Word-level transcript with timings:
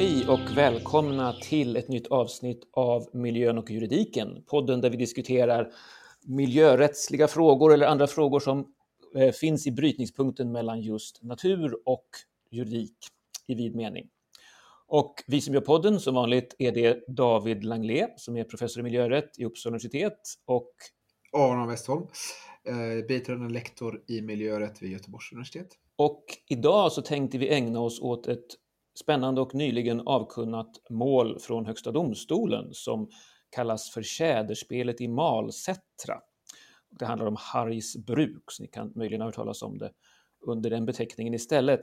Hej 0.00 0.28
och 0.28 0.56
välkomna 0.56 1.32
till 1.32 1.76
ett 1.76 1.88
nytt 1.88 2.06
avsnitt 2.06 2.68
av 2.72 3.08
Miljön 3.12 3.58
och 3.58 3.70
juridiken, 3.70 4.44
podden 4.46 4.80
där 4.80 4.90
vi 4.90 4.96
diskuterar 4.96 5.72
miljörättsliga 6.26 7.28
frågor 7.28 7.74
eller 7.74 7.86
andra 7.86 8.06
frågor 8.06 8.40
som 8.40 8.66
eh, 9.16 9.32
finns 9.32 9.66
i 9.66 9.70
brytningspunkten 9.70 10.52
mellan 10.52 10.80
just 10.80 11.22
natur 11.22 11.78
och 11.84 12.06
juridik 12.50 12.96
i 13.46 13.54
vid 13.54 13.76
mening. 13.76 14.08
Och 14.86 15.14
vi 15.26 15.40
som 15.40 15.54
gör 15.54 15.60
podden, 15.60 16.00
som 16.00 16.14
vanligt, 16.14 16.54
är 16.58 16.72
det 16.72 17.04
David 17.08 17.64
Langlé 17.64 18.08
som 18.16 18.36
är 18.36 18.44
professor 18.44 18.80
i 18.80 18.82
miljörätt 18.82 19.38
i 19.38 19.44
Uppsala 19.44 19.70
universitet 19.70 20.20
och 20.44 20.72
Aron 21.32 21.68
Westholm, 21.68 22.06
eh, 22.64 23.06
biträdande 23.08 23.52
lektor 23.52 24.02
i 24.06 24.20
miljörätt 24.20 24.82
vid 24.82 24.92
Göteborgs 24.92 25.32
universitet. 25.32 25.68
Och 25.96 26.24
idag 26.48 26.92
så 26.92 27.02
tänkte 27.02 27.38
vi 27.38 27.48
ägna 27.48 27.80
oss 27.80 28.00
åt 28.00 28.26
ett 28.26 28.56
spännande 28.94 29.40
och 29.40 29.54
nyligen 29.54 30.00
avkunnat 30.00 30.70
mål 30.90 31.38
från 31.38 31.66
Högsta 31.66 31.92
domstolen 31.92 32.68
som 32.72 33.08
kallas 33.50 33.90
för 33.90 34.02
Tjäderspelet 34.02 35.00
i 35.00 35.08
Malsättra. 35.08 36.20
Det 36.90 37.04
handlar 37.04 37.26
om 37.26 37.36
Hargs 37.38 37.96
bruk, 37.96 38.44
så 38.50 38.62
ni 38.62 38.68
kan 38.68 38.92
möjligen 38.94 39.20
ha 39.20 39.28
hört 39.28 39.34
talas 39.34 39.62
om 39.62 39.78
det 39.78 39.90
under 40.46 40.70
den 40.70 40.86
beteckningen 40.86 41.34
istället. 41.34 41.80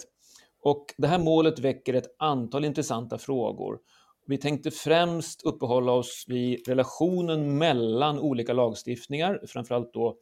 Och 0.61 0.85
det 0.97 1.07
här 1.07 1.19
målet 1.19 1.59
väcker 1.59 1.93
ett 1.93 2.15
antal 2.19 2.65
intressanta 2.65 3.17
frågor. 3.17 3.79
Vi 4.25 4.37
tänkte 4.37 4.71
främst 4.71 5.43
uppehålla 5.43 5.91
oss 5.91 6.25
vid 6.27 6.67
relationen 6.67 7.57
mellan 7.57 8.19
olika 8.19 8.53
lagstiftningar, 8.53 9.41
framförallt 9.47 9.93
då 9.93 10.17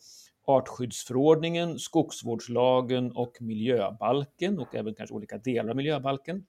artskyddsförordningen, 0.48 1.80
skogsvårdslagen 1.80 3.12
och 3.12 3.38
miljöbalken 3.42 4.60
och 4.60 4.76
även 4.76 4.96
kanske 4.96 5.16
olika 5.16 5.38
delar 5.38 5.70
av 5.70 5.76
miljöbalken. 5.76 6.46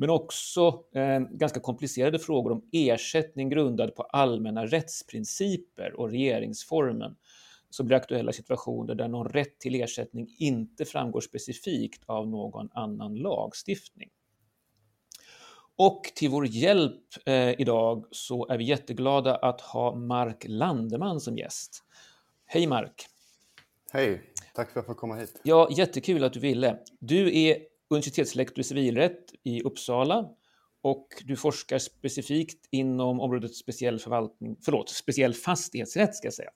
Men 0.00 0.10
också 0.10 0.84
eh, 0.94 1.20
ganska 1.20 1.60
komplicerade 1.60 2.18
frågor 2.18 2.52
om 2.52 2.68
ersättning 2.72 3.48
grundad 3.48 3.94
på 3.94 4.02
allmänna 4.02 4.66
rättsprinciper 4.66 6.00
och 6.00 6.10
regeringsformen 6.10 7.16
som 7.70 7.86
blir 7.86 7.96
aktuella 7.96 8.32
situationer 8.32 8.94
där 8.94 9.08
någon 9.08 9.28
rätt 9.28 9.60
till 9.60 9.74
ersättning 9.74 10.34
inte 10.38 10.84
framgår 10.84 11.20
specifikt 11.20 12.02
av 12.06 12.28
någon 12.28 12.68
annan 12.72 13.14
lagstiftning. 13.14 14.10
Och 15.76 16.02
till 16.14 16.30
vår 16.30 16.46
hjälp 16.46 17.02
eh, 17.26 17.60
idag 17.60 18.04
så 18.10 18.48
är 18.48 18.58
vi 18.58 18.64
jätteglada 18.64 19.36
att 19.36 19.60
ha 19.60 19.94
Mark 19.94 20.44
Landeman 20.48 21.20
som 21.20 21.38
gäst. 21.38 21.84
Hej 22.46 22.66
Mark! 22.66 23.06
Hej, 23.92 24.22
tack 24.54 24.70
för 24.70 24.80
att 24.80 24.86
jag 24.86 24.86
får 24.86 24.94
komma 24.94 25.16
hit. 25.16 25.40
Ja, 25.42 25.68
jättekul 25.70 26.24
att 26.24 26.32
du 26.32 26.40
ville. 26.40 26.78
Du 26.98 27.38
är 27.38 27.58
universitetslektor 27.90 28.60
i 28.60 28.64
civilrätt 28.64 29.24
i 29.44 29.62
Uppsala 29.62 30.28
och 30.82 31.08
du 31.24 31.36
forskar 31.36 31.78
specifikt 31.78 32.68
inom 32.70 33.20
området 33.20 33.54
speciell 33.54 33.98
förvaltning, 33.98 34.56
förlåt, 34.64 34.88
speciell 34.88 35.34
fastighetsrätt 35.34 36.14
ska 36.14 36.26
jag 36.26 36.34
säga. 36.34 36.50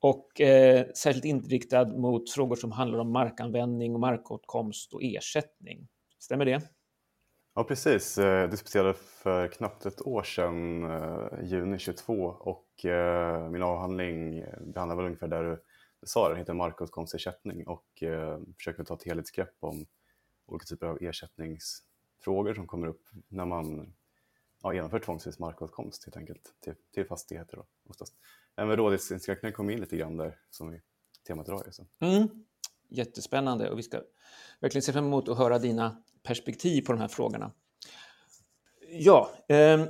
Och 0.00 0.40
eh, 0.40 0.86
särskilt 0.94 1.24
inriktad 1.24 1.84
mot 1.84 2.30
frågor 2.30 2.56
som 2.56 2.72
handlar 2.72 2.98
om 2.98 3.12
markanvändning, 3.12 4.00
markåtkomst 4.00 4.94
och 4.94 5.02
ersättning. 5.02 5.88
Stämmer 6.18 6.44
det? 6.44 6.62
Ja, 7.54 7.64
precis. 7.64 8.18
Eh, 8.18 8.26
jag 8.26 8.50
disputerade 8.50 8.94
för 8.94 9.48
knappt 9.48 9.86
ett 9.86 10.06
år 10.06 10.22
sedan, 10.22 10.84
eh, 10.90 11.44
juni 11.44 11.78
22, 11.78 12.14
och 12.24 12.84
eh, 12.84 13.50
min 13.50 13.62
avhandling 13.62 14.44
behandlar 14.74 14.96
väl 14.96 15.04
ungefär 15.04 15.28
där 15.28 15.42
du 15.42 15.62
sa, 16.06 16.28
den 16.28 16.38
heter 16.38 16.54
markåtkomstersättning 16.54 17.66
och 17.66 18.02
eh, 18.02 18.38
försöker 18.56 18.84
ta 18.84 18.94
ett 18.94 19.06
helhetsgrepp 19.06 19.54
om 19.60 19.86
olika 20.46 20.64
typer 20.64 20.86
av 20.86 20.98
ersättningsfrågor 21.00 22.54
som 22.54 22.66
kommer 22.66 22.86
upp 22.86 23.02
när 23.28 23.44
man 23.44 23.92
ja, 24.62 24.74
genomför 24.74 24.98
tvångsvis 24.98 25.38
markåtkomst 25.38 26.04
helt 26.04 26.16
enkelt 26.16 26.54
till, 26.60 26.74
till 26.94 27.06
fastigheter. 27.06 27.56
Då, 27.56 27.66
oftast. 27.88 28.14
Även 28.56 28.76
rådighetsinskränkningar 28.76 29.52
kom 29.52 29.70
in 29.70 29.80
lite 29.80 29.96
grann 29.96 30.16
där 30.16 30.38
som 30.50 30.70
vi 30.70 30.80
temat 31.26 31.48
idag. 31.48 31.62
Mm. 32.00 32.28
Jättespännande 32.88 33.70
och 33.70 33.78
vi 33.78 33.82
ska 33.82 34.00
verkligen 34.60 34.82
se 34.82 34.92
fram 34.92 35.06
emot 35.06 35.28
att 35.28 35.38
höra 35.38 35.58
dina 35.58 36.02
perspektiv 36.22 36.82
på 36.82 36.92
de 36.92 37.00
här 37.00 37.08
frågorna. 37.08 37.52
Ja, 38.88 39.30
eh, 39.48 39.86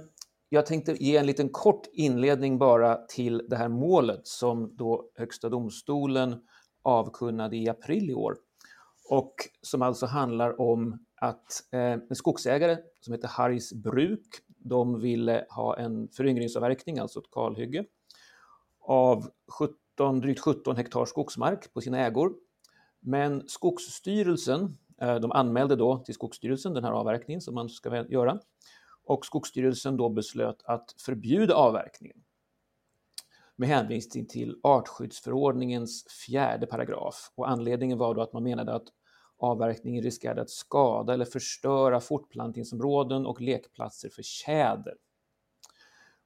jag 0.49 0.67
tänkte 0.67 1.05
ge 1.05 1.17
en 1.17 1.27
liten 1.27 1.49
kort 1.49 1.87
inledning 1.93 2.59
bara 2.59 2.97
till 2.97 3.43
det 3.49 3.57
här 3.57 3.69
målet 3.69 4.27
som 4.27 4.77
då 4.77 5.11
Högsta 5.15 5.49
domstolen 5.49 6.47
avkunnade 6.83 7.57
i 7.57 7.69
april 7.69 8.11
i 8.11 8.15
år 8.15 8.37
och 9.13 9.35
som 9.63 9.83
alltså 9.83 10.07
handlar 10.07 10.61
om 10.61 11.05
att 11.17 11.65
eh, 11.73 11.81
en 11.81 12.17
skogsägare 12.17 12.79
som 13.01 13.15
heter 13.15 13.29
Hargs 13.29 13.73
bruk, 13.73 14.27
de 14.47 15.01
ville 15.01 15.47
ha 15.51 15.77
en 15.77 16.09
föryngringsavverkning, 16.09 16.99
alltså 16.99 17.19
ett 17.19 17.31
kalhygge, 17.31 17.85
av 18.81 19.31
17, 19.59 20.21
drygt 20.21 20.41
17 20.41 20.77
hektar 20.77 21.05
skogsmark 21.05 21.73
på 21.73 21.81
sina 21.81 21.99
ägor. 21.99 22.35
Men 23.01 23.49
Skogsstyrelsen, 23.49 24.79
eh, 25.01 25.15
de 25.15 25.33
anmälde 25.33 25.77
då 25.77 25.99
till 25.99 26.15
Skogsstyrelsen 26.15 26.75
den 26.75 26.85
här 26.85 26.93
avverkningen 26.93 27.41
som 27.41 27.55
man 27.55 27.69
ska 27.69 28.05
göra 28.09 28.39
och 29.05 29.27
Skogsstyrelsen 29.27 29.97
då 29.97 30.09
beslöt 30.09 30.63
att 30.65 30.95
förbjuda 30.99 31.55
avverkningen 31.55 32.23
med 33.57 33.69
hänvisning 33.69 34.27
till 34.27 34.57
artskyddsförordningens 34.63 36.07
fjärde 36.27 36.67
paragraf. 36.67 37.33
Och 37.35 37.51
anledningen 37.51 37.99
var 37.99 38.15
då 38.15 38.23
att 38.23 38.33
man 38.33 38.43
menade 38.43 38.75
att 38.75 38.89
avverkningen 39.43 40.03
riskerade 40.03 40.43
att 40.43 40.51
skada 40.51 41.15
eller 41.15 41.25
förstöra 41.25 42.01
fortplantningsområden 42.01 43.27
och 43.27 43.41
lekplatser 43.41 44.09
för 44.09 44.23
tjäder. 44.23 44.95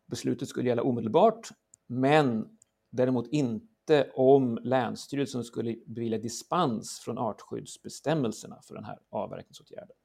Beslutet 0.07 0.49
skulle 0.49 0.69
gälla 0.69 0.83
omedelbart, 0.83 1.49
men 1.87 2.59
däremot 2.91 3.27
inte 3.27 4.11
om 4.15 4.59
Länsstyrelsen 4.63 5.45
skulle 5.45 5.77
bevilja 5.87 6.19
dispens 6.19 7.01
från 7.01 7.19
artskyddsbestämmelserna 7.19 8.63
för 8.63 8.75
den 8.75 8.85
här 8.85 8.99
avverkningsåtgärden. 9.11 9.97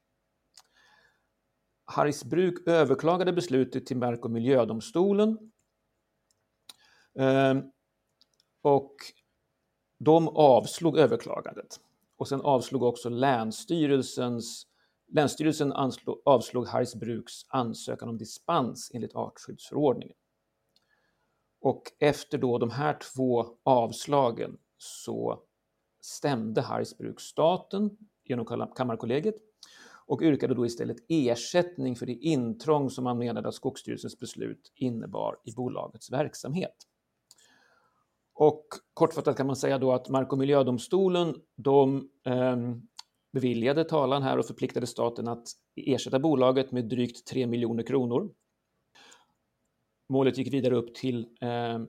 Hargsbruk 1.86 2.68
överklagade 2.68 3.34
beslutet 3.34 3.86
till 3.86 3.98
Mark 3.98 4.26
och 4.26 4.32
miljödomstolen 4.32 5.52
ehm, 7.20 7.62
och 8.62 8.96
de 9.98 10.28
avslog 10.28 10.98
överklagandet. 10.98 11.80
Och 12.22 12.28
sen 12.28 12.42
avslog 12.42 12.84
också 12.84 13.10
Länsstyrelsens, 13.10 14.68
Länsstyrelsen 15.08 15.74
anslog, 15.74 16.22
avslog 16.26 16.68
Hargsbruks 16.68 17.34
ansökan 17.48 18.10
om 18.10 18.18
dispens 18.18 18.92
enligt 18.94 19.16
artskyddsförordningen. 19.16 20.16
Och 21.62 21.84
efter 22.00 22.38
då 22.38 22.58
de 22.58 22.70
här 22.70 22.98
två 23.14 23.46
avslagen 23.64 24.58
så 24.78 25.44
stämde 26.02 26.62
Hargsbruk 26.62 27.20
staten 27.20 27.98
genom 28.24 28.72
Kammarkollegiet 28.76 29.36
och 30.06 30.22
yrkade 30.22 30.54
då 30.54 30.66
istället 30.66 30.98
ersättning 31.10 31.96
för 31.96 32.06
det 32.06 32.14
intrång 32.14 32.90
som 32.90 33.04
man 33.04 33.18
menade 33.18 33.48
att 33.48 33.56
Skogsstyrelsens 33.56 34.20
beslut 34.20 34.72
innebar 34.76 35.38
i 35.44 35.52
bolagets 35.52 36.12
verksamhet. 36.12 36.88
Och 38.42 38.66
kortfattat 38.94 39.38
kan 39.38 39.48
man 39.48 39.56
säga 39.56 39.78
då 39.78 39.92
att 39.92 40.10
Mark 40.10 40.32
och 40.32 40.38
miljödomstolen 40.38 41.36
de 41.56 42.10
eh, 42.26 42.58
beviljade 43.34 43.84
talan 43.84 44.24
här 44.24 44.38
och 44.38 44.46
förpliktade 44.46 44.88
staten 44.88 45.28
att 45.28 45.48
ersätta 45.76 46.20
bolaget 46.20 46.72
med 46.72 46.86
drygt 46.86 47.28
3 47.28 47.48
miljoner 47.48 47.84
kronor. 47.84 48.34
Målet 50.10 50.38
gick 50.38 50.54
vidare 50.54 50.76
upp 50.76 50.96
till 50.96 51.28
eh, 51.42 51.80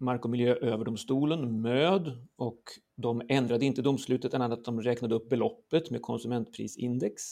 Mark 0.00 0.24
och 0.24 0.30
miljööverdomstolen, 0.30 1.60
MÖD, 1.60 2.26
och 2.36 2.62
de 2.96 3.22
ändrade 3.28 3.64
inte 3.64 3.82
domslutet 3.82 4.34
än 4.34 4.42
att 4.42 4.64
de 4.64 4.80
räknade 4.80 5.14
upp 5.14 5.28
beloppet 5.28 5.90
med 5.90 6.02
konsumentprisindex. 6.02 7.22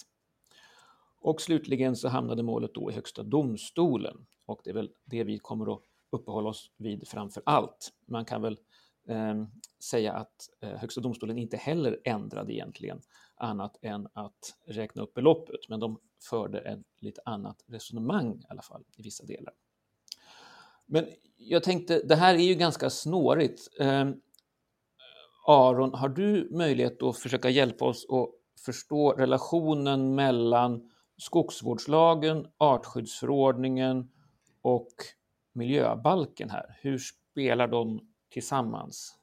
Och 1.21 1.41
slutligen 1.41 1.97
så 1.97 2.09
hamnade 2.09 2.43
målet 2.43 2.75
då 2.75 2.91
i 2.91 2.95
Högsta 2.95 3.23
domstolen 3.23 4.27
och 4.47 4.61
det 4.65 4.71
är 4.71 4.75
väl 4.75 4.91
det 5.05 5.25
vi 5.25 5.39
kommer 5.39 5.75
att 5.75 5.90
uppehålla 6.11 6.49
oss 6.49 6.71
vid 6.77 7.09
framför 7.09 7.43
allt. 7.47 7.93
Man 8.07 8.25
kan 8.25 8.43
väl 8.43 8.59
eh, 9.09 9.45
säga 9.91 10.13
att 10.13 10.51
eh, 10.61 10.71
Högsta 10.71 11.01
domstolen 11.01 11.39
inte 11.39 11.57
heller 11.57 12.01
ändrade 12.05 12.53
egentligen 12.53 13.01
annat 13.37 13.79
än 13.83 14.09
att 14.13 14.57
räkna 14.67 15.03
upp 15.03 15.15
beloppet, 15.15 15.61
men 15.69 15.81
de 15.81 16.01
förde 16.31 16.59
ett 16.59 16.81
lite 17.01 17.21
annat 17.25 17.65
resonemang 17.67 18.35
i 18.35 18.47
alla 18.49 18.63
fall 18.63 18.85
i 18.97 19.03
vissa 19.03 19.25
delar. 19.25 19.55
Men 20.87 21.07
jag 21.37 21.63
tänkte, 21.63 22.03
det 22.05 22.17
här 22.17 22.35
är 22.35 22.39
ju 22.39 22.55
ganska 22.55 22.91
snårigt. 22.91 23.69
Eh, 23.81 24.11
Aron, 25.47 25.95
har 25.95 26.09
du 26.09 26.49
möjlighet 26.51 27.03
att 27.03 27.19
försöka 27.19 27.51
hjälpa 27.51 27.85
oss 27.85 28.07
att 28.11 28.29
förstå 28.65 29.13
relationen 29.13 30.15
mellan 30.15 30.91
skogsvårdslagen, 31.17 32.47
artskyddsförordningen 32.59 34.11
och 34.63 34.93
miljöbalken 35.53 36.51
här? 36.51 36.79
Hur 36.81 36.99
spelar 36.99 37.69
de 37.69 38.01
tillsammans? 38.33 39.17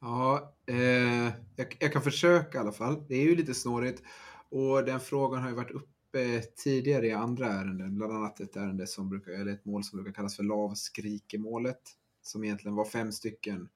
Ja, 0.00 0.54
eh, 0.66 1.24
jag, 1.56 1.76
jag, 1.78 1.92
kan 1.92 2.02
försöka 2.02 2.58
i 2.58 2.60
alla 2.60 2.72
fall. 2.72 3.04
Det 3.08 3.14
är 3.14 3.22
ju 3.22 3.36
lite 3.36 3.54
snårigt 3.54 4.02
och 4.48 4.84
den 4.84 5.00
frågan 5.00 5.42
har 5.42 5.48
ju 5.48 5.54
varit 5.56 5.70
uppe 5.70 6.40
tidigare 6.40 7.06
i 7.06 7.12
andra 7.12 7.46
ärenden, 7.46 7.96
bland 7.96 8.12
annat 8.12 8.40
ett 8.40 8.56
ärende 8.56 8.86
som 8.86 9.08
brukar, 9.08 9.32
eller 9.32 9.52
ett 9.52 9.64
mål 9.64 9.84
som 9.84 9.96
brukar 9.96 10.12
kallas 10.12 10.36
för 10.36 10.42
lavskrikemålet, 10.42 11.80
som 12.22 12.44
egentligen 12.44 12.74
var 12.74 12.84
fem 12.84 13.12
stycken 13.12 13.68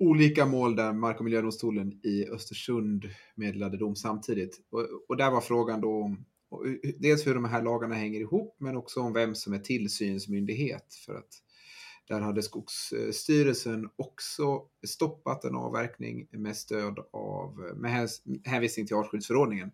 olika 0.00 0.46
mål 0.46 0.76
där 0.76 0.92
Mark 0.92 1.18
och 1.18 1.24
miljödomstolen 1.24 2.00
i 2.02 2.28
Östersund 2.28 3.04
meddelade 3.34 3.76
dom 3.76 3.96
samtidigt. 3.96 4.60
Och, 4.70 4.86
och 5.08 5.16
där 5.16 5.30
var 5.30 5.40
frågan 5.40 5.80
då 5.80 6.02
om 6.02 6.24
Eh, 6.52 6.90
eh, 6.90 6.94
dels 6.98 7.26
hur 7.26 7.34
de 7.34 7.44
här 7.44 7.62
lagarna 7.62 7.94
hänger 7.94 8.20
ihop, 8.20 8.56
men 8.58 8.76
också 8.76 9.00
om 9.00 9.12
vem 9.12 9.34
som 9.34 9.52
är 9.52 9.58
tillsynsmyndighet. 9.58 10.94
För 11.06 11.14
att 11.14 11.42
där 12.08 12.20
hade 12.20 12.42
Skogsstyrelsen 12.42 13.88
också 13.96 14.62
stoppat 14.86 15.44
en 15.44 15.54
avverkning 15.54 16.28
med 16.30 16.56
stöd 16.56 16.98
av, 17.12 17.74
med 17.76 18.08
hänvisning 18.44 18.86
till 18.86 18.96
artskyddsförordningen. 18.96 19.70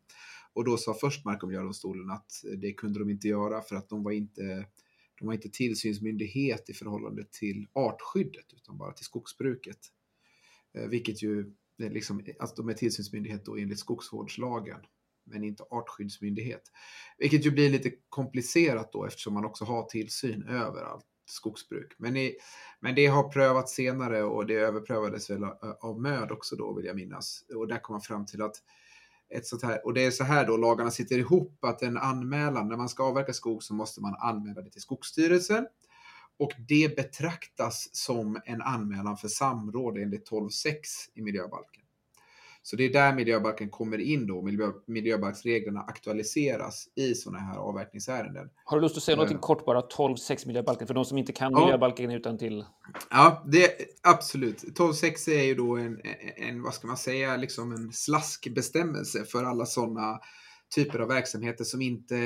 Och 0.53 0.65
då 0.65 0.77
sa 0.77 0.95
först 0.95 1.25
Mark 1.25 1.43
och 1.43 1.49
miljödomstolen 1.49 2.11
att 2.11 2.33
det 2.57 2.73
kunde 2.73 2.99
de 2.99 3.11
inte 3.11 3.29
göra 3.29 3.63
för 3.63 3.77
att 3.77 3.89
de 3.89 4.03
var 4.03 4.13
inte, 4.13 4.67
de 5.19 5.27
var 5.27 5.35
inte 5.35 5.49
tillsynsmyndighet 5.49 6.71
i 6.71 6.75
förhållande 6.75 7.25
till 7.31 7.67
artskyddet 7.73 8.53
utan 8.53 8.79
bara 8.79 8.93
till 8.93 9.05
skogsbruket. 9.05 9.79
Eh, 10.75 10.89
vilket 10.89 11.23
ju, 11.23 11.53
liksom, 11.79 12.27
alltså 12.39 12.57
de 12.57 12.69
är 12.69 12.75
tillsynsmyndighet 12.75 13.45
då 13.45 13.57
enligt 13.57 13.79
skogsvårdslagen 13.79 14.81
men 15.27 15.45
inte 15.45 15.63
artskyddsmyndighet. 15.71 16.63
Vilket 17.19 17.47
ju 17.47 17.51
blir 17.51 17.71
lite 17.71 17.91
komplicerat 18.09 18.93
då 18.93 19.05
eftersom 19.05 19.35
man 19.35 19.45
också 19.45 19.65
har 19.65 19.83
tillsyn 19.83 20.49
över 20.49 20.83
allt 20.83 21.07
skogsbruk. 21.27 21.95
Men, 21.99 22.17
i, 22.17 22.37
men 22.81 22.95
det 22.95 23.07
har 23.07 23.29
prövats 23.29 23.75
senare 23.75 24.23
och 24.23 24.47
det 24.47 24.55
överprövades 24.55 25.31
väl 25.31 25.43
eh, 25.43 25.51
av 25.81 26.01
MÖD 26.01 26.33
också 26.33 26.57
då 26.57 26.75
vill 26.75 26.85
jag 26.85 26.97
minnas. 26.97 27.45
Och 27.55 27.69
där 27.69 27.79
kom 27.79 27.95
man 27.95 28.01
fram 28.01 28.27
till 28.27 28.43
att 28.43 28.57
ett 29.29 29.47
sånt 29.47 29.63
här, 29.63 29.87
och 29.87 29.95
det 29.95 30.05
är 30.05 30.11
så 30.11 30.25
här 30.25 30.47
då 30.47 30.57
lagarna 30.57 30.91
sitter 30.91 31.19
ihop 31.19 31.65
att 31.65 31.83
en 31.83 31.97
anmälan, 31.97 32.69
när 32.69 32.77
man 32.77 32.89
ska 32.89 33.05
avverka 33.05 33.33
skog 33.33 33.63
så 33.63 33.75
måste 33.75 34.01
man 34.01 34.15
anmäla 34.19 34.63
det 34.63 34.71
till 34.71 34.81
Skogsstyrelsen. 34.81 35.67
Och 36.39 36.53
det 36.69 36.97
betraktas 36.97 37.89
som 37.93 38.41
en 38.45 38.63
anmälan 38.63 39.17
för 39.17 39.29
samråd 39.29 39.99
enligt 39.99 40.31
12.6 40.31 40.75
i 41.15 41.23
miljöbalken. 41.23 41.86
Så 42.67 42.77
det 42.77 42.85
är 42.85 42.93
där 42.93 43.15
miljöbalken 43.15 43.71
kommer 43.71 43.99
in 43.99 44.27
då, 44.27 44.43
miljö, 44.43 44.73
miljöbalksreglerna 44.87 45.81
aktualiseras 45.81 46.89
i 46.95 47.15
sådana 47.15 47.39
här 47.39 47.59
avverkningsärenden. 47.59 48.51
Har 48.65 48.77
du 48.77 48.83
lust 48.83 48.97
att 48.97 49.03
säga 49.03 49.17
något 49.17 49.33
uh, 49.33 49.39
kort 49.39 49.65
bara, 49.65 49.81
12.6 49.81 50.47
miljöbalken, 50.47 50.87
för 50.87 50.95
de 50.95 51.05
som 51.05 51.19
inte 51.19 51.33
kan 51.33 51.53
ja, 51.53 51.61
miljöbalken 51.61 52.11
utan 52.11 52.39
till? 52.39 52.65
Ja, 53.11 53.45
det, 53.53 53.71
absolut. 54.03 54.63
12.6 54.63 55.31
är 55.31 55.43
ju 55.43 55.55
då 55.55 55.77
en, 55.77 56.01
en, 56.37 56.63
vad 56.63 56.75
ska 56.75 56.87
man 56.87 56.97
säga, 56.97 57.37
liksom 57.37 57.73
en 57.73 57.93
slaskbestämmelse 57.93 59.25
för 59.25 59.45
alla 59.45 59.67
sådana 59.67 60.21
typer 60.75 60.99
av 60.99 61.09
verksamheter 61.09 61.65
som 61.65 61.83
inte 61.83 62.17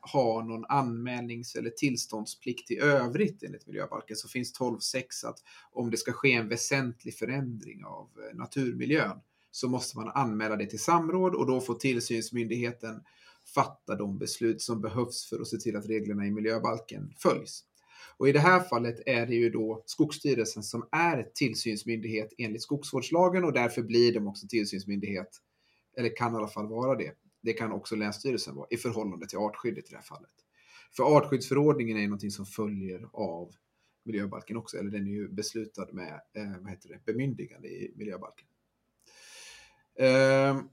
har 0.00 0.42
någon 0.42 0.64
anmälnings 0.64 1.54
eller 1.54 1.70
tillståndsplikt 1.70 2.70
i 2.70 2.78
övrigt 2.78 3.42
enligt 3.42 3.66
miljöbalken 3.66 4.16
så 4.16 4.28
finns 4.28 4.60
12.6 4.60 5.28
att 5.28 5.38
om 5.72 5.90
det 5.90 5.96
ska 5.96 6.12
ske 6.12 6.32
en 6.32 6.48
väsentlig 6.48 7.14
förändring 7.14 7.84
av 7.84 8.08
eh, 8.30 8.36
naturmiljön 8.36 9.20
så 9.52 9.68
måste 9.68 9.98
man 9.98 10.08
anmäla 10.08 10.56
det 10.56 10.66
till 10.66 10.82
samråd 10.82 11.34
och 11.34 11.46
då 11.46 11.60
får 11.60 11.74
tillsynsmyndigheten 11.74 13.02
fatta 13.54 13.96
de 13.96 14.18
beslut 14.18 14.62
som 14.62 14.80
behövs 14.80 15.28
för 15.28 15.40
att 15.40 15.48
se 15.48 15.56
till 15.56 15.76
att 15.76 15.88
reglerna 15.88 16.26
i 16.26 16.30
miljöbalken 16.30 17.12
följs. 17.18 17.64
Och 18.16 18.28
i 18.28 18.32
det 18.32 18.38
här 18.38 18.60
fallet 18.60 19.00
är 19.06 19.26
det 19.26 19.34
ju 19.34 19.50
då 19.50 19.82
Skogsstyrelsen 19.86 20.62
som 20.62 20.88
är 20.92 21.28
tillsynsmyndighet 21.34 22.32
enligt 22.38 22.62
skogsvårdslagen 22.62 23.44
och 23.44 23.52
därför 23.52 23.82
blir 23.82 24.14
de 24.14 24.28
också 24.28 24.46
tillsynsmyndighet, 24.48 25.28
eller 25.96 26.16
kan 26.16 26.34
i 26.34 26.36
alla 26.36 26.48
fall 26.48 26.66
vara 26.66 26.94
det. 26.98 27.12
Det 27.42 27.52
kan 27.52 27.72
också 27.72 27.96
Länsstyrelsen 27.96 28.54
vara 28.54 28.66
i 28.70 28.76
förhållande 28.76 29.26
till 29.26 29.38
artskyddet 29.38 29.84
i 29.84 29.90
det 29.90 29.96
här 29.96 30.02
fallet. 30.02 30.30
För 30.96 31.16
artskyddsförordningen 31.16 31.96
är 31.96 32.02
någonting 32.02 32.30
som 32.30 32.46
följer 32.46 33.08
av 33.12 33.52
miljöbalken 34.04 34.56
också, 34.56 34.76
eller 34.76 34.90
den 34.90 35.06
är 35.06 35.12
ju 35.12 35.28
beslutad 35.28 35.86
med 35.92 36.20
eh, 36.34 36.60
vad 36.60 36.70
heter 36.70 36.88
det, 36.88 37.12
bemyndigande 37.12 37.68
i 37.68 37.92
miljöbalken. 37.96 38.46
Ehm, 39.98 40.68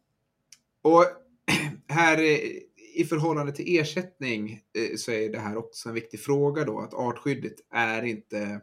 och 0.82 1.06
här 1.88 2.22
i 2.96 3.06
förhållande 3.10 3.52
till 3.52 3.80
ersättning 3.80 4.52
eh, 4.52 4.96
så 4.96 5.12
är 5.12 5.30
det 5.30 5.40
här 5.40 5.58
också 5.58 5.90
en 5.90 5.96
viktig 5.96 6.20
fråga 6.20 6.64
då 6.64 6.80
att 6.80 6.94
artskyddet 6.94 7.56
är 7.72 8.04
inte 8.04 8.62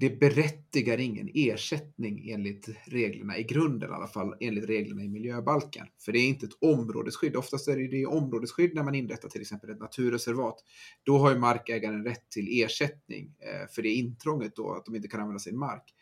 det 0.00 0.20
berättigar 0.20 0.98
ingen 0.98 1.30
ersättning 1.34 2.30
enligt 2.30 2.68
reglerna 2.84 3.38
i 3.38 3.42
grunden 3.42 3.90
i 3.90 3.92
alla 3.92 4.06
fall, 4.06 4.34
enligt 4.40 4.68
reglerna 4.68 5.02
i 5.02 5.08
miljöbalken. 5.08 5.86
För 5.98 6.12
det 6.12 6.18
är 6.18 6.28
inte 6.28 6.46
ett 6.46 6.58
områdesskydd. 6.60 7.36
Oftast 7.36 7.68
är 7.68 7.76
det 7.76 7.88
det 7.88 8.06
områdesskydd 8.06 8.74
när 8.74 8.82
man 8.82 8.94
inrättar 8.94 9.28
till 9.28 9.40
exempel 9.40 9.70
ett 9.70 9.80
naturreservat. 9.80 10.64
Då 11.02 11.18
har 11.18 11.30
ju 11.30 11.38
markägaren 11.38 12.04
rätt 12.04 12.30
till 12.30 12.62
ersättning 12.62 13.34
eh, 13.38 13.68
för 13.70 13.82
det 13.82 13.88
intrånget 13.88 14.56
då, 14.56 14.72
att 14.72 14.84
de 14.84 14.96
inte 14.96 15.08
kan 15.08 15.20
använda 15.20 15.38
sin 15.38 15.58
mark. 15.58 15.94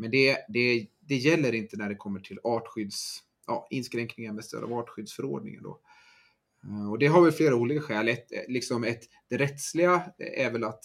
Men 0.00 0.10
det, 0.10 0.38
det, 0.48 0.86
det 1.00 1.16
gäller 1.16 1.54
inte 1.54 1.76
när 1.76 1.88
det 1.88 1.94
kommer 1.94 2.20
till 2.20 2.38
artskydds, 2.44 3.22
ja, 3.46 3.66
inskränkningar 3.70 4.32
med 4.32 4.44
stöd 4.44 4.64
av 4.64 4.72
artskyddsförordningen. 4.72 5.62
Då. 5.62 5.80
Eh, 6.64 6.90
och 6.90 6.98
det 6.98 7.06
har 7.06 7.22
väl 7.22 7.32
flera 7.32 7.54
olika 7.54 7.80
skäl. 7.80 8.08
Ett, 8.08 8.32
eh, 8.32 8.38
liksom 8.48 8.84
ett, 8.84 9.02
det 9.28 9.36
rättsliga 9.36 10.02
är 10.18 10.52
väl 10.52 10.64
att 10.64 10.84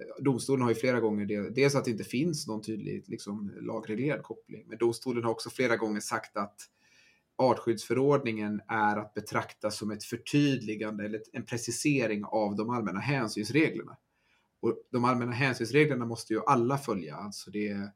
eh, 0.00 0.24
domstolen 0.24 0.62
har 0.62 0.68
ju 0.68 0.74
flera 0.74 1.00
gånger 1.00 1.26
det, 1.26 1.50
dels 1.50 1.74
att 1.74 1.84
det 1.84 1.90
inte 1.90 2.04
finns 2.04 2.46
någon 2.46 2.62
tydlig 2.62 3.04
liksom, 3.06 3.52
lagreglerad 3.60 4.22
koppling, 4.22 4.64
men 4.68 4.78
domstolen 4.78 5.24
har 5.24 5.30
också 5.30 5.50
flera 5.50 5.76
gånger 5.76 6.00
sagt 6.00 6.36
att 6.36 6.56
artskyddsförordningen 7.36 8.60
är 8.68 8.96
att 8.96 9.14
betrakta 9.14 9.70
som 9.70 9.90
ett 9.90 10.04
förtydligande 10.04 11.04
eller 11.04 11.20
en 11.32 11.44
precisering 11.44 12.24
av 12.24 12.56
de 12.56 12.70
allmänna 12.70 13.00
hänsynsreglerna. 13.00 13.96
Och 14.60 14.76
de 14.92 15.04
allmänna 15.04 15.32
hänsynsreglerna 15.32 16.04
måste 16.04 16.32
ju 16.32 16.40
alla 16.46 16.78
följa, 16.78 17.16
alltså 17.16 17.50
det 17.50 17.92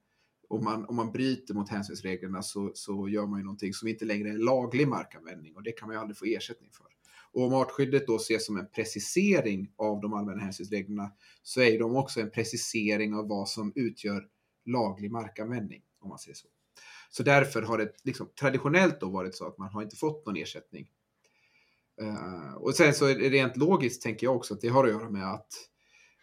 om 0.48 0.64
man, 0.64 0.84
om 0.84 0.96
man 0.96 1.12
bryter 1.12 1.54
mot 1.54 1.68
hänsynsreglerna 1.68 2.42
så, 2.42 2.70
så 2.74 3.08
gör 3.08 3.26
man 3.26 3.38
ju 3.38 3.44
någonting 3.44 3.72
som 3.72 3.88
inte 3.88 4.04
längre 4.04 4.28
är 4.28 4.38
laglig 4.38 4.88
markanvändning 4.88 5.56
och 5.56 5.62
det 5.62 5.72
kan 5.72 5.88
man 5.88 5.96
ju 5.96 6.00
aldrig 6.00 6.16
få 6.16 6.24
ersättning 6.24 6.70
för. 6.72 6.86
Och 7.32 7.42
om 7.42 7.54
artskyddet 7.54 8.06
då 8.06 8.16
ses 8.16 8.46
som 8.46 8.56
en 8.56 8.70
precisering 8.74 9.72
av 9.76 10.00
de 10.00 10.12
allmänna 10.12 10.42
hänsynsreglerna 10.42 11.12
så 11.42 11.60
är 11.60 11.78
de 11.78 11.96
också 11.96 12.20
en 12.20 12.30
precisering 12.30 13.14
av 13.14 13.28
vad 13.28 13.48
som 13.48 13.72
utgör 13.74 14.28
laglig 14.64 15.10
markanvändning, 15.10 15.82
om 16.00 16.08
man 16.08 16.18
säger 16.18 16.34
så. 16.34 16.48
Så 17.10 17.22
därför 17.22 17.62
har 17.62 17.78
det 17.78 17.92
liksom, 18.04 18.28
traditionellt 18.40 19.00
då 19.00 19.10
varit 19.10 19.34
så 19.34 19.46
att 19.46 19.58
man 19.58 19.68
har 19.68 19.82
inte 19.82 19.96
fått 19.96 20.26
någon 20.26 20.36
ersättning. 20.36 20.88
Uh, 22.02 22.54
och 22.54 22.74
sen 22.74 22.94
så 22.94 23.06
är 23.06 23.14
det 23.14 23.30
rent 23.30 23.56
logiskt 23.56 24.02
tänker 24.02 24.26
jag 24.26 24.36
också 24.36 24.54
att 24.54 24.60
det 24.60 24.68
har 24.68 24.84
att 24.84 24.90
göra 24.90 25.10
med 25.10 25.32
att 25.32 25.48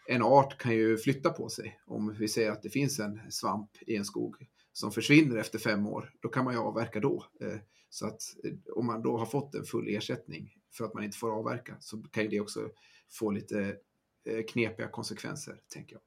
en 0.05 0.21
art 0.21 0.57
kan 0.57 0.75
ju 0.75 0.97
flytta 0.97 1.29
på 1.29 1.49
sig. 1.49 1.79
Om 1.85 2.15
vi 2.19 2.27
säger 2.27 2.51
att 2.51 2.63
det 2.63 2.69
finns 2.69 2.99
en 2.99 3.31
svamp 3.31 3.69
i 3.87 3.95
en 3.95 4.05
skog 4.05 4.35
som 4.73 4.91
försvinner 4.91 5.37
efter 5.37 5.59
fem 5.59 5.87
år, 5.87 6.11
då 6.19 6.29
kan 6.29 6.45
man 6.45 6.53
ju 6.53 6.59
avverka 6.59 6.99
då. 6.99 7.25
Eh, 7.41 7.57
så 7.89 8.07
att 8.07 8.21
eh, 8.43 8.53
om 8.75 8.85
man 8.85 9.01
då 9.01 9.17
har 9.17 9.25
fått 9.25 9.55
en 9.55 9.65
full 9.65 9.87
ersättning 9.87 10.53
för 10.71 10.85
att 10.85 10.93
man 10.93 11.03
inte 11.03 11.17
får 11.17 11.31
avverka 11.31 11.77
så 11.79 11.97
kan 11.97 12.23
ju 12.23 12.29
det 12.29 12.39
också 12.39 12.69
få 13.11 13.31
lite 13.31 13.75
eh, 14.25 14.43
knepiga 14.49 14.87
konsekvenser, 14.87 15.59
tänker 15.73 15.95
jag. 15.95 16.01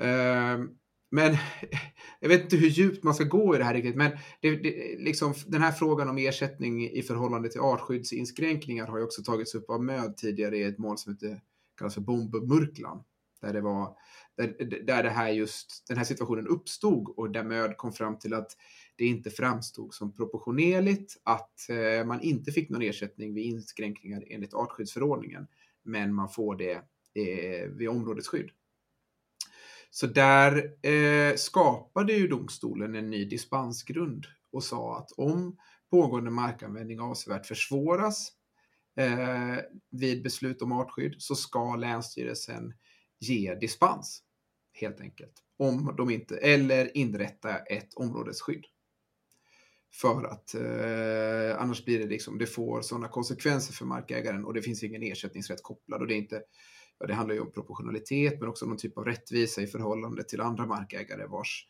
Ehm, 0.00 0.70
men 1.10 1.36
jag 2.20 2.28
vet 2.28 2.42
inte 2.42 2.56
hur 2.56 2.68
djupt 2.68 3.04
man 3.04 3.14
ska 3.14 3.24
gå 3.24 3.54
i 3.54 3.58
det 3.58 3.64
här 3.64 3.74
riktigt, 3.74 3.96
men 3.96 4.10
det, 4.40 4.56
det, 4.56 4.98
liksom, 4.98 5.34
den 5.46 5.62
här 5.62 5.72
frågan 5.72 6.08
om 6.08 6.18
ersättning 6.18 6.90
i 6.90 7.02
förhållande 7.02 7.48
till 7.48 7.60
artskyddsinskränkningar 7.60 8.86
har 8.86 8.98
ju 8.98 9.04
också 9.04 9.22
tagits 9.22 9.54
upp 9.54 9.70
av 9.70 9.84
MÖD 9.84 10.16
tidigare 10.16 10.58
i 10.58 10.62
ett 10.62 10.78
mål 10.78 10.98
som 10.98 11.12
heter 11.12 11.40
kallas 11.78 11.94
för 11.94 12.00
bombmurklan. 12.00 13.04
Där 13.40 13.52
det 13.52 13.60
var 13.60 13.96
där, 14.36 14.84
där 14.86 15.02
det 15.02 15.10
här 15.10 15.28
just, 15.28 15.84
den 15.88 15.96
här 15.96 16.04
situationen 16.04 16.46
uppstod 16.46 17.08
och 17.08 17.30
där 17.30 17.44
MÖD 17.44 17.76
kom 17.76 17.92
fram 17.92 18.18
till 18.18 18.34
att 18.34 18.56
det 18.96 19.04
inte 19.04 19.30
framstod 19.30 19.94
som 19.94 20.12
proportionerligt 20.12 21.16
att 21.22 21.70
eh, 21.70 22.06
man 22.06 22.20
inte 22.20 22.52
fick 22.52 22.70
någon 22.70 22.82
ersättning 22.82 23.34
vid 23.34 23.44
inskränkningar 23.44 24.24
enligt 24.26 24.54
artskyddsförordningen, 24.54 25.46
men 25.82 26.14
man 26.14 26.28
får 26.28 26.56
det 26.56 26.74
eh, 27.14 27.68
vid 27.68 27.88
områdesskydd. 27.88 28.50
Så 29.90 30.06
där 30.06 30.86
eh, 30.86 31.34
skapade 31.36 32.12
ju 32.12 32.28
domstolen 32.28 32.94
en 32.94 33.10
ny 33.10 33.24
dispensgrund 33.24 34.26
och 34.52 34.64
sa 34.64 34.98
att 34.98 35.12
om 35.12 35.56
pågående 35.90 36.30
markanvändning 36.30 37.00
avsevärt 37.00 37.46
försvåras 37.46 38.32
eh, 38.98 39.56
vid 39.90 40.22
beslut 40.22 40.62
om 40.62 40.72
artskydd 40.72 41.14
så 41.18 41.34
ska 41.34 41.76
Länsstyrelsen 41.76 42.74
ge 43.20 43.54
dispens 43.54 44.22
helt 44.72 45.00
enkelt. 45.00 45.32
Om 45.56 45.94
de 45.96 46.10
inte, 46.10 46.36
eller 46.36 46.96
inrätta 46.96 47.58
ett 47.58 47.94
områdesskydd. 47.94 48.64
För 49.92 50.24
att 50.24 50.54
eh, 50.54 51.62
annars 51.62 51.84
blir 51.84 51.98
det 51.98 52.06
liksom, 52.06 52.38
det 52.38 52.46
får 52.46 52.82
sådana 52.82 53.08
konsekvenser 53.08 53.72
för 53.72 53.84
markägaren 53.84 54.44
och 54.44 54.54
det 54.54 54.62
finns 54.62 54.82
ingen 54.82 55.02
ersättningsrätt 55.02 55.62
kopplad 55.62 56.00
och 56.00 56.06
det 56.06 56.14
är 56.14 56.18
inte, 56.18 56.42
ja, 56.98 57.06
det 57.06 57.14
handlar 57.14 57.34
ju 57.34 57.40
om 57.40 57.52
proportionalitet 57.52 58.40
men 58.40 58.48
också 58.48 58.66
någon 58.66 58.76
typ 58.76 58.98
av 58.98 59.04
rättvisa 59.04 59.62
i 59.62 59.66
förhållande 59.66 60.24
till 60.24 60.40
andra 60.40 60.66
markägare 60.66 61.26
vars 61.26 61.66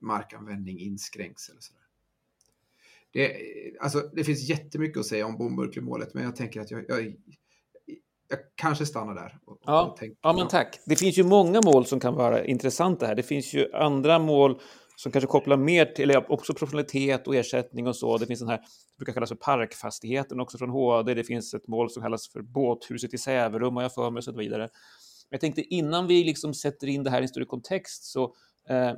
markanvändning 0.00 0.78
inskränks 0.78 1.48
eller 1.48 1.60
sådär. 1.60 1.79
Det, 3.12 3.36
alltså, 3.80 4.00
det 4.12 4.24
finns 4.24 4.48
jättemycket 4.48 5.00
att 5.00 5.06
säga 5.06 5.26
om 5.26 5.38
bombmurklemålet, 5.38 6.14
men 6.14 6.24
jag 6.24 6.36
tänker 6.36 6.60
att 6.60 6.70
jag, 6.70 6.84
jag, 6.88 7.00
jag 8.28 8.38
kanske 8.54 8.86
stannar 8.86 9.14
där. 9.14 9.38
Och, 9.44 9.58
ja, 9.64 9.86
och 9.86 9.96
tänker, 9.96 10.18
ja, 10.22 10.32
men 10.32 10.48
tack. 10.48 10.80
Det 10.86 10.96
finns 10.96 11.18
ju 11.18 11.24
många 11.24 11.60
mål 11.64 11.86
som 11.86 12.00
kan 12.00 12.14
vara 12.14 12.44
intressanta 12.44 13.06
här. 13.06 13.14
Det 13.14 13.22
finns 13.22 13.54
ju 13.54 13.72
andra 13.72 14.18
mål 14.18 14.60
som 14.96 15.12
kanske 15.12 15.26
kopplar 15.26 15.56
mer 15.56 15.84
till 15.84 16.10
eller 16.10 16.32
också 16.32 16.54
professionalitet 16.54 17.26
och 17.26 17.34
ersättning 17.34 17.86
och 17.86 17.96
så. 17.96 18.18
Det 18.18 18.26
finns 18.26 18.40
den 18.40 18.48
här, 18.48 18.56
det 18.56 18.98
brukar 18.98 19.12
kallas 19.12 19.28
för 19.28 19.36
parkfastigheten 19.36 20.40
också 20.40 20.58
från 20.58 20.70
HD. 20.70 21.14
Det 21.14 21.24
finns 21.24 21.54
ett 21.54 21.68
mål 21.68 21.90
som 21.90 22.02
kallas 22.02 22.28
för 22.28 22.42
båthuset 22.42 23.14
i 23.14 23.18
Säverum 23.18 23.76
har 23.76 23.82
jag 23.82 23.94
för 23.94 24.10
mig 24.10 24.18
och 24.18 24.24
så 24.24 24.32
vidare. 24.32 24.68
Jag 25.30 25.40
tänkte 25.40 25.62
innan 25.62 26.06
vi 26.06 26.24
liksom 26.24 26.54
sätter 26.54 26.86
in 26.86 27.04
det 27.04 27.10
här 27.10 27.20
i 27.20 27.22
en 27.22 27.28
större 27.28 27.44
kontext 27.44 28.04
så 28.04 28.24
eh, 28.68 28.92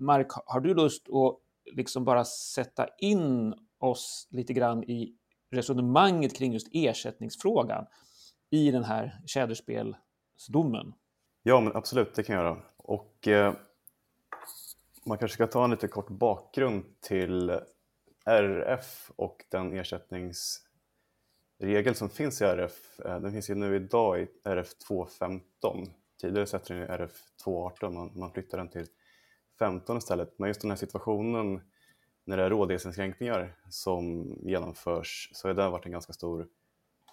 Mark, 0.00 0.26
har 0.46 0.60
du 0.60 0.74
lust 0.74 1.08
att 1.08 1.38
liksom 1.72 2.04
bara 2.04 2.24
sätta 2.24 2.86
in 2.98 3.54
oss 3.78 4.28
lite 4.30 4.52
grann 4.52 4.84
i 4.84 5.16
resonemanget 5.50 6.36
kring 6.36 6.52
just 6.52 6.68
ersättningsfrågan 6.72 7.86
i 8.50 8.70
den 8.70 8.84
här 8.84 9.20
tjäderspelsdomen? 9.26 10.92
Ja, 11.42 11.60
men 11.60 11.76
absolut, 11.76 12.14
det 12.14 12.22
kan 12.22 12.36
jag 12.36 12.44
göra. 12.44 12.62
Och 12.76 13.28
eh, 13.28 13.54
man 15.06 15.18
kanske 15.18 15.34
ska 15.34 15.46
ta 15.46 15.64
en 15.64 15.70
lite 15.70 15.88
kort 15.88 16.10
bakgrund 16.10 16.84
till 17.00 17.60
RF 18.26 19.10
och 19.16 19.44
den 19.48 19.78
ersättningsregel 19.78 21.94
som 21.94 22.10
finns 22.10 22.42
i 22.42 22.44
RF. 22.44 23.00
Eh, 23.00 23.20
den 23.20 23.32
finns 23.32 23.50
ju 23.50 23.54
nu 23.54 23.76
idag 23.76 24.20
i 24.20 24.28
RF 24.44 24.74
215. 24.74 25.86
Tidigare 26.20 26.46
sätter 26.46 26.74
den 26.74 26.82
i 26.82 26.86
RF 26.86 27.12
218, 27.44 27.94
man, 27.94 28.10
man 28.14 28.32
flyttar 28.32 28.58
den 28.58 28.68
till 28.68 28.86
15 29.62 29.98
istället. 29.98 30.34
Men 30.38 30.48
just 30.48 30.60
den 30.60 30.70
här 30.70 30.76
situationen 30.76 31.60
när 32.24 32.36
det 32.36 32.42
är 32.42 32.50
rådighetsinskränkningar 32.50 33.56
som 33.68 34.34
genomförs 34.42 35.30
så 35.32 35.48
har 35.48 35.54
det 35.54 35.68
varit 35.68 35.86
en 35.86 35.92
ganska 35.92 36.12
stor 36.12 36.46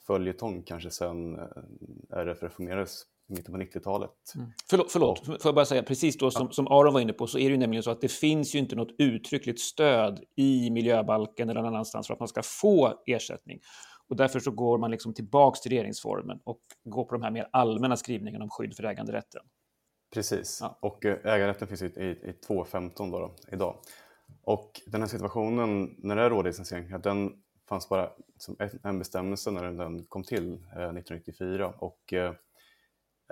följetong 0.08 0.64
kanske 0.64 0.90
sedan 0.90 1.40
eh, 1.40 2.18
RF 2.18 2.44
reformerades 2.44 3.04
i 3.30 3.34
mitten 3.34 3.54
på 3.54 3.60
90-talet. 3.60 4.12
Mm. 4.36 4.52
Förlåt, 4.70 4.92
förlåt. 4.92 5.26
får 5.26 5.38
jag 5.44 5.56
bara 5.56 5.66
säga, 5.66 5.84
precis 5.84 6.18
då 6.18 6.32
som, 6.32 6.52
som 6.52 6.68
Aron 6.68 6.94
var 6.94 7.02
inne 7.02 7.14
på 7.14 7.28
så 7.28 7.38
är 7.38 7.44
det 7.44 7.52
ju 7.52 7.58
nämligen 7.58 7.84
så 7.84 7.92
att 7.92 8.02
det 8.02 8.12
finns 8.12 8.56
ju 8.56 8.60
inte 8.60 8.76
något 8.76 8.96
uttryckligt 8.98 9.60
stöd 9.60 10.24
i 10.36 10.70
miljöbalken 10.70 11.50
eller 11.50 11.62
någon 11.62 11.74
annanstans 11.74 12.08
för 12.08 12.14
att 12.14 12.20
man 12.20 12.28
ska 12.28 12.42
få 12.44 12.94
ersättning. 13.06 13.60
Och 14.08 14.16
därför 14.16 14.40
så 14.40 14.52
går 14.52 14.78
man 14.78 14.92
liksom 14.92 15.14
tillbaks 15.14 15.62
till 15.62 15.72
regeringsformen 15.72 16.40
och 16.44 16.60
går 16.84 17.04
på 17.04 17.14
de 17.16 17.22
här 17.24 17.32
mer 17.32 17.48
allmänna 17.52 17.98
skrivningarna 17.98 18.44
om 18.44 18.50
skydd 18.50 18.76
för 18.76 18.84
äganderätten. 18.84 19.42
Precis, 20.14 20.58
ja. 20.62 20.78
och 20.80 21.06
eh, 21.06 21.18
äganderätten 21.26 21.68
finns 21.68 21.82
i, 21.82 21.86
i, 21.86 22.10
i 22.10 22.36
2.15 22.48 23.12
då, 23.12 23.20
då, 23.20 23.36
idag. 23.52 23.76
Och 24.44 24.82
den 24.88 25.02
här 25.02 25.08
situationen, 25.08 25.96
när 25.98 26.16
det 26.16 26.22
är 26.22 26.30
rådighetsinskränkningar, 26.30 27.00
den 27.00 27.42
fanns 27.68 27.90
bara 27.90 28.12
som 28.38 28.56
en 28.84 29.00
bestämmelse 29.00 29.52
när 29.52 29.72
den 29.72 30.06
kom 30.06 30.24
till 30.24 30.54
eh, 30.54 30.60
1994. 30.70 31.74
Och 31.78 32.14
eh, 32.14 32.34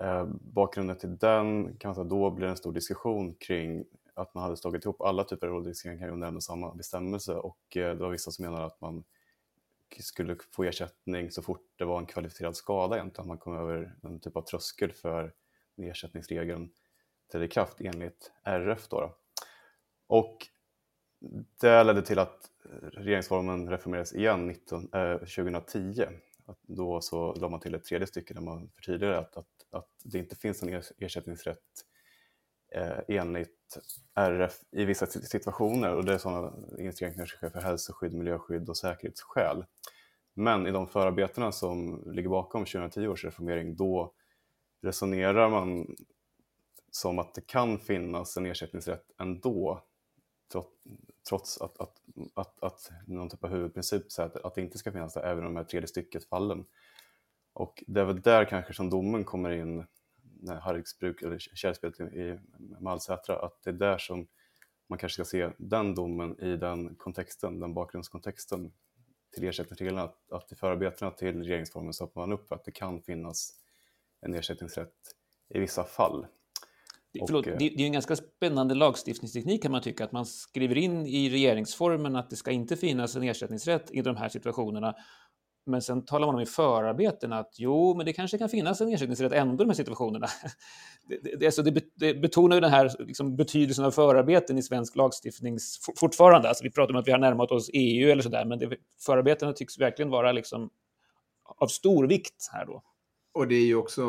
eh, 0.02 0.26
bakgrunden 0.42 0.98
till 0.98 1.18
den 1.18 1.78
kan 1.78 1.90
man 1.90 1.96
säga, 1.96 2.06
då 2.06 2.32
blev 2.32 2.48
det 2.48 2.52
en 2.52 2.58
stor 2.58 2.74
diskussion 2.74 3.36
kring 3.36 3.86
att 4.14 4.34
man 4.34 4.44
hade 4.44 4.58
slagit 4.58 4.86
ihop 4.86 5.02
alla 5.02 5.24
typer 5.24 5.48
av 5.48 5.54
rådighetsinskränkningar 5.54 6.14
under 6.14 6.28
en 6.28 6.36
och 6.36 6.44
samma 6.44 6.76
bestämmelse 6.76 7.36
och 7.36 7.78
eh, 7.78 7.96
det 7.96 8.02
var 8.02 8.10
vissa 8.10 8.32
som 8.32 8.46
menade 8.46 8.66
att 8.66 8.82
man 8.82 9.04
skulle 10.00 10.38
få 10.52 10.64
ersättning 10.64 11.32
så 11.32 11.42
fort 11.42 11.66
det 11.76 11.86
var 11.86 12.00
en 12.00 12.06
kvalificerad 12.06 12.56
skada 12.56 12.96
egentligen, 12.96 13.22
att 13.22 13.28
man 13.28 13.38
kom 13.38 13.58
över 13.58 13.96
en 14.04 14.20
typ 14.20 14.36
av 14.36 14.42
tröskel 14.42 14.92
för 14.92 15.34
ersättningsregeln 15.78 16.70
trädde 17.32 17.46
i 17.46 17.48
kraft 17.48 17.82
enligt 17.82 18.32
RF. 18.44 18.88
Då, 18.88 19.02
då. 19.02 19.16
Och 20.08 20.48
det 21.62 21.84
ledde 21.84 22.02
till 22.02 22.20
att 22.20 22.52
regeringsformen 22.94 23.70
reformerades 23.70 24.14
igen 24.14 24.48
19, 24.48 24.90
eh, 24.94 25.18
2010. 25.18 26.06
Att 26.46 26.60
då 26.62 27.02
så 27.02 27.34
la 27.34 27.50
man 27.50 27.60
till 27.60 27.76
ett 27.76 27.86
tredje 27.86 28.08
stycke 28.08 28.34
där 28.34 28.42
man 28.42 28.70
förtydligade 28.76 29.20
att, 29.20 29.38
att, 29.38 29.48
att 29.72 29.90
det 30.04 30.18
inte 30.18 30.36
finns 30.36 30.64
en 30.64 30.82
ersättningsrätt 30.98 31.58
eh, 32.76 33.00
enligt 33.08 33.78
RF 34.16 34.60
i 34.72 34.86
vissa 34.86 35.06
situationer 35.06 35.96
och 35.96 36.06
det 36.06 36.14
är 36.14 36.18
sådana 36.18 36.54
inskränkningar 36.80 37.26
som 37.26 37.38
sker 37.38 37.50
för 37.50 37.62
hälsoskydd, 37.62 38.14
miljöskydd 38.14 38.70
och 38.70 38.78
säkerhetsskäl. 38.78 39.66
Men 40.34 40.68
i 40.68 40.72
de 40.72 40.88
förarbetena 40.88 41.52
som 41.52 42.04
ligger 42.06 42.30
bakom 42.30 42.66
2010 42.66 43.08
års 43.08 43.26
reformering 43.26 43.76
då 43.76 44.14
resonerar 44.82 45.50
man 45.50 45.96
som 46.92 47.20
att 47.20 47.34
det 47.34 47.48
kan 47.48 47.80
finnas 47.80 48.38
en 48.38 48.46
ersättningsrätt 48.46 49.12
ändå 49.20 49.84
trots 51.30 51.62
att, 51.62 51.82
att, 51.82 52.02
att, 52.34 52.64
att 52.64 52.92
någon 53.08 53.30
typ 53.30 53.44
av 53.44 53.50
huvudprincip 53.50 54.12
säger 54.12 54.30
att, 54.30 54.46
att 54.46 54.56
det 54.56 54.62
inte 54.62 54.78
ska 54.78 54.92
finnas 54.92 55.14
det, 55.14 55.22
även 55.22 55.44
i 55.44 55.48
de 55.48 55.56
här 55.56 55.64
tredje 55.64 55.88
stycket 55.88 56.26
fallen. 56.26 56.66
Och 57.54 57.84
det 57.88 58.02
är 58.02 58.06
väl 58.06 58.22
där 58.22 58.46
kanske 58.46 58.74
som 58.74 58.90
domen 58.90 59.24
kommer 59.24 59.50
in 59.50 59.86
när 60.40 60.56
Harriksbruk 60.56 61.22
eller 61.22 61.38
kärlspelet 61.40 62.00
i 62.00 62.40
Malsätra, 62.80 63.40
att 63.40 63.64
det 63.64 63.70
är 63.70 63.74
där 63.74 63.98
som 63.98 64.28
man 64.88 65.00
kanske 65.00 65.14
ska 65.14 65.26
se 65.26 65.50
den 65.58 65.96
domen 65.96 66.40
i 66.40 66.58
den 66.58 66.96
kontexten, 66.96 67.60
den 67.60 67.74
bakgrundskontexten 67.74 68.72
till 69.34 69.44
ersättningsreglerna, 69.44 70.04
att, 70.04 70.32
att 70.32 70.52
i 70.52 70.56
förarbetena 70.56 71.12
till 71.12 71.44
regeringsformen 71.44 71.94
så 71.94 72.04
öppnar 72.04 72.28
man 72.28 72.34
upp 72.34 72.48
för 72.48 72.56
att 72.56 72.66
det 72.66 72.72
kan 72.72 73.02
finnas 73.02 73.54
en 74.22 74.34
ersättningsrätt 74.34 74.94
i 75.54 75.60
vissa 75.60 75.84
fall. 75.84 76.26
Förlåt, 77.28 77.48
eh, 77.48 77.56
det, 77.60 77.70
det 77.70 77.84
är 77.84 77.86
en 77.86 77.92
ganska 77.92 78.16
spännande 78.16 78.76
lagstiftningsteknik 78.76 79.64
kan 79.64 79.72
man 79.72 79.82
tycka, 79.82 80.04
att 80.04 80.12
man 80.12 80.26
skriver 80.26 80.78
in 80.78 81.08
i 81.08 81.30
regeringsformen 81.30 82.16
att 82.16 82.30
det 82.30 82.36
ska 82.36 82.52
inte 82.52 82.76
finnas 82.76 83.16
en 83.16 83.24
ersättningsrätt 83.24 83.92
i 83.92 84.02
de 84.02 84.16
här 84.16 84.30
situationerna. 84.30 84.96
Men 85.66 85.82
sen 85.82 86.06
talar 86.06 86.28
man 86.28 86.36
om 86.36 86.42
i 86.42 86.46
förarbetena 86.46 87.40
att 87.40 87.56
jo, 87.58 87.96
men 87.98 88.06
det 88.06 88.14
kanske 88.14 88.38
kan 88.38 88.50
finnas 88.50 88.82
en 88.82 88.94
ersättningsrätt 88.94 89.32
ändå 89.32 89.64
i 89.64 89.66
de 89.66 89.70
här 89.70 89.76
situationerna. 89.76 90.28
Det, 91.10 91.40
det, 91.40 91.46
alltså 91.46 91.64
det, 91.64 91.84
det 91.96 92.14
betonar 92.14 92.56
ju 92.56 92.62
den 92.62 92.72
här 92.72 92.92
liksom, 93.00 93.36
betydelsen 93.36 93.86
av 93.86 93.92
förarbeten 93.92 94.58
i 94.58 94.64
svensk 94.64 94.96
lagstiftning 94.96 95.58
fortfarande. 96.00 96.50
Alltså 96.50 96.64
vi 96.64 96.72
pratar 96.72 96.94
om 96.94 97.00
att 97.00 97.08
vi 97.08 97.12
har 97.12 97.20
närmat 97.20 97.52
oss 97.52 97.70
EU 97.74 98.12
eller 98.12 98.24
sådär, 98.24 98.46
men 98.46 98.60
det, 98.60 98.78
förarbetena 99.06 99.54
tycks 99.54 99.80
verkligen 99.80 100.10
vara 100.10 100.32
liksom 100.32 100.70
av 101.58 101.68
stor 101.68 102.08
vikt 102.08 102.50
här 102.54 102.66
då. 102.66 102.84
Och 103.38 103.48
det 103.48 103.56
är 103.56 103.66
ju 103.66 103.76
också 103.76 104.04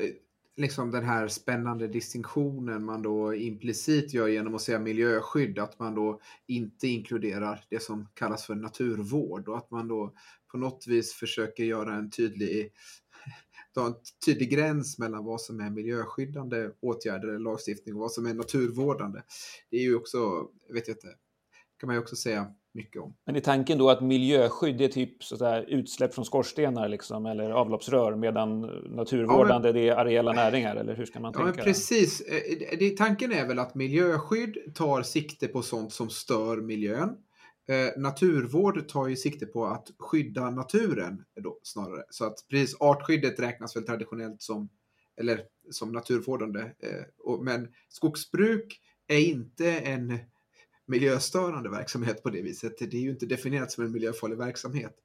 eh, 0.00 0.10
liksom 0.56 0.90
den 0.90 1.04
här 1.04 1.28
spännande 1.28 1.88
distinktionen 1.88 2.84
man 2.84 3.02
då 3.02 3.34
implicit 3.34 4.14
gör 4.14 4.28
genom 4.28 4.54
att 4.54 4.62
säga 4.62 4.78
miljöskydd, 4.78 5.58
att 5.58 5.78
man 5.78 5.94
då 5.94 6.20
inte 6.46 6.88
inkluderar 6.88 7.64
det 7.70 7.82
som 7.82 8.08
kallas 8.14 8.46
för 8.46 8.54
naturvård 8.54 9.48
och 9.48 9.58
att 9.58 9.70
man 9.70 9.88
då 9.88 10.14
på 10.50 10.58
något 10.58 10.86
vis 10.86 11.12
försöker 11.12 11.64
göra 11.64 11.94
en 11.94 12.10
tydlig, 12.10 12.72
en 13.76 13.94
tydlig 14.26 14.50
gräns 14.50 14.98
mellan 14.98 15.24
vad 15.24 15.40
som 15.40 15.60
är 15.60 15.70
miljöskyddande 15.70 16.70
åtgärder 16.80 17.28
eller 17.28 17.38
lagstiftning 17.38 17.94
och 17.94 18.00
vad 18.00 18.12
som 18.12 18.26
är 18.26 18.34
naturvårdande. 18.34 19.22
Det 19.70 19.76
är 19.76 19.82
ju 19.82 19.96
också, 19.96 20.48
vet 20.72 20.88
jag 20.88 20.94
inte, 20.94 21.14
kan 21.80 21.86
man 21.86 21.96
ju 21.96 22.02
också 22.02 22.16
säga 22.16 22.54
mycket 22.74 23.02
om. 23.02 23.14
Men 23.24 23.36
är 23.36 23.40
tanken 23.40 23.78
då 23.78 23.90
att 23.90 24.00
miljöskydd 24.00 24.80
är 24.80 24.88
typ 24.88 25.24
så 25.24 25.36
där, 25.36 25.64
utsläpp 25.68 26.14
från 26.14 26.24
skorstenar 26.24 26.88
liksom, 26.88 27.26
eller 27.26 27.50
avloppsrör 27.50 28.16
medan 28.16 28.60
naturvårdande 28.96 29.68
ja, 29.68 29.72
men, 29.72 29.82
det 29.82 29.88
är 29.88 29.96
areella 29.96 30.32
näringar? 30.32 30.76
Eller 30.76 30.96
hur 30.96 31.06
ska 31.06 31.20
man 31.20 31.32
ja, 31.36 31.44
tänka? 31.44 31.62
precis. 31.62 32.20
Eh, 32.20 32.76
det, 32.78 32.96
tanken 32.96 33.32
är 33.32 33.46
väl 33.48 33.58
att 33.58 33.74
miljöskydd 33.74 34.74
tar 34.74 35.02
sikte 35.02 35.48
på 35.48 35.62
sånt 35.62 35.92
som 35.92 36.10
stör 36.10 36.56
miljön. 36.56 37.16
Eh, 37.68 38.00
naturvård 38.00 38.88
tar 38.88 39.08
ju 39.08 39.16
sikte 39.16 39.46
på 39.46 39.66
att 39.66 39.90
skydda 39.98 40.50
naturen 40.50 41.24
då, 41.40 41.58
snarare. 41.62 42.02
Så 42.10 42.24
att 42.24 42.34
precis 42.50 42.76
artskyddet 42.80 43.40
räknas 43.40 43.76
väl 43.76 43.86
traditionellt 43.86 44.42
som, 44.42 44.68
eller 45.20 45.40
som 45.70 45.92
naturvårdande. 45.92 46.60
Eh, 46.60 47.04
och, 47.18 47.44
men 47.44 47.68
skogsbruk 47.88 48.80
är 49.06 49.18
inte 49.18 49.70
en 49.70 50.18
miljöstörande 50.86 51.70
verksamhet 51.70 52.22
på 52.22 52.30
det 52.30 52.42
viset. 52.42 52.78
Det 52.78 52.94
är 52.94 53.00
ju 53.00 53.10
inte 53.10 53.26
definierat 53.26 53.72
som 53.72 53.84
en 53.84 53.92
miljöfarlig 53.92 54.36
verksamhet. 54.36 54.96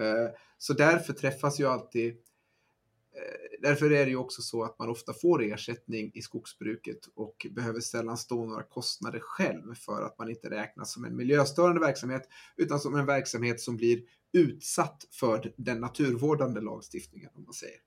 Eh, 0.00 0.34
så 0.58 0.72
därför 0.72 1.12
träffas 1.12 1.60
ju 1.60 1.66
alltid 1.66 2.08
eh, 2.10 3.46
Därför 3.60 3.92
är 3.92 4.04
det 4.04 4.10
ju 4.10 4.16
också 4.16 4.42
så 4.42 4.64
att 4.64 4.78
man 4.78 4.90
ofta 4.90 5.12
får 5.12 5.42
ersättning 5.42 6.10
i 6.14 6.22
skogsbruket 6.22 7.00
och 7.14 7.46
behöver 7.50 7.80
sällan 7.80 8.16
stå 8.16 8.46
några 8.46 8.62
kostnader 8.62 9.20
själv 9.20 9.74
för 9.74 10.02
att 10.02 10.18
man 10.18 10.30
inte 10.30 10.50
räknas 10.50 10.92
som 10.92 11.04
en 11.04 11.16
miljöstörande 11.16 11.80
verksamhet 11.80 12.28
utan 12.56 12.80
som 12.80 12.94
en 12.94 13.06
verksamhet 13.06 13.60
som 13.60 13.76
blir 13.76 14.02
utsatt 14.32 15.04
för 15.10 15.52
den 15.56 15.80
naturvårdande 15.80 16.60
lagstiftningen 16.60 17.30
om 17.34 17.44
man 17.44 17.54
säger. 17.54 17.80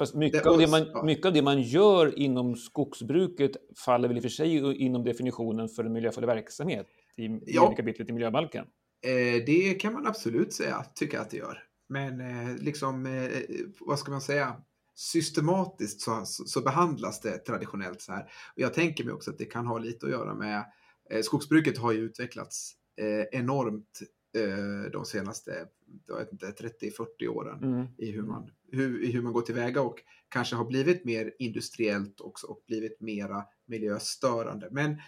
Fast 0.00 0.14
mycket, 0.14 0.44
det, 0.44 0.50
av 0.50 0.58
det 0.58 0.66
man, 0.66 1.06
mycket 1.06 1.26
av 1.26 1.32
det 1.32 1.42
man 1.42 1.62
gör 1.62 2.18
inom 2.18 2.56
skogsbruket 2.56 3.50
faller 3.84 4.08
väl 4.08 4.16
i 4.16 4.20
och 4.20 4.22
för 4.22 4.28
sig 4.28 4.82
inom 4.82 5.04
definitionen 5.04 5.68
för 5.68 5.84
en 5.84 5.92
miljöfarlig 5.92 6.26
verksamhet 6.26 6.86
i 7.16 7.40
ja. 7.46 7.74
kapitlet 7.74 8.08
i 8.10 8.12
miljöbalken? 8.12 8.64
Eh, 9.06 9.44
det 9.46 9.74
kan 9.80 9.92
man 9.92 10.06
absolut 10.06 10.52
säga, 10.52 10.84
tycka 10.94 11.20
att 11.20 11.30
det 11.30 11.36
gör. 11.36 11.62
Men 11.88 12.20
eh, 12.20 12.56
liksom, 12.56 13.06
eh, 13.06 13.28
vad 13.80 13.98
ska 13.98 14.10
man 14.10 14.20
säga, 14.20 14.56
systematiskt 14.94 16.00
så, 16.00 16.22
så, 16.24 16.60
behandlas 16.60 17.20
det 17.20 17.38
traditionellt 17.38 18.00
så 18.00 18.12
här. 18.12 18.22
Och 18.22 18.60
jag 18.60 18.74
tänker 18.74 19.04
mig 19.04 19.14
också 19.14 19.30
att 19.30 19.38
det 19.38 19.44
kan 19.44 19.66
ha 19.66 19.78
lite 19.78 20.06
att 20.06 20.12
göra 20.12 20.34
med, 20.34 20.64
skogsbruket 21.22 21.78
har 21.78 21.92
ju 21.92 21.98
utvecklats 21.98 22.74
enormt 23.32 24.00
eh, 24.02 24.06
de 24.92 25.04
senaste 25.04 25.66
30-40 26.08 27.28
åren 27.28 27.64
mm. 27.64 27.86
i, 27.98 28.10
hur 28.10 28.22
man, 28.22 28.50
hur, 28.72 29.04
i 29.04 29.12
hur 29.12 29.22
man 29.22 29.32
går 29.32 29.42
tillväga 29.42 29.82
och 29.82 30.02
kanske 30.28 30.56
har 30.56 30.64
blivit 30.64 31.04
mer 31.04 31.32
industriellt 31.38 32.20
också 32.20 32.46
och 32.46 32.64
blivit 32.66 33.00
mera 33.00 33.44
miljöstörande. 33.66 34.68
Men, 34.70 35.00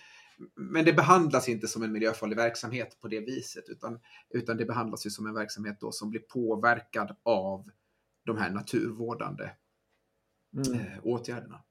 men 0.55 0.85
det 0.85 0.93
behandlas 0.93 1.49
inte 1.49 1.69
som 1.69 1.83
en 1.83 1.93
miljöfarlig 1.93 2.37
verksamhet 2.37 3.00
på 3.00 3.09
det 3.09 3.21
viset 3.21 3.69
utan, 3.69 4.00
utan 4.31 4.57
det 4.57 4.64
behandlas 4.64 5.07
ju 5.07 5.11
som 5.11 5.26
en 5.26 5.35
verksamhet 5.35 5.76
då 5.81 5.93
som 5.93 6.11
blir 6.11 6.21
påverkad 6.21 7.17
av 7.23 7.71
de 8.25 8.37
här 8.37 8.50
naturvårdande 8.50 9.50
mm. 10.57 10.81
eh, 10.81 10.99
åtgärderna. 11.02 11.62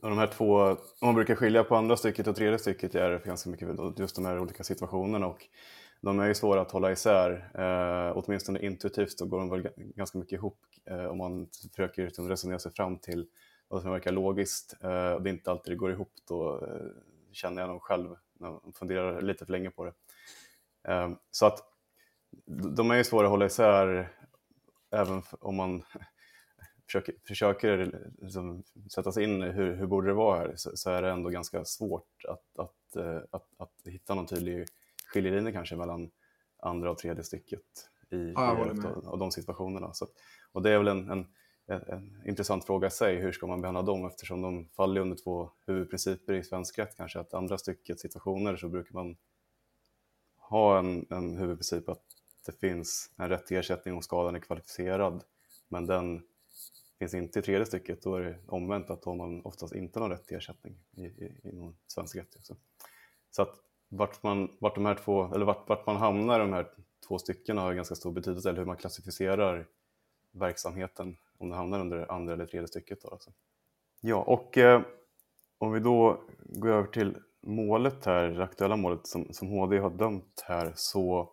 Och 0.00 0.08
de 0.08 0.18
här 0.18 0.26
två, 0.26 0.76
man 1.02 1.14
brukar 1.14 1.34
skilja 1.34 1.64
på 1.64 1.76
andra 1.76 1.96
stycket 1.96 2.26
och 2.26 2.36
tredje 2.36 2.58
stycket 2.58 2.94
är 2.94 3.10
det 3.10 3.22
ganska 3.24 3.50
mycket 3.50 3.98
just 3.98 4.16
de 4.16 4.24
här 4.24 4.38
olika 4.38 4.64
situationerna 4.64 5.26
och 5.26 5.46
de 6.00 6.20
är 6.20 6.26
ju 6.26 6.34
svåra 6.34 6.60
att 6.60 6.70
hålla 6.70 6.92
isär. 6.92 7.50
Eh, 7.54 8.12
åtminstone 8.16 8.60
intuitivt 8.60 9.18
så 9.18 9.26
går 9.26 9.38
de 9.38 9.50
väl 9.50 9.68
ganska 9.76 10.18
mycket 10.18 10.32
ihop 10.32 10.58
eh, 10.84 11.04
om 11.04 11.18
man 11.18 11.48
försöker 11.70 12.04
liksom 12.04 12.28
resonera 12.28 12.58
sig 12.58 12.72
fram 12.72 12.98
till 12.98 13.26
vad 13.68 13.82
som 13.82 13.90
verkar 13.90 14.12
logiskt. 14.12 14.76
Eh, 14.80 15.10
och 15.12 15.22
det 15.22 15.30
är 15.30 15.32
inte 15.32 15.50
alltid 15.50 15.72
det 15.72 15.76
går 15.76 15.90
ihop 15.90 16.12
då 16.28 16.64
eh, 16.66 16.86
känner 17.32 17.62
jag 17.62 17.68
nog 17.68 17.82
själv 17.82 18.16
när 18.32 18.50
man 18.50 18.72
funderar 18.74 19.20
lite 19.20 19.44
för 19.44 19.52
länge 19.52 19.70
på 19.70 19.84
det. 19.84 19.92
Eh, 20.88 21.10
så 21.30 21.46
att 21.46 21.58
de 22.76 22.90
är 22.90 22.96
ju 22.96 23.04
svåra 23.04 23.26
att 23.26 23.30
hålla 23.30 23.46
isär 23.46 24.12
även 24.90 25.22
om 25.40 25.56
man 25.56 25.82
försöker, 26.86 27.14
försöker 27.28 28.08
liksom 28.18 28.62
sätta 28.94 29.12
sig 29.12 29.24
in 29.24 29.42
i 29.42 29.48
hur, 29.48 29.74
hur 29.74 29.86
borde 29.86 30.06
det 30.06 30.14
vara 30.14 30.38
här 30.38 30.52
så, 30.56 30.76
så, 30.76 30.90
är 30.90 31.02
det 31.02 31.10
ändå 31.10 31.30
ganska 31.30 31.64
svårt 31.64 32.24
att, 32.28 32.58
att, 32.58 32.96
att, 32.96 33.34
att, 33.34 33.46
att 33.56 33.72
hitta 33.84 34.14
någon 34.14 34.26
tydlig 34.26 34.66
skiljelinje 35.08 35.52
kanske 35.52 35.76
mellan 35.76 36.10
andra 36.62 36.90
och 36.90 36.98
tredje 36.98 37.24
stycket 37.24 37.62
i, 38.10 38.32
ja, 38.34 38.66
i 38.66 38.70
av, 38.70 39.08
av 39.08 39.18
de 39.18 39.30
situationerna. 39.30 39.92
Så, 39.92 40.06
och 40.52 40.62
det 40.62 40.70
är 40.70 40.78
väl 40.78 40.88
en, 40.88 41.10
en, 41.10 41.26
en, 41.66 41.82
en, 41.82 42.22
intressant 42.26 42.64
fråga 42.64 42.88
i 42.88 42.90
sig, 42.90 43.16
hur 43.16 43.32
ska 43.32 43.46
man 43.46 43.60
behandla 43.60 43.82
dem 43.82 44.06
eftersom 44.06 44.42
de 44.42 44.68
faller 44.68 45.00
under 45.00 45.16
två 45.16 45.50
huvudprinciper 45.66 46.32
i 46.32 46.44
svensk 46.44 46.78
rätt 46.78 46.96
kanske, 46.96 47.20
att 47.20 47.34
andra 47.34 47.58
stycket 47.58 48.00
situationer 48.00 48.56
så 48.56 48.68
brukar 48.68 48.94
man 48.94 49.16
ha 50.36 50.78
en, 50.78 51.06
en 51.10 51.36
huvudprincip 51.36 51.88
att 51.88 52.02
det 52.46 52.52
finns 52.52 53.10
en 53.16 53.28
rätt 53.28 53.46
till 53.46 53.56
ersättning 53.56 53.94
om 53.94 54.02
skadan 54.02 54.34
är 54.34 54.40
kvalificerad, 54.40 55.24
men 55.68 55.86
den 55.86 56.22
finns 56.98 57.14
inte 57.14 57.38
i 57.38 57.42
tredje 57.42 57.66
stycket, 57.66 58.02
då 58.02 58.16
är 58.16 58.20
det 58.20 58.38
omvänt 58.46 58.90
att 58.90 59.02
då 59.02 59.10
har 59.10 59.16
man 59.16 59.42
oftast 59.44 59.74
inte 59.74 60.00
någon 60.00 60.10
rätt 60.10 60.26
till 60.26 60.36
ersättning 60.36 60.78
i, 60.96 61.02
i, 61.02 61.40
inom 61.44 61.76
svensk 61.86 62.16
rätt. 62.16 62.36
Så 63.30 63.42
att 63.42 63.67
vart 63.88 64.22
man, 64.22 64.56
vart 64.58 64.74
de 64.74 64.86
här 64.86 64.94
två, 64.94 65.34
eller 65.34 65.46
vart, 65.46 65.68
vart 65.68 65.86
man 65.86 65.96
hamnar 65.96 66.38
de 66.38 66.52
här 66.52 66.66
två 67.08 67.18
styckena 67.18 67.60
har 67.60 67.74
ganska 67.74 67.94
stor 67.94 68.12
betydelse, 68.12 68.48
eller 68.48 68.58
hur 68.58 68.66
man 68.66 68.76
klassificerar 68.76 69.66
verksamheten, 70.32 71.16
om 71.38 71.48
den 71.48 71.58
hamnar 71.58 71.80
under 71.80 72.12
andra 72.12 72.32
eller 72.32 72.46
tredje 72.46 72.68
stycket. 72.68 73.00
Då, 73.02 73.08
alltså. 73.08 73.30
Ja, 74.00 74.16
och 74.16 74.58
eh, 74.58 74.82
om 75.58 75.72
vi 75.72 75.80
då 75.80 76.20
går 76.38 76.70
över 76.70 76.86
till 76.86 77.16
målet 77.40 78.04
här, 78.04 78.28
det 78.28 78.44
aktuella 78.44 78.76
målet 78.76 79.06
som, 79.06 79.32
som 79.32 79.48
HD 79.48 79.78
har 79.78 79.90
dömt 79.90 80.44
här, 80.46 80.72
så 80.74 81.30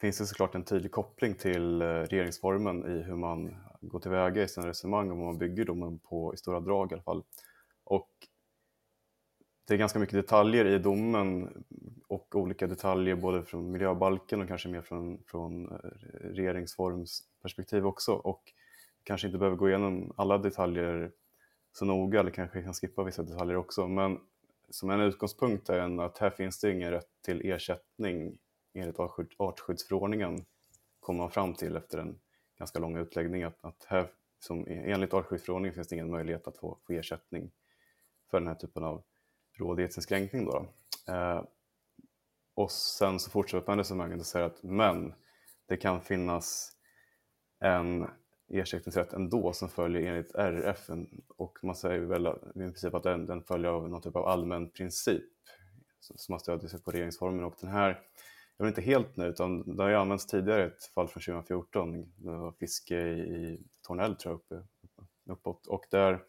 finns 0.00 0.18
det 0.18 0.26
såklart 0.26 0.54
en 0.54 0.64
tydlig 0.64 0.92
koppling 0.92 1.34
till 1.34 1.82
eh, 1.82 1.86
regeringsformen 1.86 2.86
i 2.86 3.02
hur 3.02 3.16
man 3.16 3.56
går 3.80 4.00
tillväga 4.00 4.42
i 4.42 4.48
sina 4.48 4.68
resonemang 4.68 5.10
och 5.10 5.16
vad 5.16 5.26
man 5.26 5.38
bygger 5.38 5.64
domen 5.64 5.98
på 5.98 6.34
i 6.34 6.36
stora 6.36 6.60
drag 6.60 6.92
i 6.92 6.94
alla 6.94 7.02
fall. 7.02 7.22
Och 7.84 8.10
det 9.64 9.74
är 9.74 9.78
ganska 9.78 9.98
mycket 9.98 10.14
detaljer 10.14 10.64
i 10.64 10.78
domen 10.78 11.48
och 12.08 12.34
olika 12.34 12.66
detaljer 12.66 13.16
både 13.16 13.42
från 13.42 13.70
miljöbalken 13.70 14.40
och 14.40 14.48
kanske 14.48 14.68
mer 14.68 14.82
från, 14.82 15.22
från 15.26 15.72
eh, 15.72 15.78
regeringsformsperspektiv 16.20 17.86
också. 17.86 18.12
Och 18.12 18.52
kanske 19.02 19.26
inte 19.26 19.38
behöver 19.38 19.56
gå 19.56 19.68
igenom 19.68 20.12
alla 20.16 20.38
detaljer 20.38 21.12
så 21.72 21.84
noga 21.84 22.20
eller 22.20 22.30
kanske 22.30 22.62
kan 22.62 22.74
skippa 22.74 23.04
vissa 23.04 23.22
detaljer 23.22 23.56
också. 23.56 23.88
Men 23.88 24.18
som 24.70 24.90
en 24.90 25.00
utgångspunkt 25.00 25.68
är 25.68 25.78
en 25.78 26.00
att 26.00 26.18
här 26.18 26.30
finns 26.30 26.60
det 26.60 26.70
ingen 26.70 26.90
rätt 26.90 27.08
till 27.24 27.50
ersättning 27.50 28.38
enligt 28.74 28.96
artskyddsförordningen 29.36 30.44
kommer 31.00 31.18
man 31.18 31.30
fram 31.30 31.54
till 31.54 31.76
efter 31.76 31.98
en 31.98 32.18
ganska 32.58 32.78
lång 32.78 32.96
utläggning 32.96 33.42
att, 33.42 33.64
att 33.64 33.84
här, 33.88 34.06
som 34.38 34.66
enligt 34.68 35.14
artskyddsförordningen 35.14 35.74
finns 35.74 35.88
det 35.88 35.94
ingen 35.94 36.10
möjlighet 36.10 36.48
att 36.48 36.56
få, 36.56 36.78
få 36.86 36.92
ersättning 36.92 37.50
för 38.30 38.40
den 38.40 38.48
här 38.48 38.54
typen 38.54 38.84
av 38.84 39.02
rådighetsinskränkning. 39.58 40.44
Då. 40.44 40.66
Eh, 41.08 41.42
och 42.54 42.70
sen 42.70 43.20
så 43.20 43.30
fortsätter 43.30 43.66
man 43.66 43.78
resonemanget 43.78 44.20
och 44.20 44.26
säger 44.26 44.46
att 44.46 44.62
men 44.62 45.14
det 45.68 45.76
kan 45.76 46.00
finnas 46.00 46.72
en 47.60 48.08
ersättningsrätt 48.48 49.12
ändå 49.12 49.52
som 49.52 49.68
följer 49.68 50.02
enligt 50.02 50.34
RF 50.34 50.90
och 51.36 51.58
man 51.62 51.76
säger 51.76 52.00
väl 52.00 52.26
i 52.26 52.52
princip 52.54 52.94
att 52.94 53.02
den, 53.02 53.26
den 53.26 53.42
följer 53.42 53.70
av 53.70 53.88
någon 53.88 54.02
typ 54.02 54.16
av 54.16 54.26
allmän 54.26 54.70
princip 54.70 55.24
som 56.00 56.32
man 56.32 56.40
stödjer 56.40 56.68
sig 56.68 56.82
på 56.82 56.90
regeringsformen 56.90 57.44
och 57.44 57.54
den 57.60 57.70
här 57.70 58.00
jag 58.56 58.66
är 58.66 58.68
inte 58.68 58.80
helt 58.80 59.16
ny 59.16 59.24
utan 59.24 59.76
det 59.76 59.82
har 59.82 59.90
ju 59.90 59.96
använts 59.96 60.26
tidigare 60.26 60.62
i 60.62 60.66
ett 60.66 60.84
fall 60.84 61.08
från 61.08 61.22
2014, 61.22 62.12
det 62.16 62.30
var 62.30 62.52
fiske 62.52 62.96
i, 62.96 63.20
i 63.20 63.62
Tornell 63.82 64.16
tror 64.16 64.32
jag 64.48 64.58
uppe, 64.58 64.68
uppåt 65.30 65.66
och 65.66 65.84
där 65.90 66.20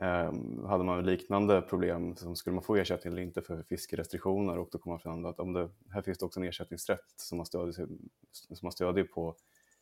Ehm, 0.00 0.64
hade 0.64 0.84
man 0.84 1.04
liknande 1.04 1.62
problem, 1.62 2.16
som 2.16 2.36
skulle 2.36 2.54
man 2.54 2.64
få 2.64 2.76
ersättning 2.76 3.12
eller 3.12 3.22
inte 3.22 3.42
för 3.42 3.62
fiskerestriktioner 3.62 4.58
och 4.58 4.68
då 4.72 4.78
kom 4.78 4.90
man 4.90 5.00
fram 5.00 5.24
att 5.24 5.40
om 5.40 5.52
det, 5.52 5.70
här 5.90 6.02
finns 6.02 6.18
det 6.18 6.26
också 6.26 6.40
en 6.40 6.46
ersättningsrätt 6.46 7.04
som 7.16 7.36
man 7.36 7.46
stödjer, 7.46 7.86
som 8.32 8.58
man 8.62 8.72
stödjer 8.72 9.04
på 9.04 9.36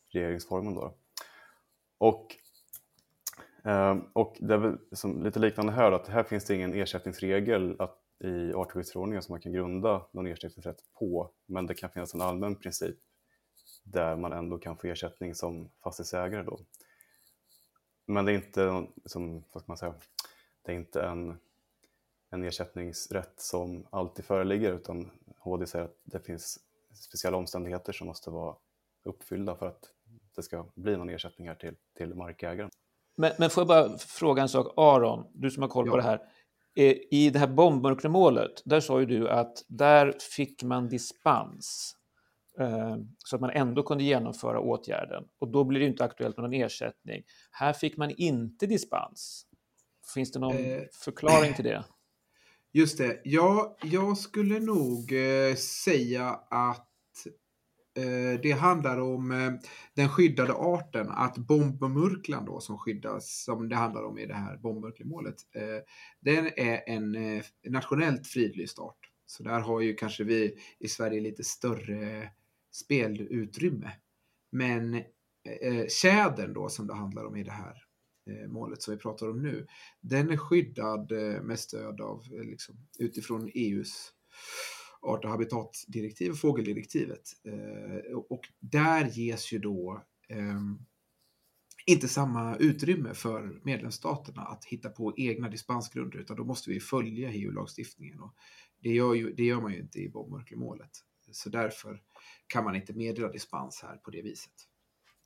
regeringsformen. 0.08 0.74
Då. 0.74 0.94
Och, 1.98 2.36
eh, 3.64 3.96
och 4.12 4.36
det 4.40 4.54
är 4.54 4.58
väl 4.58 4.78
som, 4.92 5.22
lite 5.22 5.38
liknande 5.38 5.72
här, 5.72 5.92
att 5.92 6.08
här 6.08 6.22
finns 6.22 6.44
det 6.44 6.54
ingen 6.54 6.74
ersättningsregel 6.74 7.76
att 7.78 7.98
i 8.24 8.52
artskyddsförordningen 8.52 9.22
som 9.22 9.32
man 9.32 9.40
kan 9.40 9.52
grunda 9.52 10.06
någon 10.12 10.26
ersättningsrätt 10.26 10.80
på, 10.98 11.30
men 11.46 11.66
det 11.66 11.74
kan 11.74 11.90
finnas 11.90 12.14
en 12.14 12.20
allmän 12.20 12.56
princip 12.56 12.96
där 13.84 14.16
man 14.16 14.32
ändå 14.32 14.58
kan 14.58 14.76
få 14.76 14.86
ersättning 14.86 15.34
som 15.34 15.70
fastighetsägare. 15.84 16.42
Då. 16.42 16.58
Men 18.10 18.24
det 18.24 18.32
är 18.32 18.34
inte, 18.34 18.86
som, 19.04 19.44
vad 19.52 19.62
ska 19.62 19.70
man 19.70 19.76
säga, 19.76 19.94
det 20.62 20.72
är 20.72 20.76
inte 20.76 21.02
en, 21.02 21.38
en 22.30 22.44
ersättningsrätt 22.44 23.34
som 23.36 23.86
alltid 23.90 24.24
föreligger 24.24 24.72
utan 24.72 25.10
HD 25.38 25.66
säger 25.66 25.84
att 25.84 25.96
det 26.04 26.20
finns 26.20 26.58
speciella 26.94 27.36
omständigheter 27.36 27.92
som 27.92 28.06
måste 28.06 28.30
vara 28.30 28.56
uppfyllda 29.02 29.56
för 29.56 29.66
att 29.66 29.84
det 30.36 30.42
ska 30.42 30.66
bli 30.74 30.96
någon 30.96 31.08
ersättning 31.08 31.48
här 31.48 31.54
till, 31.54 31.74
till 31.96 32.14
markägaren. 32.14 32.70
Men, 33.16 33.32
men 33.38 33.50
får 33.50 33.60
jag 33.60 33.68
bara 33.68 33.98
fråga 33.98 34.42
en 34.42 34.48
sak, 34.48 34.72
Aron, 34.76 35.26
du 35.32 35.50
som 35.50 35.62
har 35.62 35.70
koll 35.70 35.86
ja. 35.86 35.90
på 35.90 35.96
det 35.96 36.02
här. 36.02 36.20
Eh, 36.74 36.96
I 37.10 37.30
det 37.32 37.38
här 37.38 37.46
bombmurklemålet, 37.46 38.62
där 38.64 38.80
sa 38.80 39.00
ju 39.00 39.06
du 39.06 39.28
att 39.28 39.64
där 39.66 40.14
fick 40.36 40.62
man 40.62 40.88
dispens 40.88 41.96
så 43.24 43.36
att 43.36 43.40
man 43.40 43.50
ändå 43.50 43.82
kunde 43.82 44.04
genomföra 44.04 44.60
åtgärden 44.60 45.24
och 45.38 45.48
då 45.48 45.64
blir 45.64 45.80
det 45.80 45.86
inte 45.86 46.04
aktuellt 46.04 46.36
med 46.36 46.42
någon 46.42 46.54
ersättning. 46.54 47.22
Här 47.50 47.72
fick 47.72 47.96
man 47.96 48.10
inte 48.10 48.66
dispens. 48.66 49.46
Finns 50.14 50.32
det 50.32 50.38
någon 50.38 50.56
eh, 50.56 50.82
förklaring 50.92 51.54
till 51.54 51.64
det? 51.64 51.84
Just 52.72 52.98
det. 52.98 53.20
Ja, 53.24 53.76
jag 53.82 54.18
skulle 54.18 54.60
nog 54.60 55.12
eh, 55.12 55.54
säga 55.54 56.40
att 56.50 56.88
Eh, 57.98 58.40
det 58.42 58.52
handlar 58.52 59.00
om 59.00 59.30
eh, 59.30 59.52
den 59.94 60.08
skyddade 60.08 60.52
arten, 60.52 61.08
att 61.10 61.38
bombmurklan 61.38 62.44
då 62.44 62.60
som 62.60 62.78
skyddas, 62.78 63.44
som 63.44 63.68
det 63.68 63.76
handlar 63.76 64.02
om 64.02 64.18
i 64.18 64.26
det 64.26 64.34
här 64.34 64.56
bombmurklemålet, 64.56 65.36
eh, 65.54 65.82
den 66.20 66.46
är 66.56 66.82
en 66.86 67.16
nationellt 67.68 68.26
fridlyst 68.26 68.78
art. 68.78 68.98
Så 69.26 69.42
där 69.42 69.60
har 69.60 69.80
ju 69.80 69.94
kanske 69.94 70.24
vi 70.24 70.54
i 70.78 70.88
Sverige 70.88 71.20
lite 71.20 71.44
större 71.44 72.30
spelutrymme. 72.70 73.92
Men 74.52 74.94
eh, 74.94 75.86
tjädern 75.88 76.52
då 76.52 76.68
som 76.68 76.86
det 76.86 76.94
handlar 76.94 77.24
om 77.24 77.36
i 77.36 77.44
det 77.44 77.52
här 77.52 77.74
eh, 78.30 78.48
målet 78.48 78.82
som 78.82 78.94
vi 78.94 79.00
pratar 79.00 79.30
om 79.30 79.42
nu, 79.42 79.66
den 80.00 80.30
är 80.30 80.36
skyddad 80.36 81.12
eh, 81.12 81.42
med 81.42 81.58
stöd 81.58 82.00
av, 82.00 82.22
liksom, 82.30 82.76
utifrån 82.98 83.50
EUs 83.54 84.12
art 85.00 85.24
och 85.24 85.30
habitatdirektiv 85.30 86.30
och 86.30 86.38
fågeldirektivet. 86.38 87.22
Eh, 87.44 88.16
och 88.16 88.40
där 88.60 89.04
ges 89.04 89.52
ju 89.52 89.58
då 89.58 90.04
ehm, 90.28 90.78
inte 91.86 92.08
samma 92.08 92.56
utrymme 92.56 93.14
för 93.14 93.60
medlemsstaterna 93.64 94.42
att 94.42 94.64
hitta 94.64 94.88
på 94.88 95.14
egna 95.16 95.48
dispensgrunder 95.48 96.18
utan 96.18 96.36
då 96.36 96.44
måste 96.44 96.70
vi 96.70 96.80
följa 96.80 97.32
EU-lagstiftningen. 97.32 98.20
Och 98.20 98.34
det, 98.82 98.90
gör 98.90 99.14
ju, 99.14 99.32
det 99.34 99.44
gör 99.44 99.60
man 99.60 99.72
ju 99.72 99.80
inte 99.80 99.98
i 99.98 100.08
bombmurklemålet. 100.08 100.90
Så 101.32 101.48
därför 101.48 102.02
kan 102.46 102.64
man 102.64 102.76
inte 102.76 102.92
meddela 102.92 103.28
dispens 103.28 103.82
här 103.82 103.96
på 103.96 104.10
det 104.10 104.22
viset. 104.22 104.52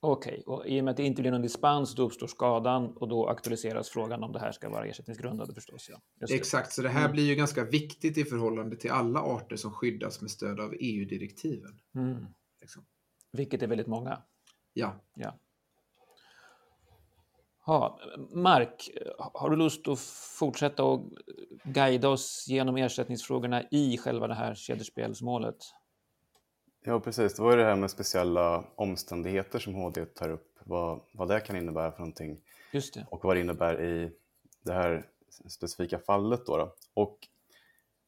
Okej, 0.05 0.43
och 0.47 0.67
i 0.67 0.81
och 0.81 0.85
med 0.85 0.91
att 0.91 0.97
det 0.97 1.03
inte 1.03 1.23
blir 1.23 1.33
någon 1.33 1.43
dispens 1.43 1.95
då 1.95 2.03
uppstår 2.03 2.27
skadan 2.27 2.97
och 2.97 3.09
då 3.09 3.27
aktualiseras 3.29 3.89
frågan 3.89 4.23
om 4.25 4.33
det 4.33 4.39
här 4.39 4.53
ska 4.53 4.69
vara 4.69 4.87
ersättningsgrundande 4.87 5.55
förstås. 5.55 5.91
Ja. 5.91 6.01
Exakt, 6.31 6.73
så 6.73 6.83
det 6.83 6.89
här 6.89 7.01
Mm. 7.01 7.13
blir 7.13 7.25
ju 7.25 7.35
ganska 7.35 7.65
viktigt 7.65 8.19
i 8.19 8.25
förhållande 8.25 8.77
till 8.77 8.91
alla 8.91 9.21
arter 9.21 9.57
som 9.57 9.73
skyddas 9.73 10.21
med 10.21 10.31
stöd 10.31 10.61
av 10.61 10.75
EU-direktiven. 10.81 11.81
Mm. 11.95 12.27
Liksom. 12.61 12.85
Vilket 13.33 13.63
är 13.63 13.67
väldigt 13.67 13.87
många. 13.87 14.23
Ja. 14.73 15.01
Ja. 15.15 15.39
Ja, 17.67 18.01
Mark, 18.31 18.91
har 19.19 19.51
du 19.51 19.57
lust 19.57 19.89
att 19.89 20.01
fortsätta 20.39 20.85
och 20.85 21.13
guida 21.65 22.09
oss 22.09 22.45
genom 22.49 22.77
ersättningsfrågorna 22.77 23.63
i 23.71 23.99
själva 23.99 24.27
det 24.27 24.35
här 24.35 24.55
kedjespelsmålet? 24.55 25.57
Ja, 26.85 27.01
precis. 27.01 27.35
Det 27.35 27.43
var 27.43 27.51
ju 27.51 27.57
det 27.57 27.65
här 27.65 27.77
med 27.77 27.91
speciella 27.91 28.65
omständigheter 28.75 29.59
som 29.59 29.75
HD 29.75 30.05
tar 30.05 30.29
upp, 30.31 30.59
vad, 30.65 31.01
vad 31.13 31.29
det 31.29 31.41
kan 31.41 31.57
innebära 31.57 31.93
för 31.93 31.99
någonting 31.99 32.41
och 33.11 33.25
vad 33.25 33.37
det 33.37 33.41
innebär 33.41 33.83
i 33.83 34.13
det 34.63 34.73
här 34.73 35.07
specifika 35.47 35.99
fallet. 35.99 36.47
Då, 36.47 36.57
då. 36.57 36.75
Och 36.95 37.19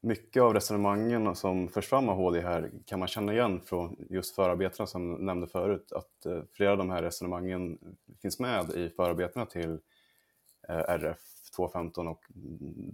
mycket 0.00 0.42
av 0.42 0.54
resonemangen 0.54 1.36
som 1.36 1.68
förs 1.68 1.86
fram 1.86 2.08
av 2.08 2.16
HD 2.16 2.40
här 2.40 2.70
kan 2.86 2.98
man 2.98 3.08
känna 3.08 3.32
igen 3.32 3.60
från 3.60 3.96
just 4.10 4.34
förarbetena 4.34 4.86
som 4.86 5.10
jag 5.10 5.20
nämnde 5.20 5.46
förut, 5.46 5.92
att 5.92 6.26
eh, 6.26 6.42
flera 6.52 6.72
av 6.72 6.78
de 6.78 6.90
här 6.90 7.02
resonemangen 7.02 7.78
finns 8.22 8.38
med 8.38 8.70
i 8.70 8.90
förarbetena 8.90 9.46
till 9.46 9.78
eh, 10.68 10.78
RF 10.88 11.18
215 11.56 12.08
och 12.08 12.24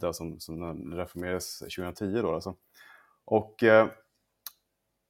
det 0.01 0.15
som, 0.15 0.41
som 0.41 0.95
reformerades 0.95 1.59
2010. 1.59 2.07
Då, 2.23 2.35
alltså. 2.35 2.55
Och 3.25 3.63
eh, 3.63 3.89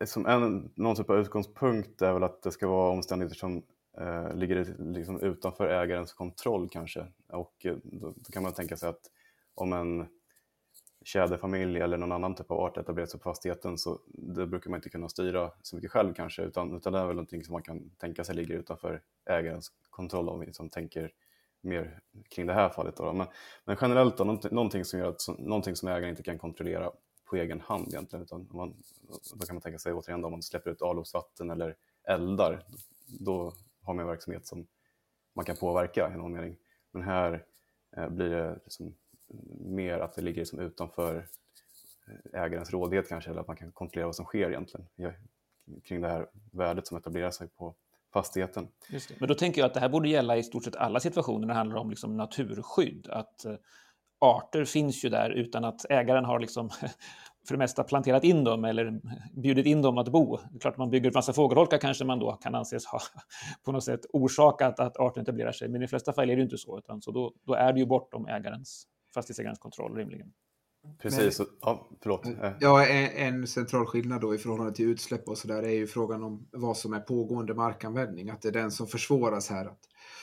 som 0.05 0.27
en, 0.27 0.71
någon 0.75 0.97
typ 0.97 1.11
av 1.11 1.19
utgångspunkt 1.19 2.03
är 2.03 2.13
väl 2.13 2.23
att 2.23 2.43
det 2.43 2.51
ska 2.51 2.69
vara 2.69 2.91
omständigheter 2.91 3.37
som 3.37 3.63
eh, 3.99 4.35
ligger 4.35 4.77
liksom 4.79 5.21
utanför 5.21 5.69
ägarens 5.69 6.13
kontroll 6.13 6.69
kanske. 6.69 7.07
Och 7.29 7.67
eh, 7.67 7.77
då, 7.83 8.15
då 8.17 8.33
kan 8.33 8.43
man 8.43 8.53
tänka 8.53 8.77
sig 8.77 8.89
att 8.89 9.11
om 9.55 9.73
en 9.73 10.07
tjäderfamilj 11.05 11.81
eller 11.81 11.97
någon 11.97 12.13
annan 12.13 12.35
typ 12.35 12.51
av 12.51 12.61
art 12.61 12.77
etablerar 12.77 13.07
sig 13.07 13.21
på 13.21 13.31
fastigheten 13.31 13.79
så 13.79 14.01
det 14.07 14.47
brukar 14.47 14.71
man 14.71 14.79
inte 14.79 14.91
kunna 14.91 15.09
styra 15.09 15.51
så 15.63 15.77
mycket 15.77 15.91
själv 15.91 16.15
kanske 16.15 16.43
utan, 16.43 16.77
utan 16.77 16.93
det 16.93 16.99
är 16.99 17.07
väl 17.07 17.17
någonting 17.17 17.45
som 17.45 17.53
man 17.53 17.63
kan 17.63 17.91
tänka 17.91 18.25
sig 18.25 18.35
ligger 18.35 18.55
utanför 18.55 19.03
ägarens 19.31 19.73
kontroll 19.91 20.29
om 20.29 20.41
vi 20.41 20.47
liksom 20.47 20.69
tänker 20.69 21.13
mer 21.61 22.01
kring 22.29 22.47
det 22.47 22.53
här 22.53 22.69
fallet. 22.69 22.97
Då. 22.97 23.13
Men, 23.13 23.27
men 23.65 23.77
generellt 23.81 24.17
då, 24.17 24.25
någonting, 24.25 24.55
någonting, 24.55 24.85
som 24.85 24.99
gör 24.99 25.09
att, 25.09 25.39
någonting 25.39 25.77
som 25.77 25.89
ägaren 25.89 26.11
inte 26.11 26.23
kan 26.23 26.39
kontrollera 26.39 26.91
på 27.31 27.37
egen 27.37 27.61
hand 27.61 27.89
egentligen. 27.89 28.23
Utan 28.23 28.49
man, 28.51 28.75
då 29.35 29.47
kan 29.47 29.55
man 29.55 29.63
tänka 29.63 29.79
sig 29.79 29.93
återigen 29.93 30.21
då, 30.21 30.27
om 30.27 30.33
man 30.33 30.43
släpper 30.43 30.71
ut 30.71 30.83
avloppsvatten 30.83 31.51
eller 31.51 31.77
eldar, 32.05 32.65
då 33.07 33.55
har 33.83 33.95
man 33.95 34.03
en 34.03 34.09
verksamhet 34.09 34.47
som 34.47 34.67
man 35.33 35.45
kan 35.45 35.57
påverka 35.57 36.13
i 36.15 36.17
någon 36.17 36.33
mening. 36.33 36.57
Men 36.91 37.03
här 37.03 37.45
eh, 37.97 38.09
blir 38.09 38.29
det 38.29 38.55
liksom 38.65 38.95
mer 39.61 39.99
att 39.99 40.15
det 40.15 40.23
ligger 40.23 40.41
liksom 40.41 40.61
utanför 40.61 41.27
ägarens 42.33 42.71
rådighet 42.71 43.09
kanske, 43.09 43.31
eller 43.31 43.41
att 43.41 43.47
man 43.47 43.57
kan 43.57 43.73
kontrollera 43.73 44.07
vad 44.07 44.17
som 44.17 44.25
sker 44.25 44.49
egentligen 44.49 44.87
kring 45.85 46.01
det 46.01 46.09
här 46.09 46.27
värdet 46.53 46.87
som 46.87 46.97
etablerar 46.97 47.31
sig 47.31 47.49
på 47.49 47.75
fastigheten. 48.13 48.69
Just 48.89 49.09
det. 49.09 49.15
Men 49.19 49.29
då 49.29 49.35
tänker 49.35 49.61
jag 49.61 49.67
att 49.67 49.75
det 49.75 49.81
här 49.81 49.89
borde 49.89 50.09
gälla 50.09 50.37
i 50.37 50.43
stort 50.43 50.65
sett 50.65 50.77
alla 50.77 51.01
situationer 51.01 51.41
när 51.41 51.55
det 51.55 51.59
handlar 51.59 51.77
om 51.77 51.91
liksom 51.91 52.17
naturskydd. 52.17 53.07
Att 53.11 53.45
eh, 53.45 53.55
arter 54.21 54.65
finns 54.65 55.05
ju 55.05 55.09
där 55.09 55.31
utan 55.31 55.65
att 55.65 55.91
ägaren 55.91 56.25
har 56.25 56.41
liksom 56.41 56.71
för 57.49 57.55
det 57.55 57.59
mesta 57.59 57.85
planterat 57.85 58.25
in 58.25 58.45
dem 58.45 58.65
eller 58.65 59.01
bjudit 59.33 59.67
in 59.67 59.83
dem 59.83 59.99
att 59.99 60.09
bo. 60.09 60.37
Det 60.37 60.57
är 60.57 60.61
klart, 60.61 60.77
man 60.77 60.91
bygger 60.91 61.09
en 61.09 61.15
massa 61.15 61.33
fågelholkar 61.33 61.79
kanske 61.79 62.05
man 62.05 62.19
då 62.19 62.33
kan 62.33 62.55
anses 62.55 62.87
ha 62.87 63.01
på 63.65 63.73
något 63.73 63.85
sätt 63.85 64.01
orsakat 64.13 64.81
att 64.81 64.97
arten 64.97 65.23
etablerar 65.23 65.53
sig. 65.53 65.69
Men 65.69 65.83
i 65.83 65.85
de 65.85 65.89
flesta 65.89 66.13
fall 66.13 66.31
är 66.31 66.37
det 66.37 66.43
inte 66.43 66.59
så, 66.59 66.79
utan 66.79 67.03
så 67.03 67.11
då, 67.11 67.35
då 67.47 67.55
är 67.55 67.73
det 67.73 67.81
ju 67.81 67.87
bortom 67.87 68.27
ägarens, 68.27 68.87
fastighetsägarens 69.15 69.59
kontroll 69.59 69.97
rimligen. 69.97 70.33
Precis, 71.03 71.39
men, 71.39 71.49
ja, 71.61 71.89
förlåt. 72.03 72.27
Ja, 72.61 72.87
en, 72.87 73.35
en 73.35 73.47
central 73.47 73.87
skillnad 73.87 74.21
då 74.21 74.35
i 74.35 74.39
förhållande 74.39 74.75
till 74.75 74.89
utsläpp 74.89 75.29
och 75.29 75.39
sådär 75.39 75.63
är 75.63 75.71
ju 75.71 75.87
frågan 75.87 76.23
om 76.23 76.49
vad 76.53 76.77
som 76.77 76.93
är 76.93 77.01
pågående 77.01 77.55
markanvändning. 77.55 78.31
Att 78.31 78.43
det 78.43 78.49
är 78.49 78.53
den 78.53 78.71
som 78.71 78.87
försvåras 78.87 79.51
här. 79.51 79.67
Att 79.67 79.81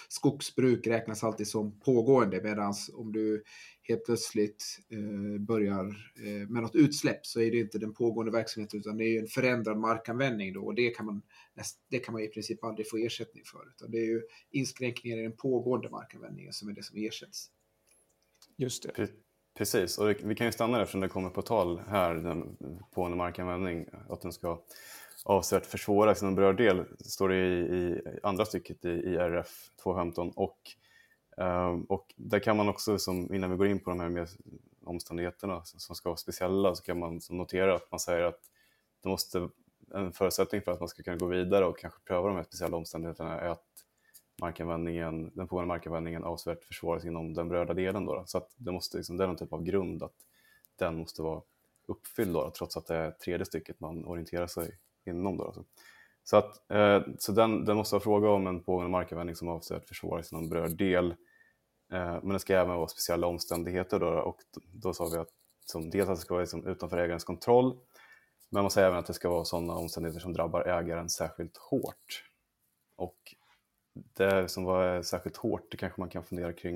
skogsbruk 0.10 0.88
räknas 0.88 1.24
alltid 1.24 1.48
som 1.48 1.80
pågående 1.80 2.42
medan 2.44 2.74
om 2.94 3.12
du 3.12 3.44
helt 3.88 4.06
plötsligt 4.06 4.80
eh, 4.90 5.40
börjar 5.40 5.86
eh, 6.26 6.50
med 6.50 6.64
något 6.64 6.76
utsläpp 6.76 7.26
så 7.26 7.42
är 7.42 7.52
det 7.52 7.58
inte 7.58 7.80
den 7.80 7.94
pågående 7.94 8.32
verksamheten 8.32 8.80
utan 8.80 8.98
det 8.98 9.04
är 9.04 9.22
en 9.22 9.28
förändrad 9.28 9.78
markanvändning 9.78 10.54
då 10.54 10.66
och 10.66 10.76
det 10.76 10.90
kan 10.90 11.06
man, 11.06 11.22
det 11.90 12.00
kan 12.00 12.14
man 12.14 12.22
i 12.22 12.28
princip 12.28 12.64
aldrig 12.64 12.90
få 12.90 12.98
ersättning 12.98 13.44
för. 13.46 13.70
Utan 13.76 13.92
det 13.92 13.98
är 13.98 14.06
ju 14.06 14.22
inskränkningar 14.52 15.18
i 15.18 15.22
den 15.22 15.38
pågående 15.38 15.90
markanvändningen 15.90 16.54
som 16.54 16.70
är 16.70 16.74
det 16.74 16.84
som 16.84 16.98
ersätts. 16.98 17.52
Just 18.58 18.84
det. 18.84 19.10
Precis, 19.58 19.98
och 19.98 20.10
vi 20.10 20.36
kan 20.36 20.48
ju 20.48 20.52
stanna 20.52 20.78
där 20.78 20.84
eftersom 20.84 21.02
det 21.02 21.10
kommer 21.10 21.30
på 21.30 21.42
tal 21.42 21.80
här, 21.88 22.16
den 22.16 22.58
pågående 22.92 23.18
markanvändning, 23.18 23.86
att 24.10 24.22
den 24.22 24.34
ska 24.34 24.64
avsevärt 25.26 25.66
försvåras 25.66 26.22
inom 26.22 26.36
berörd 26.36 26.58
del, 26.58 26.86
står 27.00 27.30
det 27.30 27.36
i, 27.36 27.60
i 27.60 28.02
andra 28.24 28.46
stycket 28.46 28.86
i, 28.86 28.90
i 28.90 29.16
RF 29.16 29.70
215. 29.84 30.32
Och, 30.36 30.58
um, 30.60 30.87
Eh, 31.38 31.80
och 31.88 32.14
där 32.16 32.40
kan 32.40 32.58
man 32.58 32.70
också, 32.70 33.00
som, 33.00 33.34
innan 33.34 33.52
vi 33.52 33.58
går 33.58 33.68
in 33.68 33.80
på 33.80 33.90
de 33.90 34.00
här 34.00 34.10
mer 34.10 34.30
omständigheterna 34.84 35.64
som 35.64 35.96
ska 35.96 36.10
vara 36.10 36.18
speciella, 36.18 36.76
så 36.76 36.84
kan 36.84 37.00
man 37.00 37.20
notera 37.30 37.76
att 37.76 37.92
man 37.92 38.00
säger 38.00 38.24
att 38.24 38.40
det 39.04 39.10
måste, 39.10 39.50
en 39.94 40.12
förutsättning 40.14 40.62
för 40.62 40.72
att 40.72 40.80
man 40.80 40.90
ska 40.90 41.04
kunna 41.04 41.18
gå 41.18 41.26
vidare 41.26 41.66
och 41.66 41.80
kanske 41.80 42.00
pröva 42.02 42.28
de 42.28 42.36
här 42.36 42.44
speciella 42.44 42.78
omständigheterna 42.78 43.40
är 43.40 43.50
att 43.50 43.66
markanvändningen, 44.42 45.32
den 45.34 45.48
pågående 45.48 45.68
markanvändningen 45.68 46.24
avsevärt 46.24 46.64
försvåras 46.64 47.06
inom 47.06 47.34
den 47.34 47.50
berörda 47.50 47.74
delen. 47.74 48.06
Då, 48.06 48.24
så 48.26 48.38
att 48.38 48.52
det, 48.58 48.72
måste, 48.72 48.98
liksom, 48.98 49.18
det 49.18 49.24
är 49.24 49.28
någon 49.28 49.38
typ 49.38 49.54
av 49.54 49.64
grund 49.64 50.04
att 50.04 50.16
den 50.76 50.98
måste 50.98 51.22
vara 51.22 51.42
uppfylld 51.86 52.34
då, 52.34 52.52
trots 52.58 52.78
att 52.78 52.86
det 52.86 52.96
är 52.96 53.12
tredje 53.12 53.46
stycket 53.46 53.80
man 53.80 54.06
orienterar 54.06 54.48
sig 54.48 54.78
inom. 55.06 55.38
Då, 55.38 55.46
alltså. 55.46 55.64
Så, 56.30 56.38
att, 56.38 56.72
eh, 56.72 57.02
så 57.20 57.32
den, 57.32 57.66
den 57.66 57.78
måste 57.78 57.96
vara 57.96 58.04
fråga 58.04 58.30
om 58.30 58.48
en 58.48 58.64
pågående 58.64 58.92
markanvändning 58.92 59.36
som 59.36 59.48
avsevärt 59.48 59.88
försvåras 59.88 60.32
inom 60.32 60.50
berörd 60.50 60.78
del. 60.78 61.12
Eh, 61.94 62.20
men 62.24 62.30
det 62.30 62.40
ska 62.40 62.54
även 62.54 62.76
vara 62.76 62.88
speciella 62.88 63.28
omständigheter 63.28 64.00
då, 64.00 64.08
och 64.08 64.38
då, 64.54 64.62
då 64.74 64.94
sa 64.94 65.10
vi 65.14 65.18
att 65.18 65.30
som 65.66 65.90
dels 65.90 66.10
att 66.10 66.16
det 66.16 66.22
ska 66.22 66.34
vara 66.34 66.42
liksom 66.42 66.68
utanför 66.68 66.98
ägarens 66.98 67.24
kontroll 67.24 67.78
men 68.50 68.64
man 68.64 68.72
säger 68.72 68.88
även 68.88 69.00
att 69.00 69.06
det 69.06 69.14
ska 69.14 69.30
vara 69.30 69.46
sådana 69.46 69.74
omständigheter 69.74 70.20
som 70.20 70.34
drabbar 70.34 70.62
ägaren 70.62 71.10
särskilt 71.10 71.58
hårt. 71.58 72.24
Och 72.96 73.36
det 73.94 74.52
som 74.52 74.64
var 74.64 75.02
särskilt 75.02 75.38
hårt, 75.38 75.72
det 75.72 75.78
kanske 75.78 76.02
man 76.02 76.10
kan 76.10 76.24
fundera 76.24 76.54
kring. 76.54 76.76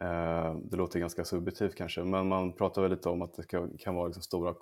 Eh, 0.00 0.54
det 0.54 0.76
låter 0.76 1.00
ganska 1.00 1.24
subjektivt 1.24 1.74
kanske, 1.74 2.04
men 2.04 2.28
man 2.28 2.52
pratar 2.52 2.82
väl 2.82 2.90
lite 2.90 3.08
om 3.08 3.22
att 3.22 3.34
det 3.34 3.46
kan, 3.46 3.78
kan 3.78 3.94
vara 3.94 4.06
liksom 4.06 4.22
stora 4.22 4.54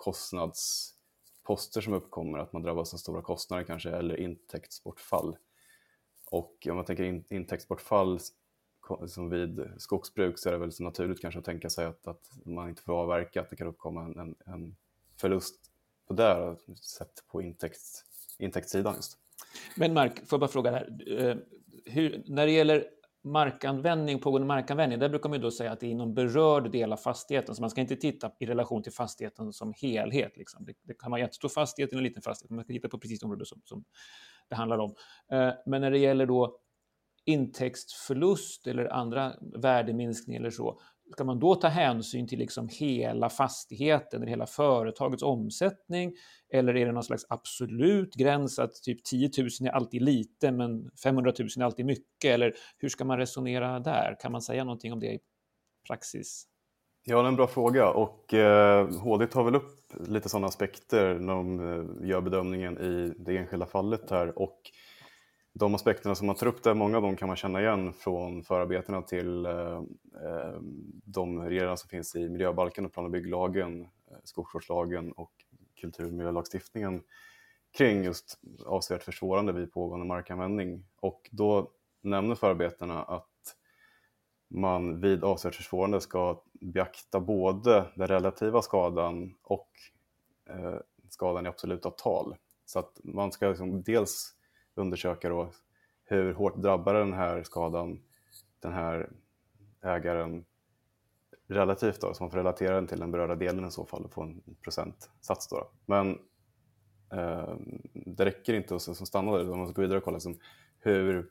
poster 1.43 1.81
som 1.81 1.93
uppkommer, 1.93 2.39
att 2.39 2.53
man 2.53 2.63
drabbas 2.63 2.95
av 2.95 2.99
stora 2.99 3.23
kostnader 3.23 3.65
kanske, 3.65 3.91
eller 3.91 4.21
intäktsbortfall. 4.21 5.37
Och 6.31 6.67
om 6.71 6.77
man 6.77 6.85
tänker 6.85 7.05
in, 7.05 7.25
intäktsbortfall 7.29 8.21
som 9.07 9.31
vid 9.31 9.71
skogsbruk 9.77 10.39
så 10.39 10.49
är 10.49 10.53
det 10.53 10.59
väl 10.59 10.73
så 10.73 10.83
naturligt 10.83 11.21
kanske 11.21 11.39
att 11.39 11.45
tänka 11.45 11.71
sig 11.71 11.87
att, 11.87 12.07
att 12.07 12.31
man 12.45 12.69
inte 12.69 12.83
får 12.83 12.93
avverka, 12.93 13.41
att 13.41 13.51
det 13.51 13.57
kan 13.57 13.67
uppkomma 13.67 14.05
en, 14.05 14.19
en, 14.19 14.35
en 14.47 14.77
förlust 15.17 15.71
på 16.07 16.15
det 16.15 16.57
sett 16.81 17.25
på 17.27 17.43
intäkts, 17.43 18.05
intäktssidan. 18.39 18.95
Just. 18.95 19.19
Men 19.77 19.95
Mark, 19.95 20.17
får 20.17 20.27
jag 20.31 20.41
bara 20.41 20.51
fråga 20.51 20.71
här. 20.71 20.99
Eh, 21.07 21.37
hur, 21.85 22.23
när 22.27 22.47
det 22.47 22.53
gäller 22.53 22.87
markanvändning, 23.25 24.19
pågående 24.19 24.47
markanvändning, 24.47 24.99
där 24.99 25.09
brukar 25.09 25.29
man 25.29 25.39
ju 25.39 25.43
då 25.43 25.51
säga 25.51 25.73
att 25.73 25.81
det 25.81 25.87
är 25.87 25.91
inom 25.91 26.15
berörd 26.15 26.73
del 26.73 26.93
av 26.93 26.97
fastigheten, 26.97 27.55
så 27.55 27.63
man 27.63 27.71
ska 27.71 27.81
inte 27.81 27.97
titta 27.97 28.31
i 28.39 28.47
relation 28.47 28.83
till 28.83 28.93
fastigheten 28.93 29.53
som 29.53 29.73
helhet. 29.77 30.37
Liksom. 30.37 30.65
Det, 30.65 30.73
det 30.83 30.95
kan 30.95 31.11
vara 31.11 31.21
en 31.21 31.25
jättestor 31.25 31.49
fastighet 31.49 31.93
eller 31.93 32.01
en 32.01 32.05
liten 32.05 32.23
fastighet, 32.23 32.51
man 32.51 32.65
ska 32.65 32.73
titta 32.73 32.89
på 32.89 32.99
precis 32.99 33.21
det 33.21 33.25
område 33.25 33.47
som, 33.47 33.61
som 33.65 33.85
det 34.49 34.55
handlar 34.55 34.79
om. 34.79 34.95
Eh, 35.33 35.51
men 35.67 35.81
när 35.81 35.91
det 35.91 35.99
gäller 35.99 36.27
då 36.27 36.59
intäktsförlust 37.25 38.67
eller 38.67 38.93
andra 38.93 39.33
värdeminskningar 39.41 40.41
eller 40.41 40.51
så, 40.51 40.81
ska 41.13 41.25
man 41.25 41.39
då 41.39 41.55
ta 41.55 41.69
hänsyn 41.69 42.29
till 42.29 42.39
liksom 42.39 42.69
hela 42.69 43.31
fastigheten 43.31 44.23
eller 44.23 44.31
hela 44.31 44.47
företagets 44.47 45.23
omsättning? 45.23 46.13
Eller 46.53 46.77
är 46.77 46.87
det 46.87 46.93
någon 46.93 47.03
slags 47.03 47.27
absolut 47.29 48.15
gräns 48.15 48.59
att 48.59 48.75
typ 48.75 49.05
10 49.05 49.31
000 49.39 49.49
är 49.61 49.69
alltid 49.71 50.03
lite 50.03 50.53
men 50.53 50.91
500 51.03 51.33
000 51.39 51.49
är 51.57 51.63
alltid 51.63 51.87
mycket? 51.87 52.25
Eller 52.25 52.55
hur 52.79 52.89
ska 52.89 53.05
man 53.05 53.19
resonera 53.19 53.81
där? 53.81 54.17
Kan 54.21 54.33
man 54.33 54.43
säga 54.43 54.65
någonting 54.65 54.93
om 54.93 55.01
det 55.01 55.13
i 55.13 55.19
praxis? 55.87 56.47
Ja, 57.05 57.17
det 57.17 57.23
är 57.23 57.29
en 57.29 57.37
bra 57.37 57.47
fråga 57.47 57.89
och 57.89 58.35
eh, 58.35 58.89
HD 58.89 59.27
tar 59.27 59.45
väl 59.45 59.55
upp 59.55 59.93
lite 60.07 60.29
sådana 60.29 60.47
aspekter 60.47 61.15
när 61.15 61.35
de 61.35 61.61
eh, 61.61 62.09
gör 62.09 62.21
bedömningen 62.21 62.79
i 62.79 63.15
det 63.17 63.37
enskilda 63.37 63.67
fallet 63.67 64.11
här 64.11 64.39
och 64.39 64.61
de 65.53 65.75
aspekterna 65.75 66.15
som 66.15 66.27
man 66.27 66.37
tar 66.37 66.47
upp 66.47 66.63
där, 66.63 66.75
många 66.75 66.97
av 66.97 67.03
dem 67.03 67.17
kan 67.17 67.29
man 67.29 67.37
känna 67.37 67.61
igen 67.61 67.93
från 67.93 68.43
förarbetena 68.43 69.03
till 69.03 69.47
eh, 69.47 69.83
eh 70.25 70.61
de 71.05 71.43
regler 71.43 71.77
som 71.77 71.89
finns 71.89 72.17
i 72.17 72.29
miljöbalken 72.29 72.87
och 72.87 72.93
plan 72.93 73.05
och 73.05 73.11
bygglagen, 73.11 73.83
eh, 73.83 74.17
skogsvårdslagen 74.25 75.13
och 75.13 75.33
kulturmiljölagstiftningen 75.81 77.03
kring 77.77 78.05
just 78.05 78.41
avsevärt 78.67 79.03
försvårande 79.03 79.53
vid 79.53 79.73
pågående 79.73 80.07
markanvändning. 80.07 80.85
Och 81.01 81.29
då 81.31 81.71
nämner 82.01 82.35
förarbetena 82.35 83.03
att 83.03 83.29
man 84.49 85.01
vid 85.01 85.25
avsevärt 85.25 85.55
försvårande 85.55 86.01
ska 86.01 86.43
beakta 86.61 87.21
både 87.21 87.85
den 87.95 88.09
relativa 88.09 88.63
skadan 88.63 89.35
och 89.43 89.71
eh, 90.49 90.77
skadan 91.09 91.47
i 91.47 91.49
absoluta 91.49 91.91
tal. 91.91 92.37
Så 92.67 92.79
att 92.79 93.01
man 93.05 93.33
ska 93.33 93.49
liksom 93.49 93.83
dels 93.83 94.35
undersöka 94.75 95.29
då 95.29 95.51
hur 96.05 96.33
hårt 96.33 96.57
drabbar 96.57 96.95
den 96.95 97.13
här 97.13 97.43
skadan 97.43 98.03
den 98.61 98.73
här 98.73 99.11
ägaren 99.83 100.45
relativt 101.49 102.01
då, 102.01 102.15
så 102.15 102.23
man 102.23 102.31
får 102.31 102.39
relatera 102.39 102.75
den 102.75 102.87
till 102.87 103.01
den 103.01 103.11
berörda 103.11 103.35
delen 103.35 103.69
i 103.69 103.71
så 103.71 103.87
fall 103.87 104.05
och 104.05 104.13
få 104.13 104.23
en 104.23 104.43
procentsats. 104.63 105.49
Då. 105.49 105.69
Men 105.87 106.19
eh, 107.13 107.55
det 107.93 108.25
räcker 108.25 108.55
inte 108.55 108.75
att 108.75 108.83
stanna 108.83 109.33
där, 109.33 109.39
utan 109.39 109.51
man 109.51 109.59
måste 109.59 109.75
gå 109.75 109.83
vidare 109.83 109.99
och 109.99 110.05
kolla 110.05 110.17
liksom, 110.17 110.39
hur 110.79 111.31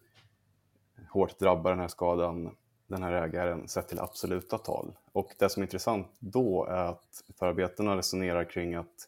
hårt 1.10 1.40
drabbar 1.40 1.72
den 1.72 1.80
här 1.80 1.88
skadan 1.88 2.56
den 2.88 3.04
här 3.04 3.12
ägaren 3.12 3.68
sett 3.68 3.88
till 3.88 4.00
absoluta 4.00 4.58
tal. 4.58 4.98
Och 5.12 5.32
det 5.40 5.50
som 5.50 5.62
är 5.62 5.66
intressant 5.66 6.08
då 6.20 6.66
är 6.66 6.86
att 6.86 7.24
förarbetena 7.40 7.98
resonerar 7.98 8.44
kring 8.44 8.76
att 8.76 9.08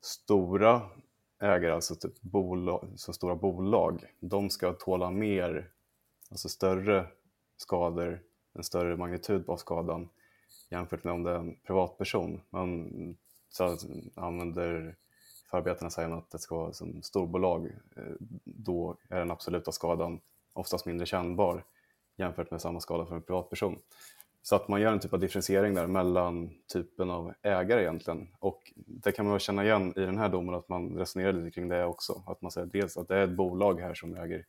stora 0.00 0.82
äger 1.42 1.70
alltså 1.70 1.94
typ 1.94 2.20
bolag, 2.20 2.88
så 2.96 3.12
stora 3.12 3.34
bolag, 3.34 4.04
de 4.20 4.50
ska 4.50 4.72
tåla 4.72 5.10
mer, 5.10 5.70
alltså 6.30 6.48
större 6.48 7.06
skador, 7.56 8.22
en 8.54 8.64
större 8.64 8.96
magnitud 8.96 9.46
på 9.46 9.56
skadan 9.56 10.08
jämfört 10.70 11.04
med 11.04 11.12
om 11.12 11.22
det 11.22 11.30
är 11.30 11.38
en 11.38 11.56
privatperson. 11.66 12.40
Man 12.50 12.90
så 13.48 13.76
använder 14.14 14.96
förarbetena 15.50 15.90
säger 15.90 16.10
att 16.10 16.30
det 16.30 16.38
ska 16.38 16.56
vara 16.56 16.72
som 16.72 17.02
storbolag, 17.02 17.66
eh, 17.96 18.14
då 18.44 18.96
är 19.08 19.18
den 19.18 19.30
absoluta 19.30 19.72
skadan 19.72 20.20
oftast 20.52 20.86
mindre 20.86 21.06
kännbar 21.06 21.64
jämfört 22.16 22.50
med 22.50 22.60
samma 22.60 22.80
skada 22.80 23.06
för 23.06 23.14
en 23.14 23.22
privatperson. 23.22 23.78
Så 24.44 24.56
att 24.56 24.68
man 24.68 24.80
gör 24.80 24.92
en 24.92 25.00
typ 25.00 25.12
av 25.12 25.20
differentiering 25.20 25.74
där 25.74 25.86
mellan 25.86 26.50
typen 26.72 27.10
av 27.10 27.34
ägare 27.42 27.80
egentligen. 27.80 28.28
Och 28.38 28.72
det 28.76 29.12
kan 29.12 29.26
man 29.26 29.38
känna 29.38 29.64
igen 29.64 29.92
i 29.96 30.00
den 30.00 30.18
här 30.18 30.28
domen 30.28 30.54
att 30.54 30.68
man 30.68 30.98
resonerar 30.98 31.32
lite 31.32 31.50
kring 31.50 31.68
det 31.68 31.84
också. 31.84 32.22
Att 32.26 32.42
man 32.42 32.50
säger 32.50 32.66
dels 32.66 32.96
att 32.96 33.08
det 33.08 33.16
är 33.16 33.24
ett 33.24 33.36
bolag 33.36 33.80
här 33.80 33.94
som 33.94 34.16
äger, 34.16 34.46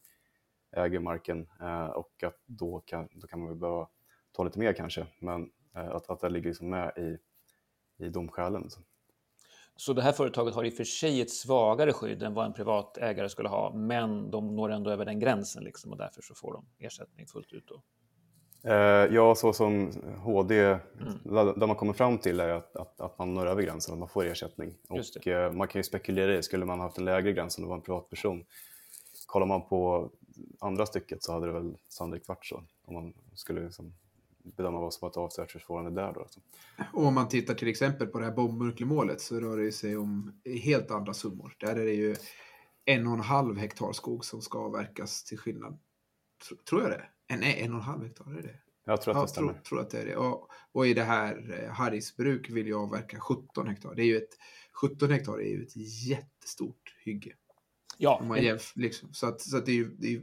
äger 0.76 1.00
marken 1.00 1.48
eh, 1.62 1.86
och 1.86 2.24
att 2.24 2.38
då 2.46 2.80
kan, 2.80 3.10
då 3.16 3.28
kan 3.28 3.40
man 3.40 3.50
väl 3.50 3.58
behöva 3.58 3.88
ta 4.32 4.44
lite 4.44 4.60
mer 4.60 4.74
kanske. 4.74 5.08
Men 5.20 5.50
eh, 5.76 5.90
att, 5.90 6.10
att 6.10 6.20
det 6.20 6.30
ligger 6.30 6.50
liksom 6.50 6.70
med 6.70 6.94
i, 6.98 7.18
i 8.06 8.10
domskälen. 8.10 8.62
Liksom. 8.62 8.84
Så 9.76 9.94
det 9.94 10.02
här 10.02 10.12
företaget 10.12 10.56
har 10.56 10.64
i 10.64 10.70
och 10.70 10.74
för 10.74 10.84
sig 10.84 11.22
ett 11.22 11.32
svagare 11.32 11.94
skydd 11.94 12.24
än 12.24 12.34
vad 12.34 12.46
en 12.46 12.54
privat 12.54 12.98
ägare 12.98 13.30
skulle 13.30 13.50
ha, 13.50 13.74
men 13.76 14.32
de 14.32 14.56
når 14.56 14.72
ändå 14.72 14.92
över 14.92 15.06
den 15.06 15.20
gränsen 15.20 15.64
liksom, 15.64 15.92
och 15.92 15.98
därför 15.98 16.22
så 16.22 16.36
får 16.36 16.54
de 16.54 16.66
ersättning 16.86 17.28
fullt 17.28 17.54
ut. 17.54 17.68
Då. 17.68 17.84
Eh, 18.66 19.14
ja, 19.16 19.36
så 19.36 19.54
som 19.54 19.92
HD, 20.24 20.60
mm. 20.62 20.80
där 21.24 21.68
man 21.68 21.76
kommer 21.76 21.94
fram 21.94 22.18
till 22.18 22.40
är 22.40 22.50
att, 22.50 22.76
att, 22.76 23.02
att, 23.02 23.20
man 23.20 23.34
når 23.34 23.46
över 23.46 23.62
gränsen, 23.62 23.94
att 23.94 24.00
man 24.00 24.10
får 24.10 24.26
ersättning. 24.26 24.74
Och, 24.90 25.28
eh, 25.28 25.52
man 25.52 25.68
kan 25.68 25.80
ju 25.80 25.84
spekulera 25.84 26.38
i, 26.38 26.44
skulle 26.44 26.66
man 26.66 26.80
haft 26.80 26.98
en 26.98 27.06
lägre 27.06 27.34
gräns 27.34 27.58
om 27.58 27.64
det 27.64 27.70
var 27.70 27.76
en 27.76 27.82
privatperson, 27.82 28.44
kollar 29.26 29.46
man 29.46 29.68
på 29.68 30.10
andra 30.60 30.86
stycket 30.86 31.24
så 31.24 31.34
hade 31.34 31.46
det 31.46 31.54
väl 31.54 31.78
sannolikt 31.88 32.28
varit 32.28 32.46
så. 32.46 32.64
Om 32.86 32.94
man 32.94 33.14
skulle 33.36 33.62
liksom 33.62 33.94
bedöma 34.44 34.80
vad 34.80 34.94
som 34.94 35.00
var 35.02 35.10
ett 35.10 35.18
avsevärt 35.18 35.52
försvårande 35.52 36.02
där. 36.02 36.14
Då. 36.14 36.20
Alltså. 36.20 36.40
Och 36.94 37.06
om 37.06 37.14
man 37.14 37.28
tittar 37.28 37.54
till 37.54 37.68
exempel 37.68 38.08
på 38.08 38.20
det 38.20 38.26
här 38.26 38.34
bombmurklemålet 38.34 39.22
så 39.22 39.40
rör 39.40 39.58
det 39.58 39.72
sig 39.72 39.98
om 39.98 40.42
helt 40.64 40.92
andra 40.92 41.14
summor. 41.14 41.56
Där 41.60 41.76
är 41.76 41.86
det 41.86 41.94
ju 41.94 42.16
en 42.86 43.08
och 43.08 43.14
en 43.14 43.20
halv 43.20 43.58
hektar 43.58 43.92
skog 43.92 44.26
som 44.26 44.42
ska 44.42 44.60
avverkas 44.60 45.24
till 45.24 45.38
skillnad, 45.38 45.80
tror 46.70 46.82
jag 46.82 46.92
det? 46.92 47.04
Nej, 47.40 47.62
en 47.62 47.72
och 47.72 47.80
en 47.80 47.84
halv 47.84 48.04
hektar, 48.04 48.26
är 48.26 48.42
det 48.42 48.56
Jag 48.86 49.02
tror 49.02 49.12
att 49.12 49.18
det 49.18 49.22
ja, 49.22 49.28
stämmer. 49.28 49.54
Tror, 49.54 49.62
tror 49.62 49.80
att 49.80 49.90
det 49.90 50.02
är 50.02 50.06
det. 50.06 50.16
Och, 50.16 50.50
och 50.72 50.88
i 50.88 50.94
det 50.94 51.04
här 51.04 51.64
eh, 51.64 51.72
Harris 51.72 52.16
bruk 52.16 52.50
vill 52.50 52.68
jag 52.68 52.82
avverka 52.82 53.20
17 53.20 53.68
hektar. 53.68 53.96
Det 53.96 54.02
är 54.02 54.06
ju 54.06 54.18
ett, 54.18 54.38
17 54.82 55.12
hektar 55.12 55.34
är 55.34 55.50
ju 55.50 55.64
ett 55.64 55.76
jättestort 56.08 56.96
hygge. 57.06 57.34
Ja. 57.98 58.20
Om 58.22 58.28
man 58.28 58.44
jämför, 58.44 58.80
liksom. 58.80 59.14
Så, 59.14 59.28
att, 59.28 59.42
så 59.42 59.58
att 59.58 59.66
det 59.66 59.72
är 59.72 59.76
ju 59.76 59.96
det 60.00 60.16
är 60.16 60.22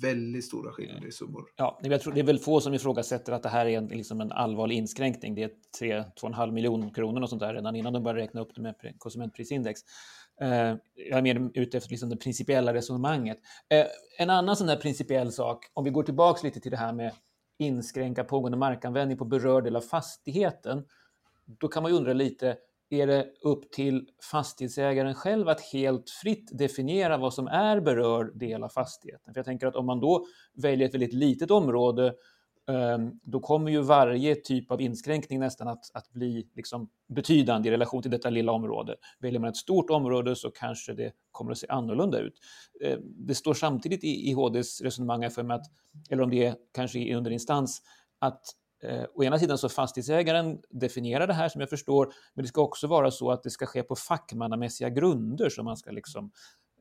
väldigt 0.00 0.44
stora 0.44 0.72
skillnader 0.72 1.08
i 1.08 1.12
summor. 1.12 1.44
Ja, 1.56 1.80
jag 1.82 2.00
tror 2.00 2.12
det 2.12 2.20
är 2.20 2.24
väl 2.24 2.38
få 2.38 2.60
som 2.60 2.74
ifrågasätter 2.74 3.32
att 3.32 3.42
det 3.42 3.48
här 3.48 3.66
är 3.66 3.78
en, 3.78 3.86
liksom 3.86 4.20
en 4.20 4.32
allvarlig 4.32 4.76
inskränkning. 4.76 5.34
Det 5.34 5.42
är 5.42 5.50
3-2,5 5.80 6.50
miljoner 6.50 6.94
kronor 6.94 7.22
och 7.22 7.28
sånt 7.28 7.40
där 7.40 7.54
redan 7.54 7.76
innan 7.76 7.92
de 7.92 8.02
börjar 8.02 8.16
räkna 8.16 8.40
upp 8.40 8.54
det 8.54 8.62
med 8.62 8.74
konsumentprisindex. 8.98 9.80
Eh, 10.40 10.76
jag 10.94 11.18
är 11.18 11.22
mer 11.22 11.50
ute 11.54 11.76
efter 11.76 11.90
liksom 11.90 12.08
det 12.08 12.16
principiella 12.16 12.74
resonemanget. 12.74 13.38
Eh, 13.68 13.86
en 14.18 14.30
annan 14.30 14.56
sån 14.56 14.66
där 14.66 14.76
principiell 14.76 15.32
sak, 15.32 15.66
om 15.74 15.84
vi 15.84 15.90
går 15.90 16.02
tillbaks 16.02 16.42
lite 16.42 16.60
till 16.60 16.70
det 16.70 16.76
här 16.76 16.92
med 16.92 17.12
inskränka 17.58 18.24
pågående 18.24 18.58
markanvändning 18.58 19.18
på 19.18 19.24
berörd 19.24 19.64
del 19.64 19.76
av 19.76 19.80
fastigheten, 19.80 20.84
då 21.46 21.68
kan 21.68 21.82
man 21.82 21.92
ju 21.92 21.98
undra 21.98 22.12
lite, 22.12 22.56
är 22.90 23.06
det 23.06 23.26
upp 23.42 23.72
till 23.72 24.08
fastighetsägaren 24.30 25.14
själv 25.14 25.48
att 25.48 25.60
helt 25.60 26.10
fritt 26.10 26.58
definiera 26.58 27.16
vad 27.16 27.34
som 27.34 27.46
är 27.46 27.80
berörd 27.80 28.38
del 28.38 28.62
av 28.62 28.68
fastigheten. 28.68 29.34
För 29.34 29.38
jag 29.38 29.46
tänker 29.46 29.66
att 29.66 29.76
om 29.76 29.86
man 29.86 30.00
då 30.00 30.26
väljer 30.54 30.88
ett 30.88 30.94
väldigt 30.94 31.14
litet 31.14 31.50
område, 31.50 32.14
Ehm, 32.70 33.20
då 33.22 33.40
kommer 33.40 33.70
ju 33.70 33.80
varje 33.80 34.34
typ 34.34 34.70
av 34.70 34.80
inskränkning 34.80 35.40
nästan 35.40 35.68
att, 35.68 35.90
att 35.94 36.12
bli 36.12 36.48
liksom 36.56 36.88
betydande 37.08 37.68
i 37.68 37.72
relation 37.72 38.02
till 38.02 38.10
detta 38.10 38.30
lilla 38.30 38.52
område. 38.52 38.96
Väljer 39.18 39.40
man 39.40 39.50
ett 39.50 39.56
stort 39.56 39.90
område 39.90 40.36
så 40.36 40.50
kanske 40.50 40.92
det 40.92 41.12
kommer 41.30 41.52
att 41.52 41.58
se 41.58 41.66
annorlunda 41.68 42.18
ut. 42.18 42.34
Ehm, 42.84 43.00
det 43.02 43.34
står 43.34 43.54
samtidigt 43.54 44.04
i, 44.04 44.30
i 44.30 44.32
HDs 44.32 44.80
resonemang 44.80 45.30
för 45.30 45.42
mig 45.42 45.54
att, 45.54 45.66
eller 46.10 46.22
om 46.22 46.30
det 46.30 46.46
är 46.46 46.54
kanske 46.74 46.98
i 46.98 47.14
underinstans, 47.14 47.82
att 48.18 48.42
Eh, 48.82 49.04
å 49.14 49.24
ena 49.24 49.38
sidan 49.38 49.58
så 49.58 49.68
fastighetsägaren 49.68 50.58
definierar 50.70 51.26
det 51.26 51.34
här 51.34 51.48
som 51.48 51.60
jag 51.60 51.70
förstår, 51.70 52.12
men 52.34 52.42
det 52.42 52.48
ska 52.48 52.62
också 52.62 52.86
vara 52.86 53.10
så 53.10 53.30
att 53.30 53.42
det 53.42 53.50
ska 53.50 53.66
ske 53.66 53.82
på 53.82 53.96
fackmannamässiga 53.96 54.88
grunder 54.88 55.48
som 55.48 55.64
man 55.64 55.76
ska 55.76 55.90
liksom, 55.90 56.32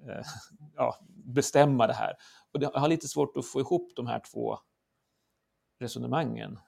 eh, 0.07 0.25
ja, 0.75 0.95
bestämma 1.25 1.87
det 1.87 1.93
här. 1.93 2.13
Och 2.53 2.63
jag 2.63 2.71
har 2.71 2.87
lite 2.87 3.07
svårt 3.07 3.37
att 3.37 3.45
få 3.45 3.59
ihop 3.59 3.91
de 3.95 4.07
här 4.07 4.21
två 4.31 4.57
resonemangen. 5.79 6.59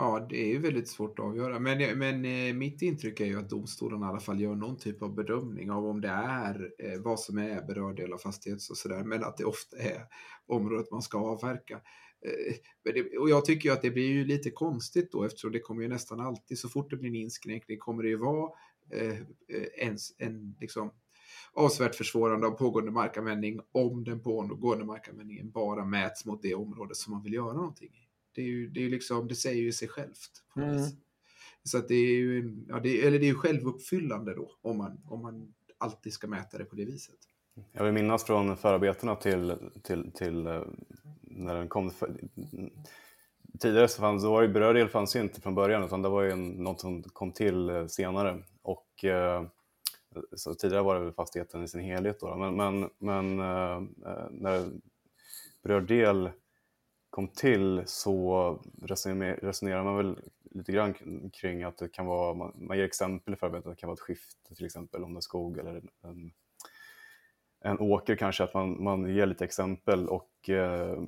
Ja, 0.00 0.26
det 0.30 0.42
är 0.42 0.46
ju 0.46 0.58
väldigt 0.58 0.88
svårt 0.88 1.18
att 1.18 1.24
avgöra. 1.24 1.58
Men, 1.58 1.80
eh, 1.80 1.96
men 1.96 2.24
eh, 2.24 2.54
mitt 2.54 2.82
intryck 2.82 3.20
är 3.20 3.24
ju 3.24 3.38
att 3.38 3.50
domstolen 3.50 4.02
i 4.02 4.04
alla 4.04 4.20
fall 4.20 4.40
gör 4.40 4.54
någon 4.54 4.78
typ 4.78 5.02
av 5.02 5.14
bedömning 5.14 5.70
av 5.70 5.86
om 5.86 6.00
det 6.00 6.08
är 6.08 6.70
eh, 6.78 7.00
vad 7.00 7.20
som 7.20 7.38
är 7.38 7.62
berörd 7.62 7.96
del 7.96 8.12
av 8.12 8.18
fastighets 8.18 8.70
och 8.70 8.76
sådär. 8.76 9.04
Men 9.04 9.24
att 9.24 9.36
det 9.36 9.44
ofta 9.44 9.76
är 9.76 10.04
området 10.46 10.90
man 10.90 11.02
ska 11.02 11.18
avverka. 11.18 11.80
Och 13.20 13.30
jag 13.30 13.44
tycker 13.44 13.68
ju 13.68 13.72
att 13.72 13.82
det 13.82 13.90
blir 13.90 14.08
ju 14.08 14.24
lite 14.24 14.50
konstigt 14.50 15.12
då 15.12 15.24
eftersom 15.24 15.52
det 15.52 15.60
kommer 15.60 15.82
ju 15.82 15.88
nästan 15.88 16.20
alltid, 16.20 16.58
så 16.58 16.68
fort 16.68 16.90
det 16.90 16.96
blir 16.96 17.08
en 17.08 17.16
inskränkning 17.16 17.78
kommer 17.78 18.02
det 18.02 18.08
ju 18.08 18.16
vara 18.16 18.50
en, 19.78 19.96
en 20.18 20.56
liksom, 20.60 20.90
avsevärt 21.52 21.94
försvårande 21.94 22.46
av 22.46 22.50
pågående 22.50 22.90
markanvändning 22.90 23.60
om 23.72 24.04
den 24.04 24.20
pågående 24.20 24.84
markanvändningen 24.84 25.50
bara 25.50 25.84
mäts 25.84 26.24
mot 26.24 26.42
det 26.42 26.54
område 26.54 26.94
som 26.94 27.12
man 27.12 27.22
vill 27.22 27.32
göra 27.32 27.52
någonting 27.52 27.88
i. 27.88 28.08
Det, 28.34 28.40
är 28.40 28.46
ju, 28.46 28.68
det, 28.68 28.84
är 28.84 28.88
liksom, 28.90 29.28
det 29.28 29.34
säger 29.34 29.62
ju 29.62 29.72
sig 29.72 29.88
självt. 29.88 30.44
Mm. 30.56 30.82
Så 31.62 31.78
att 31.78 31.88
det 31.88 31.94
är 31.94 32.16
ju, 32.16 32.64
ja, 32.68 32.80
det, 32.80 33.06
eller 33.06 33.18
det 33.18 33.24
är 33.24 33.28
ju 33.28 33.34
självuppfyllande 33.34 34.34
då 34.34 34.50
om 34.62 34.78
man, 34.78 35.00
om 35.04 35.22
man 35.22 35.54
alltid 35.78 36.12
ska 36.12 36.26
mäta 36.26 36.58
det 36.58 36.64
på 36.64 36.76
det 36.76 36.84
viset. 36.84 37.18
Jag 37.72 37.84
vill 37.84 37.92
minnas 37.92 38.24
från 38.24 38.56
förarbetena 38.56 39.16
till, 39.16 39.54
till, 39.82 40.12
till 40.12 40.46
eh, 40.46 40.62
när 41.20 41.54
den 41.54 41.68
kom. 41.68 41.90
Tidigare 43.60 43.88
så 43.88 44.00
fanns, 44.00 44.22
då 44.22 44.48
berörd 44.48 44.76
el 44.76 44.88
fanns 44.88 45.16
inte 45.16 45.40
från 45.40 45.54
början 45.54 45.84
utan 45.84 46.02
det 46.02 46.08
var 46.08 46.22
ju 46.22 46.30
en, 46.30 46.50
något 46.50 46.80
som 46.80 47.02
kom 47.02 47.32
till 47.32 47.70
eh, 47.70 47.86
senare. 47.86 48.42
Och, 48.62 49.04
eh, 49.04 49.42
så 50.36 50.54
tidigare 50.54 50.82
var 50.82 50.94
det 50.94 51.00
väl 51.04 51.12
fastigheten 51.12 51.64
i 51.64 51.68
sin 51.68 51.80
helhet 51.80 52.20
då, 52.20 52.36
men, 52.36 52.56
men, 52.56 52.90
men 52.98 53.40
eh, 53.40 53.76
eh 54.12 54.26
när 54.30 54.70
berörd 55.62 55.88
del 55.88 56.30
kom 57.10 57.28
till 57.28 57.82
så 57.86 58.58
resonerar 58.82 59.84
man 59.84 59.96
väl 59.96 60.18
lite 60.50 60.72
grann 60.72 60.94
kring 61.32 61.62
att 61.62 61.78
det 61.78 61.88
kan 61.88 62.06
vara, 62.06 62.34
man, 62.34 62.52
man 62.56 62.76
ger 62.76 62.84
exempel 62.84 63.34
i 63.34 63.36
förarbetet, 63.36 63.70
det 63.70 63.76
kan 63.76 63.88
vara 63.88 63.94
ett 63.94 64.00
skifte 64.00 64.54
till 64.54 64.66
exempel 64.66 65.04
om 65.04 65.14
det 65.14 65.18
är 65.18 65.20
skog 65.20 65.58
eller 65.58 65.82
en, 66.02 66.32
en 67.60 67.78
åker 67.78 68.16
kanske, 68.16 68.44
att 68.44 68.54
man, 68.54 68.82
man 68.82 69.14
ger 69.14 69.26
lite 69.26 69.44
exempel 69.44 70.08
och 70.08 70.50
eh, 70.50 70.98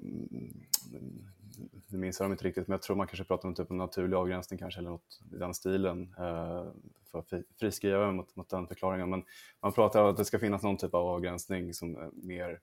nu 1.92 1.98
minns 1.98 2.20
jag 2.20 2.30
inte 2.30 2.44
riktigt, 2.44 2.68
men 2.68 2.74
jag 2.74 2.82
tror 2.82 2.96
man 2.96 3.06
kanske 3.06 3.24
pratar 3.24 3.48
om 3.48 3.54
typ 3.54 3.70
en 3.70 3.76
naturlig 3.76 4.16
avgränsning 4.16 4.58
kanske 4.58 4.80
eller 4.80 4.90
något 4.90 5.20
i 5.32 5.36
den 5.36 5.54
stilen 5.54 6.14
eh, 6.18 6.66
för 7.10 7.18
att 7.18 7.32
friskriva 7.60 8.06
mig 8.06 8.14
mot, 8.14 8.36
mot 8.36 8.48
den 8.48 8.66
förklaringen. 8.66 9.10
Men 9.10 9.24
man 9.60 9.72
pratar 9.72 10.02
om 10.02 10.10
att 10.10 10.16
det 10.16 10.24
ska 10.24 10.38
finnas 10.38 10.62
någon 10.62 10.76
typ 10.76 10.94
av 10.94 11.06
avgränsning 11.06 11.74
som 11.74 11.96
är 11.96 12.10
mer 12.12 12.60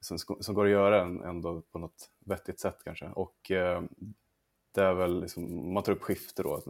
som, 0.00 0.18
som 0.18 0.54
går 0.54 0.64
att 0.64 0.70
göra 0.70 1.02
ändå 1.02 1.62
på 1.62 1.78
något 1.78 2.10
vettigt 2.18 2.60
sätt 2.60 2.78
kanske. 2.84 3.06
Och 3.06 3.50
eh, 3.50 3.82
det 4.72 4.82
är 4.82 4.94
väl 4.94 5.20
liksom, 5.20 5.72
man 5.72 5.82
tar 5.82 5.92
upp 5.92 6.02
skifte 6.02 6.42
då, 6.42 6.62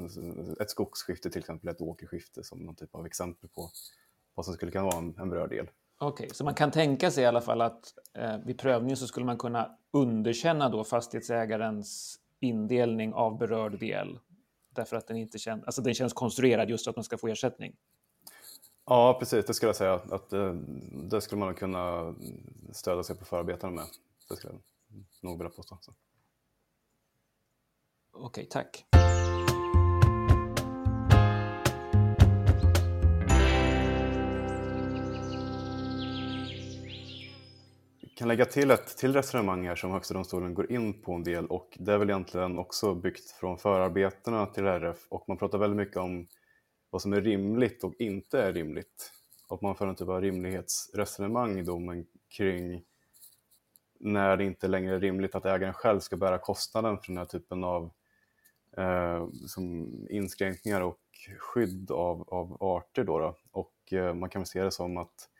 ett 0.60 0.70
skogsskifte 0.70 1.30
till 1.30 1.38
exempel, 1.38 1.68
ett 1.68 1.80
åkerskifte 1.80 2.44
som 2.44 2.58
någon 2.58 2.76
typ 2.76 2.94
av 2.94 3.06
exempel 3.06 3.48
på 3.50 3.70
vad 4.34 4.44
som 4.44 4.54
skulle 4.54 4.72
kunna 4.72 4.84
vara 4.84 4.98
en, 4.98 5.14
en 5.18 5.30
berörd 5.30 5.50
del. 5.50 5.70
Okej, 6.02 6.24
okay, 6.24 6.34
så 6.34 6.44
man 6.44 6.54
kan 6.54 6.70
tänka 6.70 7.10
sig 7.10 7.24
i 7.24 7.26
alla 7.26 7.40
fall 7.40 7.60
att 7.60 7.94
eh, 8.14 8.38
vid 8.38 8.58
prövningen 8.58 8.96
så 8.96 9.06
skulle 9.06 9.26
man 9.26 9.38
kunna 9.38 9.76
underkänna 9.92 10.68
då 10.68 10.84
fastighetsägarens 10.84 12.18
indelning 12.40 13.14
av 13.14 13.38
berörd 13.38 13.78
del 13.80 14.18
därför 14.70 14.96
att 14.96 15.06
den 15.06 15.16
inte 15.16 15.38
känns, 15.38 15.64
alltså 15.64 15.82
den 15.82 15.94
känns 15.94 16.12
konstruerad 16.12 16.70
just 16.70 16.84
så 16.84 16.90
att 16.90 16.96
man 16.96 17.04
ska 17.04 17.18
få 17.18 17.28
ersättning. 17.28 17.76
Ja, 18.86 19.16
precis. 19.18 19.46
Det 19.46 19.54
skulle 19.54 19.68
jag 19.68 19.76
säga. 19.76 19.94
Att, 19.94 20.32
eh, 20.32 20.52
det 21.10 21.20
skulle 21.20 21.38
man 21.38 21.54
kunna 21.54 22.14
stödja 22.72 23.02
sig 23.02 23.16
på 23.16 23.24
förarbetena 23.24 23.72
med. 23.72 23.84
Det 24.28 24.36
skulle 24.36 24.52
jag 24.52 24.62
nog 25.20 25.38
vilja 25.38 25.50
påstå. 25.50 25.78
Okej, 28.12 28.46
tack. 28.50 28.84
Kan 38.20 38.28
lägga 38.28 38.44
till 38.44 38.70
ett 38.70 38.96
till 38.96 39.12
resonemang 39.12 39.66
här 39.66 39.74
som 39.74 39.90
Högsta 39.90 40.14
domstolen 40.14 40.54
går 40.54 40.72
in 40.72 41.02
på 41.02 41.12
en 41.12 41.24
del 41.24 41.46
och 41.46 41.76
det 41.80 41.92
är 41.92 41.98
väl 41.98 42.10
egentligen 42.10 42.58
också 42.58 42.94
byggt 42.94 43.30
från 43.30 43.58
förarbetena 43.58 44.46
till 44.46 44.66
RF 44.66 45.06
och 45.08 45.24
man 45.28 45.36
pratar 45.36 45.58
väldigt 45.58 45.76
mycket 45.76 45.96
om 45.96 46.26
vad 46.90 47.02
som 47.02 47.12
är 47.12 47.20
rimligt 47.20 47.84
och 47.84 47.94
inte 47.98 48.42
är 48.42 48.52
rimligt. 48.52 49.12
Och 49.48 49.62
man 49.62 49.74
för 49.74 49.86
en 49.86 49.94
typ 49.94 50.08
av 50.08 50.20
rimlighetsresonemang 50.20 51.58
i 51.58 51.62
domen 51.62 52.06
kring 52.36 52.82
när 54.00 54.36
det 54.36 54.44
inte 54.44 54.68
längre 54.68 54.94
är 54.94 55.00
rimligt 55.00 55.34
att 55.34 55.46
ägaren 55.46 55.74
själv 55.74 56.00
ska 56.00 56.16
bära 56.16 56.38
kostnaden 56.38 56.98
för 56.98 57.06
den 57.06 57.18
här 57.18 57.24
typen 57.24 57.64
av 57.64 57.90
eh, 58.76 59.28
som 59.46 59.88
inskränkningar 60.10 60.80
och 60.80 61.00
skydd 61.38 61.90
av, 61.90 62.28
av 62.28 62.56
arter. 62.60 63.04
Då, 63.04 63.18
då. 63.18 63.36
Och 63.50 63.92
eh, 63.92 64.14
man 64.14 64.30
kan 64.30 64.40
väl 64.40 64.46
se 64.46 64.62
det 64.62 64.70
som 64.70 64.96
att 64.96 65.28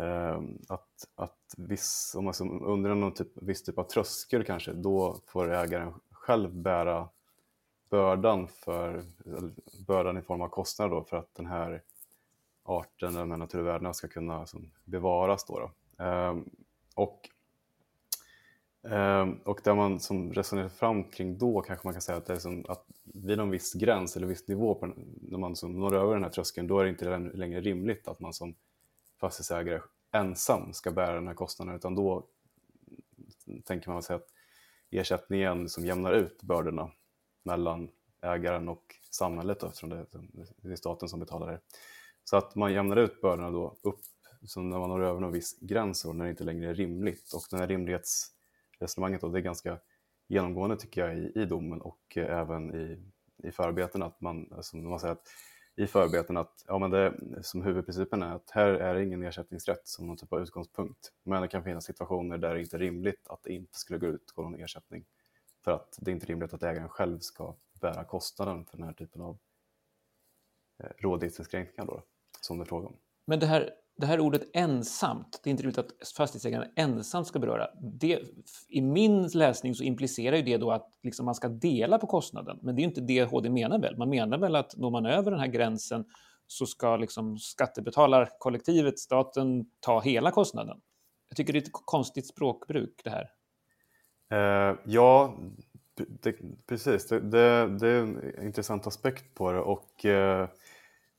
Ehm, 0.00 0.58
att, 0.68 1.08
att 1.14 1.54
viss, 1.56 2.14
om 2.18 2.24
man 2.24 2.34
under 2.62 2.94
någon 2.94 3.14
typ, 3.14 3.28
viss 3.34 3.62
typ 3.62 3.78
av 3.78 3.84
tröskel 3.84 4.44
kanske, 4.44 4.72
då 4.72 5.20
får 5.26 5.52
ägaren 5.52 5.94
själv 6.10 6.54
bära 6.54 7.08
bördan, 7.90 8.48
för, 8.48 9.04
bördan 9.86 10.18
i 10.18 10.22
form 10.22 10.40
av 10.40 10.48
kostnader 10.48 10.94
då, 10.94 11.04
för 11.04 11.16
att 11.16 11.34
den 11.34 11.46
här 11.46 11.82
arten, 12.62 13.14
de 13.14 13.30
här 13.30 13.38
naturvärdena 13.38 13.94
ska 13.94 14.08
kunna 14.08 14.40
liksom, 14.40 14.70
bevaras. 14.84 15.44
Då, 15.44 15.58
då. 15.58 16.04
Eh, 16.04 16.36
och, 16.94 17.28
eh, 18.90 19.28
och 19.44 19.60
det 19.64 19.74
man 19.74 20.00
som 20.00 20.32
resonerar 20.32 20.68
fram 20.68 21.04
kring 21.04 21.38
då 21.38 21.60
kanske 21.60 21.86
man 21.86 21.94
kan 21.94 22.02
säga 22.02 22.18
att, 22.18 22.26
det 22.26 22.32
är 22.32 22.38
som 22.38 22.64
att 22.68 22.86
vid 23.02 23.40
en 23.40 23.50
viss 23.50 23.72
gräns 23.74 24.16
eller 24.16 24.26
viss 24.26 24.48
nivå, 24.48 24.74
på, 24.74 24.92
när 25.20 25.38
man 25.38 25.56
som 25.56 25.80
når 25.80 25.94
över 25.94 26.14
den 26.14 26.24
här 26.24 26.30
tröskeln, 26.30 26.66
då 26.66 26.78
är 26.78 26.84
det 26.84 26.90
inte 26.90 27.18
längre 27.18 27.60
rimligt 27.60 28.08
att 28.08 28.20
man 28.20 28.32
som 28.32 28.54
fastighetsägare 29.20 29.80
ensam 30.12 30.72
ska 30.72 30.90
bära 30.90 31.14
den 31.14 31.26
här 31.26 31.34
kostnaden 31.34 31.74
utan 31.74 31.94
då 31.94 32.26
tänker 33.64 33.90
man 33.90 34.02
sig 34.02 34.16
att 34.16 34.28
ersättningen 34.90 35.68
som 35.68 35.86
jämnar 35.86 36.12
ut 36.12 36.42
bördorna 36.42 36.90
mellan 37.42 37.90
ägaren 38.22 38.68
och 38.68 38.96
samhället 39.10 39.60
då, 39.60 39.66
eftersom 39.66 39.90
det 39.90 40.72
är 40.72 40.76
staten 40.76 41.08
som 41.08 41.20
betalar 41.20 41.52
det. 41.52 41.60
Så 42.24 42.36
att 42.36 42.54
man 42.54 42.72
jämnar 42.72 42.96
ut 42.96 43.20
bördorna 43.20 43.50
då 43.50 43.76
upp 43.82 44.00
så 44.46 44.60
när 44.60 44.78
man 44.78 44.88
når 44.88 45.04
över 45.04 45.20
någon 45.20 45.32
viss 45.32 45.58
gräns 45.60 46.04
och 46.04 46.16
när 46.16 46.24
det 46.24 46.30
inte 46.30 46.44
längre 46.44 46.70
är 46.70 46.74
rimligt. 46.74 47.32
Och 47.32 47.42
det 47.50 47.56
här 47.56 47.66
rimlighetsresonemanget 47.66 49.20
då, 49.20 49.28
det 49.28 49.38
är 49.38 49.42
ganska 49.42 49.78
genomgående 50.28 50.76
tycker 50.76 51.06
jag 51.06 51.18
i, 51.18 51.32
i 51.34 51.44
domen 51.44 51.80
och 51.80 52.16
eh, 52.16 52.38
även 52.38 52.74
i, 52.74 53.12
i 53.48 53.50
förarbetena. 53.50 54.06
Att 54.06 54.20
man, 54.20 54.52
alltså, 54.56 54.76
man 54.76 55.00
säger 55.00 55.12
att 55.12 55.28
i 55.76 55.86
förarbeten 55.86 56.36
att 56.36 56.64
ja, 56.68 56.78
men 56.78 56.90
det, 56.90 57.14
som 57.42 57.62
huvudprincipen 57.62 58.22
är 58.22 58.34
att 58.34 58.50
här 58.50 58.66
är 58.66 58.94
det 58.94 59.04
ingen 59.04 59.22
ersättningsrätt 59.22 59.86
som 59.88 60.06
någon 60.06 60.16
typ 60.16 60.32
av 60.32 60.42
utgångspunkt. 60.42 61.12
Men 61.22 61.42
det 61.42 61.48
kan 61.48 61.64
finnas 61.64 61.84
situationer 61.84 62.38
där 62.38 62.54
det 62.54 62.60
inte 62.60 62.76
är 62.76 62.78
rimligt 62.78 63.28
att 63.28 63.42
det 63.42 63.52
inte 63.52 63.78
skulle 63.78 63.98
gå 63.98 64.06
ut 64.06 64.32
någon 64.36 64.54
ersättning. 64.54 65.04
För 65.64 65.72
att 65.72 65.98
det 66.00 66.10
är 66.10 66.12
inte 66.12 66.26
rimligt 66.26 66.54
att 66.54 66.62
ägaren 66.62 66.88
själv 66.88 67.18
ska 67.18 67.54
bära 67.80 68.04
kostnaden 68.04 68.64
för 68.64 68.76
den 68.76 68.86
här 68.86 68.92
typen 68.92 69.22
av 69.22 69.38
eh, 70.78 70.90
rådighetsinskränkningar 70.98 71.86
då, 71.86 72.02
som 72.40 72.58
det 72.58 72.64
är 72.64 72.66
fråga 72.66 72.86
om. 72.86 72.96
Men 73.24 73.40
det 73.40 73.46
här 73.46 73.70
det 73.96 74.06
här 74.06 74.20
ordet 74.20 74.42
ensamt, 74.52 75.40
det 75.42 75.48
är 75.48 75.50
inte 75.50 75.62
rimligt 75.62 75.78
att 75.78 75.92
fastighetsägaren 76.16 76.70
ensam 76.76 77.24
ska 77.24 77.38
beröra. 77.38 77.68
Det, 77.80 78.20
I 78.68 78.80
min 78.80 79.28
läsning 79.28 79.74
så 79.74 79.82
implicerar 79.82 80.36
ju 80.36 80.42
det 80.42 80.56
då 80.56 80.70
att 80.70 80.88
liksom 81.02 81.24
man 81.24 81.34
ska 81.34 81.48
dela 81.48 81.98
på 81.98 82.06
kostnaden, 82.06 82.58
men 82.62 82.76
det 82.76 82.82
är 82.82 82.84
inte 82.84 83.00
det 83.00 83.24
HD 83.24 83.50
menar 83.50 83.78
väl? 83.78 83.96
Man 83.96 84.08
menar 84.08 84.38
väl 84.38 84.56
att 84.56 84.76
når 84.76 84.90
man 84.90 85.06
över 85.06 85.30
den 85.30 85.40
här 85.40 85.46
gränsen 85.46 86.04
så 86.46 86.66
ska 86.66 86.96
liksom 86.96 87.38
skattebetalarkollektivet, 87.38 88.98
staten, 88.98 89.66
ta 89.80 90.00
hela 90.00 90.30
kostnaden. 90.30 90.80
Jag 91.28 91.36
tycker 91.36 91.52
det 91.52 91.58
är 91.58 91.62
ett 91.62 91.70
konstigt 91.72 92.26
språkbruk 92.26 93.00
det 93.04 93.10
här. 93.10 93.30
Uh, 94.32 94.78
ja, 94.84 95.36
det, 95.94 96.36
precis. 96.66 97.06
Det, 97.06 97.20
det, 97.20 97.78
det, 97.78 97.88
är 97.88 98.00
en 98.00 98.42
intressant 98.42 98.86
aspekt 98.86 99.34
på 99.34 99.52
det 99.52 99.60
och 99.60 100.04
uh 100.04 100.46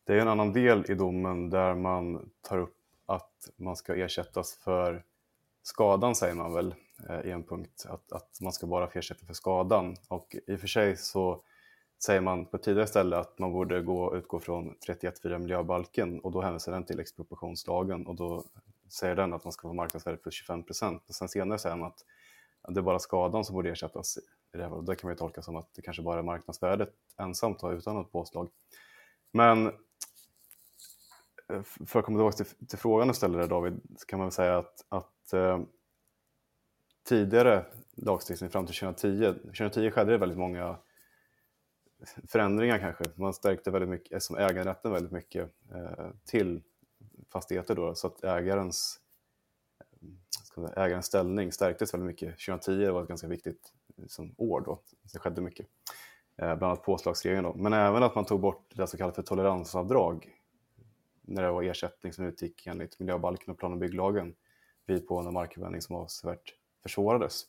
det 0.06 0.14
är 0.14 0.18
en 0.18 0.28
annan 0.28 0.54
del 0.54 0.92
i 0.92 0.94
domen 0.94 1.50
där 1.50 1.76
man 1.76 2.30
tar 2.42 2.58
upp 2.58 2.78
att 3.06 3.50
man 3.56 3.76
ska 3.76 3.96
ersättas 3.96 4.56
för 4.56 5.04
skadan, 5.64 6.16
säger 6.16 6.36
man 6.36 6.54
väl 6.54 6.76
eh, 7.10 7.20
i 7.22 7.32
en 7.32 7.44
punkt, 7.44 7.86
att, 7.90 8.12
att 8.12 8.42
man 8.42 8.54
ska 8.54 8.68
bara 8.68 8.88
få 8.88 9.00
ersättning 9.00 9.28
för 9.28 9.34
skadan. 9.34 9.96
Och 10.08 10.36
i 10.48 10.56
och 10.56 10.60
för 10.60 10.68
sig 10.68 10.98
så 10.98 11.42
säger 12.04 12.22
man 12.22 12.46
på 12.46 12.58
ett 12.58 12.64
tidigare 12.64 12.88
ställe 12.88 13.18
att 13.18 13.40
man 13.40 13.52
borde 13.52 13.82
gå, 13.82 14.18
utgå 14.18 14.40
från 14.40 14.76
31.4 14.88 15.38
miljöbalken 15.38 16.20
och 16.20 16.32
då 16.32 16.42
hänvisar 16.42 16.72
den 16.72 16.86
till 16.86 17.00
expropriationslagen 17.00 18.08
och 18.08 18.16
då 18.16 18.44
säger 18.90 19.16
den 19.16 19.34
att 19.34 19.44
man 19.44 19.54
ska 19.54 19.68
få 19.68 19.74
marknadsvärde 19.74 20.18
plus 20.18 20.34
25 20.34 20.64
procent. 20.64 21.04
Sen 21.10 21.30
senare 21.30 21.60
säger 21.60 21.76
man 21.76 21.88
att 21.88 22.06
det 22.74 22.80
är 22.80 22.84
bara 22.84 23.00
skadan 23.00 23.46
som 23.46 23.56
borde 23.56 23.70
ersättas. 23.70 24.18
I 24.54 24.58
det, 24.58 24.64
här. 24.64 24.82
det 24.82 24.96
kan 24.96 25.08
man 25.08 25.14
ju 25.14 25.18
tolka 25.18 25.42
som 25.42 25.56
att 25.56 25.74
det 25.76 25.82
kanske 25.82 26.04
bara 26.04 26.20
är 26.20 26.24
marknadsvärdet 26.24 26.94
ensamt 27.18 27.64
utan 27.64 27.96
något 27.96 28.12
påslag. 28.12 28.50
Men 29.32 29.72
för 31.64 32.00
att 32.00 32.06
komma 32.06 32.18
tillbaka 32.18 32.44
till, 32.44 32.68
till 32.68 32.78
frågan 32.78 33.08
du 33.08 33.14
ställde 33.14 33.40
där 33.40 33.48
David, 33.48 33.82
så 33.98 34.06
kan 34.06 34.20
man 34.20 34.28
väl 34.28 34.34
säga 34.34 34.58
att, 34.58 34.86
att 34.90 35.34
eh, 35.34 35.60
tidigare 37.08 37.66
lagstiftning 37.96 38.50
fram 38.50 38.66
till 38.66 38.76
2010, 38.76 39.34
2010 39.34 39.92
skedde 39.92 40.12
det 40.12 40.18
väldigt 40.18 40.38
många 40.38 40.78
förändringar 42.28 42.80
kanske. 42.80 43.04
Man 43.16 43.34
stärkte 43.34 43.72
väldigt 43.72 43.90
mycket, 43.90 44.14
eh, 44.14 44.20
som 44.20 44.38
äganderätten 44.38 44.92
väldigt 44.92 45.12
mycket 45.12 45.52
eh, 45.72 46.08
till 46.26 46.62
fastigheter 47.30 47.76
då, 47.76 47.96
så 47.96 48.08
att 48.08 48.24
ägarens, 48.24 49.00
eh, 49.80 50.66
säga, 50.66 50.86
ägarens 50.86 51.06
ställning 51.06 51.52
stärktes 51.52 51.94
väldigt 51.94 52.08
mycket. 52.08 52.30
2010 52.30 52.90
var 52.92 53.02
ett 53.02 53.08
ganska 53.08 53.28
viktigt 53.28 53.74
liksom, 53.96 54.36
år 54.38 54.62
då, 54.62 54.80
det 55.14 55.20
skedde 55.20 55.42
mycket. 55.42 55.68
Eh, 56.38 56.46
bland 56.46 56.64
annat 56.64 56.84
påslagsregeln 56.84 57.44
då, 57.44 57.54
men 57.54 57.74
även 57.74 58.04
att 58.04 58.16
man 58.16 58.26
tog 58.26 58.42
bort 58.42 58.72
det 58.76 58.88
som 58.88 58.98
kallas 58.98 59.16
för 59.16 59.24
toleransavdrag 59.24 60.35
när 61.28 61.44
det 61.44 61.52
var 61.52 61.64
ersättning 61.64 62.14
som 62.14 62.26
utgick 62.26 62.68
enligt 62.68 63.00
miljöbalken 63.00 63.52
och 63.52 63.60
plan 63.60 63.72
och 63.72 63.78
bygglagen 63.78 64.36
vid 64.86 65.08
på 65.08 65.20
en 65.20 65.34
markanvändning 65.34 65.82
som 65.82 65.96
avsevärt 65.96 66.54
försvårades. 66.84 67.46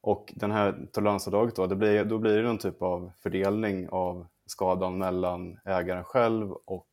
Och 0.00 0.32
den 0.36 0.52
här 0.52 0.86
toleransavdraget 0.92 1.56
då, 1.56 1.66
det 1.66 1.76
blir, 1.76 2.04
då 2.04 2.18
blir 2.18 2.36
det 2.36 2.42
någon 2.42 2.58
typ 2.58 2.82
av 2.82 3.12
fördelning 3.16 3.88
av 3.88 4.26
skadan 4.46 4.98
mellan 4.98 5.58
ägaren 5.64 6.04
själv 6.04 6.52
och 6.52 6.88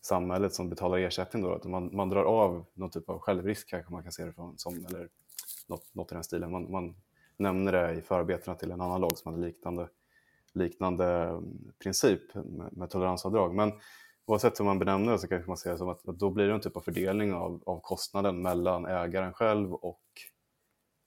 samhället 0.00 0.54
som 0.54 0.70
betalar 0.70 0.98
ersättning. 0.98 1.42
Då, 1.42 1.54
att 1.54 1.64
man, 1.64 1.90
man 1.96 2.08
drar 2.08 2.24
av 2.24 2.64
någon 2.74 2.90
typ 2.90 3.08
av 3.08 3.18
självrisk 3.18 3.68
kanske 3.68 3.92
man 3.92 4.02
kan 4.02 4.12
se 4.12 4.24
det 4.24 4.32
från, 4.32 4.58
som, 4.58 4.86
eller 4.86 5.08
något, 5.66 5.94
något 5.94 6.12
i 6.12 6.14
den 6.14 6.24
stilen. 6.24 6.50
Man, 6.50 6.70
man 6.70 6.94
nämner 7.36 7.72
det 7.72 7.94
i 7.94 8.00
förarbetena 8.02 8.56
till 8.56 8.70
en 8.70 8.80
annan 8.80 9.00
lag 9.00 9.18
som 9.18 9.32
hade 9.32 9.46
liknande, 9.46 9.88
liknande 10.52 11.06
mm, 11.06 11.72
princip 11.78 12.34
med, 12.34 12.76
med 12.76 12.90
toleransavdrag. 12.90 13.54
Men 13.54 13.72
oavsett 14.26 14.60
hur 14.60 14.64
man 14.64 14.78
benämner 14.78 15.12
det 15.12 15.18
så 15.18 15.28
kanske 15.28 15.48
man 15.48 15.56
säga 15.56 15.78
som 15.78 15.88
att, 15.88 16.08
att 16.08 16.18
då 16.18 16.30
blir 16.30 16.48
det 16.48 16.54
en 16.54 16.60
typ 16.60 16.76
av 16.76 16.80
fördelning 16.80 17.34
av, 17.34 17.62
av 17.66 17.80
kostnaden 17.80 18.42
mellan 18.42 18.86
ägaren 18.86 19.32
själv 19.32 19.74
och 19.74 20.02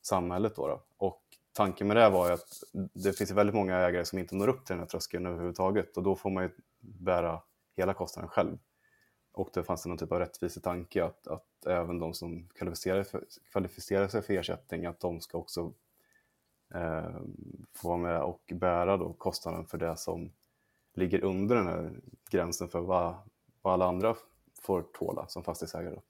samhället. 0.02 0.56
Då, 0.56 0.68
då. 0.68 0.84
Och 0.98 1.24
tanken 1.54 1.88
med 1.88 1.98
det 1.98 2.10
var 2.10 2.32
att 2.32 2.64
det 2.94 3.14
finns 3.14 3.32
väldigt 3.32 3.56
många 3.56 3.78
ägare 3.78 4.06
som 4.06 4.20
inte 4.20 4.36
når 4.36 4.48
upp 4.48 4.66
till 4.66 4.74
den 4.74 4.80
här 4.80 4.88
tröskeln 4.88 5.26
överhuvudtaget 5.26 5.98
och 5.98 6.04
då 6.04 6.16
får 6.16 6.30
man 6.30 6.44
ju 6.44 6.50
bära 6.80 7.42
hela 7.78 7.94
kostnaden 7.94 8.30
själv. 8.30 8.58
Och 9.32 9.50
det 9.54 9.64
fanns 9.64 9.84
det 9.84 9.90
någon 9.90 9.98
typ 9.98 10.12
av 10.12 10.20
rättvisetanke 10.20 11.06
att, 11.06 11.28
att 11.28 11.66
även 11.66 12.00
de 12.00 12.14
som 12.14 12.48
kvalificerar, 12.48 13.04
för, 13.04 13.24
kvalificerar 13.52 14.08
sig 14.08 14.22
för 14.22 14.34
ersättning, 14.34 14.86
att 14.86 15.00
de 15.00 15.22
ska 15.22 15.38
också 15.38 15.74
eh, 16.74 17.16
få 17.74 17.88
vara 17.88 17.98
med 17.98 18.22
och 18.22 18.54
bära 18.56 18.98
då 18.98 19.14
kostnaden 19.14 19.66
för 19.66 19.78
det 19.78 19.98
som 19.98 20.32
ligger 20.98 21.24
under 21.24 21.56
den 21.56 21.68
här 21.68 22.00
gränsen 22.30 22.70
för 22.70 22.80
vad, 22.80 23.16
vad 23.62 23.74
alla 23.74 23.86
andra 23.86 24.16
får 24.62 24.82
tåla 24.82 25.28
som 25.28 25.44
fastighetsägare. 25.44 25.96
Då. 25.96 26.02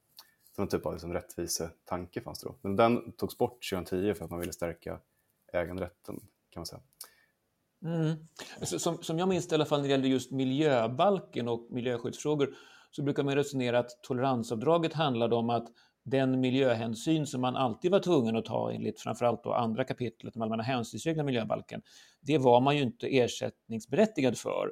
Så 0.56 0.62
någon 0.62 0.70
typ 0.70 0.86
av 0.86 0.94
liksom 0.94 1.14
rättvisetanke 1.14 2.22
fanns 2.22 2.40
det 2.40 2.48
då. 2.48 2.56
Men 2.62 2.76
den 2.76 3.12
togs 3.12 3.38
bort 3.38 3.70
2010 3.72 4.14
för 4.14 4.26
att 4.26 4.32
man 4.32 4.40
ville 4.40 4.54
stärka 4.54 5.00
äganderätten 5.54 6.20
kan 6.50 6.60
man 6.60 6.66
säga. 6.66 6.82
Mm. 7.84 8.16
Som, 8.62 9.04
som 9.04 9.20
jag 9.20 9.30
minns 9.30 9.48
det 9.48 9.54
i 9.54 9.56
alla 9.56 9.66
fall 9.66 9.80
när 9.80 9.88
det 9.88 9.92
gällde 9.92 10.08
just 10.08 10.32
miljöbalken 10.32 11.48
och 11.48 11.68
miljöskyddsfrågor 11.70 12.56
så 12.92 13.04
brukar 13.04 13.24
man 13.24 13.36
resonera 13.36 13.80
att 13.80 14.04
toleransavdraget 14.04 14.94
handlade 14.94 15.36
om 15.36 15.50
att 15.50 15.68
den 16.10 16.40
miljöhänsyn 16.40 17.28
som 17.28 17.42
man 17.42 17.56
alltid 17.56 17.92
var 17.92 18.00
tvungen 18.00 18.36
att 18.36 18.46
ta 18.46 18.72
enligt 18.72 19.00
framförallt 19.00 19.44
då 19.44 19.54
andra 19.54 19.84
kapitlet, 19.84 20.34
de 20.34 20.42
allmänna 20.42 20.64
hänsynsreglerna 20.64 21.24
i 21.24 21.26
miljöbalken, 21.26 21.82
det 22.22 22.38
var 22.38 22.62
man 22.62 22.76
ju 22.76 22.82
inte 22.84 23.18
ersättningsberättigad 23.18 24.38
för. 24.38 24.72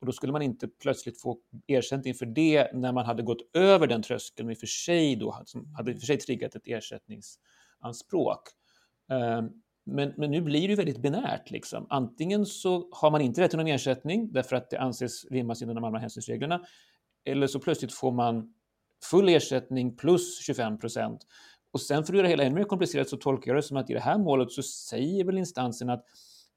Och 0.00 0.06
då 0.06 0.12
skulle 0.12 0.32
man 0.32 0.42
inte 0.42 0.68
plötsligt 0.68 1.20
få 1.20 1.38
ersättning 1.66 2.14
för 2.14 2.26
det 2.26 2.72
när 2.72 2.92
man 2.92 3.06
hade 3.06 3.22
gått 3.22 3.56
över 3.56 3.86
den 3.86 4.02
tröskeln, 4.02 4.50
i 4.50 4.54
och 4.54 4.58
för 4.58 4.66
sig 4.66 5.16
då, 5.16 5.42
som 5.44 5.74
hade 5.74 5.92
i 5.92 5.94
och 5.94 5.98
för 6.00 6.06
sig 6.06 6.18
triggat 6.18 6.54
ett 6.54 6.66
ersättningsanspråk. 6.66 8.42
Ehm, 9.12 9.48
men, 9.86 10.12
men 10.16 10.30
nu 10.30 10.40
blir 10.40 10.68
det 10.68 10.74
väldigt 10.74 11.02
binärt. 11.02 11.50
Liksom. 11.50 11.86
Antingen 11.90 12.46
så 12.46 12.88
har 12.92 13.10
man 13.10 13.20
inte 13.20 13.40
rätt 13.40 13.50
till 13.50 13.58
någon 13.58 13.66
ersättning 13.66 14.32
därför 14.32 14.56
att 14.56 14.70
det 14.70 14.78
anses 14.78 15.24
rimmas 15.30 15.62
inom 15.62 15.74
de 15.74 15.84
allmänna 15.84 16.00
hänsynsreglerna, 16.00 16.60
eller 17.24 17.46
så 17.46 17.60
plötsligt 17.60 17.92
får 17.92 18.12
man 18.12 18.54
full 19.10 19.28
ersättning 19.28 19.96
plus 19.96 20.40
25 20.40 20.78
procent. 20.78 21.26
Och 21.70 21.80
sen 21.80 22.04
för 22.04 22.12
att 22.12 22.16
göra 22.16 22.22
det 22.22 22.30
hela 22.30 22.42
ännu 22.42 22.54
mer 22.54 22.64
komplicerat 22.64 23.08
så 23.08 23.16
tolkar 23.16 23.50
jag 23.50 23.58
det 23.58 23.62
som 23.62 23.76
att 23.76 23.90
i 23.90 23.92
det 23.92 24.00
här 24.00 24.18
målet 24.18 24.50
så 24.52 24.62
säger 24.62 25.24
väl 25.24 25.38
instansen 25.38 25.90
att 25.90 26.04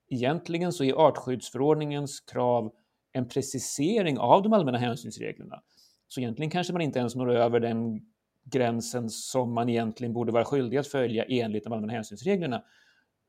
egentligen 0.10 0.74
så 0.74 0.84
är 0.84 0.94
artskyddsförordningens 0.94 2.20
krav 2.20 2.72
en 3.12 3.28
precisering 3.28 4.18
av 4.18 4.44
de 4.44 4.54
allmänna 4.54 4.78
hänsynsreglerna. 4.78 5.62
Så 6.08 6.20
egentligen 6.20 6.50
kanske 6.50 6.74
man 6.74 6.82
inte 6.82 7.00
ens 7.00 7.16
når 7.16 7.32
över 7.32 7.60
den 7.60 8.02
gränsen 8.44 9.10
som 9.10 9.54
man 9.54 9.70
egentligen 9.70 10.14
borde 10.14 10.32
vara 10.32 10.46
skyldig 10.46 10.78
att 10.78 10.88
följa 10.88 11.24
enligt 11.24 11.64
de 11.64 11.74
allmänna 11.74 11.94
hänsynsreglerna. 11.94 12.64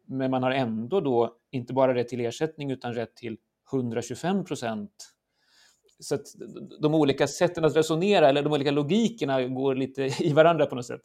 Men 0.07 0.31
man 0.31 0.43
har 0.43 0.51
ändå 0.51 1.01
då 1.01 1.37
inte 1.51 1.73
bara 1.73 1.95
rätt 1.95 2.09
till 2.09 2.21
ersättning 2.21 2.71
utan 2.71 2.95
rätt 2.95 3.17
till 3.17 3.37
125 3.73 4.45
procent. 4.45 4.91
Så 6.01 6.15
att 6.15 6.27
de 6.81 6.95
olika 6.95 7.27
sätten 7.27 7.65
att 7.65 7.77
resonera 7.77 8.29
eller 8.29 8.43
de 8.43 8.53
olika 8.53 8.71
logikerna 8.71 9.45
går 9.45 9.75
lite 9.75 10.03
i 10.21 10.33
varandra 10.33 10.67
på 10.67 10.75
något 10.75 10.87
sätt. 10.87 11.01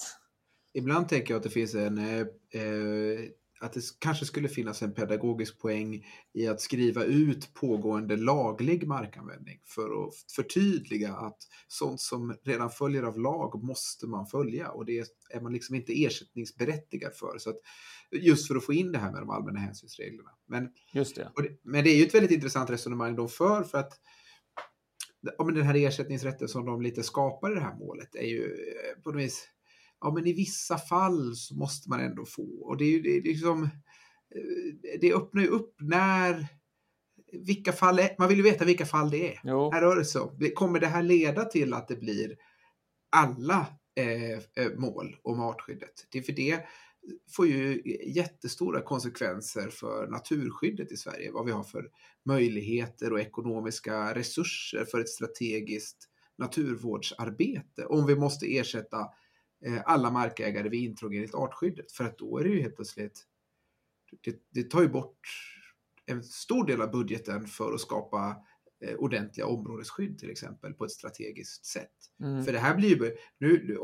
Ibland 0.74 1.10
tänker 1.10 1.34
jag 1.34 1.38
att 1.38 1.44
det 1.44 1.50
finns 1.50 1.76
en 1.76 1.98
eh, 1.98 2.20
eh 2.62 3.30
att 3.60 3.74
det 3.74 3.82
kanske 4.00 4.26
skulle 4.26 4.50
finnas 4.50 4.82
en 4.82 4.94
pedagogisk 4.94 5.60
poäng 5.60 6.06
i 6.34 6.48
att 6.48 6.62
skriva 6.62 7.04
ut 7.04 7.54
pågående 7.54 8.18
laglig 8.18 8.88
markanvändning 8.88 9.60
för 9.66 10.08
att 10.08 10.14
förtydliga 10.36 11.14
att 11.14 11.38
sånt 11.68 12.02
som 12.02 12.36
redan 12.44 12.70
följer 12.70 13.04
av 13.04 13.20
lag 13.20 13.64
måste 13.64 14.08
man 14.08 14.26
följa 14.26 14.70
och 14.70 14.86
det 14.86 15.04
är 15.30 15.42
man 15.42 15.54
liksom 15.54 15.76
inte 15.76 16.04
ersättningsberättigad 16.06 17.14
för. 17.14 17.38
Så 17.38 17.50
att, 17.50 17.58
just 18.12 18.48
för 18.48 18.56
att 18.56 18.66
få 18.66 18.74
in 18.74 18.92
det 18.92 19.00
här 19.00 19.12
med 19.12 19.22
de 19.22 19.30
allmänna 19.30 19.60
hänsynsreglerna. 19.60 20.30
Men, 20.48 20.70
just 20.94 21.16
det. 21.16 21.32
det 21.36 21.58
men 21.64 21.84
det 21.84 21.90
är 21.90 21.98
ju 21.98 22.06
ett 22.06 22.16
väldigt 22.16 22.32
intressant 22.32 22.70
resonemang 22.70 23.16
de 23.16 23.30
för 23.30 23.64
för 23.64 23.78
att 23.78 23.94
ja, 25.38 25.44
den 25.44 25.64
här 25.64 25.76
ersättningsrätten 25.76 26.48
som 26.48 26.66
de 26.66 26.82
lite 26.82 27.04
skapar 27.04 27.52
i 27.52 27.56
det 27.56 27.62
här 27.62 27.76
målet 27.76 28.16
är 28.16 28.28
ju 28.28 28.44
eh, 28.44 29.02
på 29.04 29.12
något 29.12 29.22
vis 29.22 29.50
ja 30.02 30.12
men 30.14 30.28
i 30.28 30.34
vissa 30.34 30.78
fall 30.78 31.36
så 31.36 31.56
måste 31.56 31.90
man 31.90 32.00
ändå 32.00 32.26
få. 32.26 32.62
Och 32.62 32.78
det 32.78 32.86
är 32.86 32.90
ju 32.90 33.02
det 33.02 33.18
är 33.18 33.22
liksom, 33.22 33.64
eh, 33.64 35.00
det 35.02 35.14
öppnar 35.14 35.42
ju 35.42 35.48
upp 35.48 35.76
när, 35.80 36.48
vilka 37.32 37.72
fall, 37.72 38.00
är, 38.00 38.16
man 38.20 38.30
vill 38.30 38.38
ju 38.38 38.44
veta 38.44 38.66
vilka 38.66 38.86
fall 38.86 39.10
det 39.10 39.34
är. 39.34 39.42
Jo. 39.44 39.72
Här 39.72 39.82
rör 39.82 39.96
det 39.96 40.06
sig 40.06 40.22
om. 40.22 40.50
Kommer 40.56 40.80
det 40.80 40.88
här 40.88 41.04
leda 41.04 41.46
till 41.46 41.74
att 41.74 41.88
det 41.88 41.96
blir 41.96 42.36
alla 43.10 43.68
eh, 43.96 44.34
eh, 44.34 44.72
mål 44.78 45.16
om 45.24 45.40
artskyddet? 45.40 46.08
Det 46.12 46.18
är 46.18 46.24
för 46.24 46.34
det 46.34 46.66
får 47.36 47.48
ju 47.48 47.82
jättestora 48.06 48.82
konsekvenser 48.82 49.70
för 49.70 50.08
naturskyddet 50.08 50.92
i 50.92 50.98
Sverige. 50.98 51.32
Vad 51.32 51.46
vi 51.46 51.52
har 51.52 51.64
för 51.64 51.90
möjligheter 52.26 53.14
och 53.14 53.20
ekonomiska 53.20 54.16
resurser 54.16 54.86
för 54.86 55.00
ett 55.00 55.10
strategiskt 55.10 56.10
naturvårdsarbete. 56.38 57.86
Om 57.86 58.06
vi 58.06 58.16
måste 58.16 58.58
ersätta 58.58 59.10
Eh, 59.66 59.82
alla 59.86 60.12
markägare 60.12 60.70
vid 60.70 60.84
intrång 60.84 61.16
enligt 61.16 61.36
artskyddet. 61.36 61.92
För 61.92 62.04
att 62.04 62.18
då 62.18 62.38
är 62.38 62.44
det 62.44 62.50
ju 62.50 62.62
helt 62.62 62.76
plötsligt, 62.76 63.24
det, 64.22 64.36
det 64.50 64.70
tar 64.70 64.82
ju 64.82 64.90
bort 64.90 65.28
en 66.06 66.24
stor 66.24 66.66
del 66.66 66.82
av 66.82 66.92
budgeten 66.92 67.48
för 67.48 67.74
att 67.74 67.82
skapa 67.82 68.38
eh, 68.86 68.96
ordentliga 68.96 69.48
områdesskydd 69.48 70.20
till 70.20 70.30
exempel 70.30 70.74
på 70.74 70.86
ett 70.86 70.92
strategiskt 70.92 71.66
sätt. 71.66 71.92
Mm. 72.24 72.46
För 72.46 72.54
det 72.54 72.60
här 72.60 72.76
blir 72.76 72.90
ju, 72.90 73.16
nu, 73.38 73.78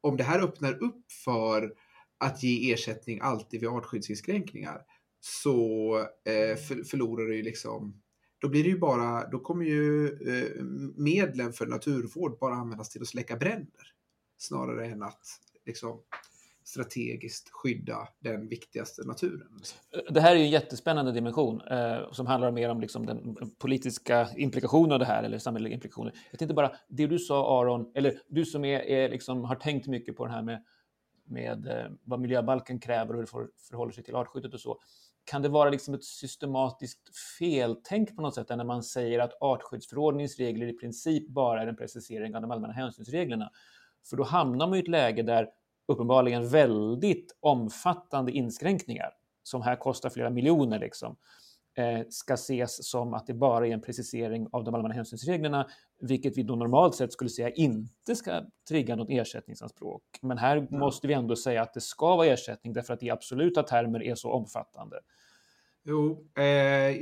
om 0.00 0.16
det 0.16 0.24
här 0.24 0.40
öppnar 0.40 0.82
upp 0.82 1.12
för 1.24 1.74
att 2.18 2.42
ge 2.42 2.72
ersättning 2.72 3.20
alltid 3.22 3.60
vid 3.60 3.68
artskyddsinskränkningar 3.68 4.80
så 5.20 5.98
eh, 6.24 6.56
för, 6.56 6.84
förlorar 6.84 7.28
det 7.28 7.36
ju 7.36 7.42
liksom 7.42 8.00
då 8.44 8.48
blir 8.48 8.64
det 8.64 8.70
ju 8.70 8.78
bara, 8.78 9.28
då 9.28 9.38
kommer 9.38 9.64
ju 9.64 10.06
eh, 10.06 10.64
medlen 10.96 11.52
för 11.52 11.66
naturvård 11.66 12.38
bara 12.38 12.54
användas 12.54 12.88
till 12.88 13.02
att 13.02 13.08
släcka 13.08 13.36
bränder 13.36 13.92
snarare 14.38 14.86
än 14.86 15.02
att 15.02 15.20
liksom, 15.66 16.00
strategiskt 16.64 17.50
skydda 17.50 18.08
den 18.20 18.48
viktigaste 18.48 19.02
naturen. 19.06 19.48
Det 20.10 20.20
här 20.20 20.32
är 20.32 20.36
ju 20.36 20.44
en 20.44 20.50
jättespännande 20.50 21.12
dimension 21.12 21.60
eh, 21.60 22.12
som 22.12 22.26
handlar 22.26 22.50
mer 22.50 22.68
om 22.68 22.80
liksom, 22.80 23.06
den 23.06 23.36
politiska 23.58 24.28
implikationen 24.36 24.92
av 24.92 24.98
det 24.98 25.04
här 25.04 25.22
eller 25.22 25.38
samhälleliga 25.38 25.74
implikationer. 25.74 26.12
Jag 26.30 26.38
tänkte 26.38 26.54
bara, 26.54 26.72
det 26.88 27.06
du 27.06 27.18
sa 27.18 27.60
Aron, 27.60 27.92
eller 27.94 28.20
du 28.28 28.44
som 28.44 28.64
är, 28.64 28.80
är 28.80 29.08
liksom, 29.08 29.44
har 29.44 29.56
tänkt 29.56 29.86
mycket 29.86 30.16
på 30.16 30.26
det 30.26 30.32
här 30.32 30.42
med, 30.42 30.64
med 31.24 31.66
eh, 31.66 31.86
vad 32.02 32.20
miljöbalken 32.20 32.80
kräver 32.80 33.14
och 33.14 33.16
hur 33.16 33.42
det 33.42 33.48
förhåller 33.68 33.92
sig 33.92 34.04
till 34.04 34.14
artskyddet 34.14 34.54
och 34.54 34.60
så. 34.60 34.78
Kan 35.24 35.42
det 35.42 35.48
vara 35.48 35.70
liksom 35.70 35.94
ett 35.94 36.04
systematiskt 36.04 37.16
feltänk 37.38 38.16
på 38.16 38.22
något 38.22 38.34
sätt 38.34 38.48
när 38.48 38.64
man 38.64 38.82
säger 38.82 39.18
att 39.18 39.42
artskyddsförordningens 39.42 40.38
regler 40.38 40.66
i 40.66 40.72
princip 40.72 41.28
bara 41.28 41.62
är 41.62 41.66
en 41.66 41.76
precisering 41.76 42.36
av 42.36 42.42
de 42.42 42.50
allmänna 42.50 42.72
hänsynsreglerna? 42.72 43.50
För 44.10 44.16
då 44.16 44.24
hamnar 44.24 44.66
man 44.66 44.76
i 44.76 44.80
ett 44.80 44.88
läge 44.88 45.22
där 45.22 45.48
uppenbarligen 45.88 46.48
väldigt 46.48 47.36
omfattande 47.40 48.32
inskränkningar, 48.32 49.10
som 49.42 49.62
här 49.62 49.76
kostar 49.76 50.10
flera 50.10 50.30
miljoner, 50.30 50.78
liksom, 50.78 51.10
eh, 51.10 51.16
ska 52.08 52.34
ses 52.34 52.90
som 52.90 53.14
att 53.14 53.26
det 53.26 53.34
bara 53.34 53.66
är 53.66 53.70
en 53.70 53.80
precisering 53.80 54.46
av 54.52 54.64
de 54.64 54.74
allmänna 54.74 54.94
hänsynsreglerna, 54.94 55.66
vilket 56.00 56.38
vi 56.38 56.42
då 56.42 56.56
normalt 56.56 56.94
sett 56.94 57.12
skulle 57.12 57.30
säga 57.30 57.50
inte 57.50 58.16
ska 58.16 58.42
trigga 58.68 58.96
något 58.96 59.10
ersättningsanspråk. 59.10 60.02
Men 60.22 60.38
här 60.38 60.56
mm. 60.56 60.78
måste 60.78 61.06
vi 61.06 61.14
ändå 61.14 61.36
säga 61.36 61.62
att 61.62 61.74
det 61.74 61.80
ska 61.80 62.16
vara 62.16 62.26
ersättning 62.26 62.72
därför 62.72 62.94
att 62.94 63.02
i 63.02 63.10
absoluta 63.10 63.62
termer 63.62 64.02
är 64.02 64.14
så 64.14 64.30
omfattande. 64.30 64.96
Jo, 65.84 66.26
eh, 66.36 66.44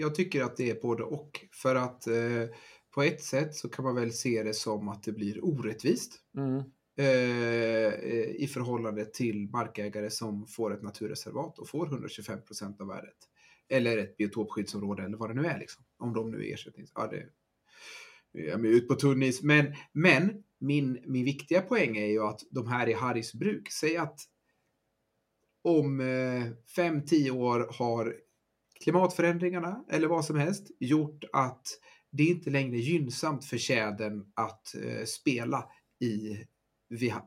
jag 0.00 0.14
tycker 0.14 0.42
att 0.42 0.56
det 0.56 0.70
är 0.70 0.80
både 0.82 1.02
och. 1.02 1.46
För 1.52 1.74
att 1.74 2.06
eh, 2.06 2.14
på 2.94 3.02
ett 3.02 3.22
sätt 3.22 3.54
så 3.54 3.68
kan 3.68 3.84
man 3.84 3.94
väl 3.94 4.12
se 4.12 4.42
det 4.42 4.54
som 4.54 4.88
att 4.88 5.02
det 5.02 5.12
blir 5.12 5.44
orättvist. 5.44 6.12
Mm. 6.36 6.62
Eh, 6.96 7.94
i 8.42 8.48
förhållande 8.54 9.04
till 9.04 9.48
markägare 9.48 10.10
som 10.10 10.46
får 10.46 10.74
ett 10.74 10.82
naturreservat 10.82 11.58
och 11.58 11.68
får 11.68 11.86
125 11.86 12.42
procent 12.42 12.80
av 12.80 12.86
värdet. 12.86 13.16
Eller 13.72 13.98
ett 13.98 14.16
biotopskyddsområde 14.16 15.02
eller 15.02 15.16
vad 15.16 15.30
det 15.30 15.34
nu 15.34 15.46
är. 15.46 15.58
Liksom. 15.58 15.84
Om 15.98 16.12
de 16.14 16.30
nu 16.30 16.48
är 16.48 16.54
ersättnings... 16.54 16.92
Ja, 16.94 17.06
det, 17.06 17.26
jag 18.32 18.66
är 18.66 18.70
ut 18.70 18.88
på 18.88 18.94
tunn 18.94 19.22
is. 19.22 19.42
Men, 19.42 19.74
men 19.92 20.42
min, 20.58 20.98
min 21.06 21.24
viktiga 21.24 21.62
poäng 21.62 21.96
är 21.96 22.06
ju 22.06 22.22
att 22.22 22.40
de 22.50 22.68
här 22.68 22.88
i 22.88 22.92
Harrys 22.92 23.34
bruk, 23.34 23.70
säg 23.70 23.96
att 23.96 24.20
om 25.62 26.00
5-10 26.00 27.26
eh, 27.26 27.36
år 27.36 27.68
har 27.78 28.16
klimatförändringarna 28.84 29.84
eller 29.88 30.08
vad 30.08 30.24
som 30.24 30.36
helst 30.36 30.70
gjort 30.80 31.24
att 31.32 31.66
det 32.10 32.24
inte 32.24 32.50
längre 32.50 32.76
är 32.76 32.80
gynnsamt 32.80 33.44
för 33.44 33.58
tjädern 33.58 34.32
att 34.34 34.74
eh, 34.74 35.04
spela 35.04 35.68
i 36.00 36.44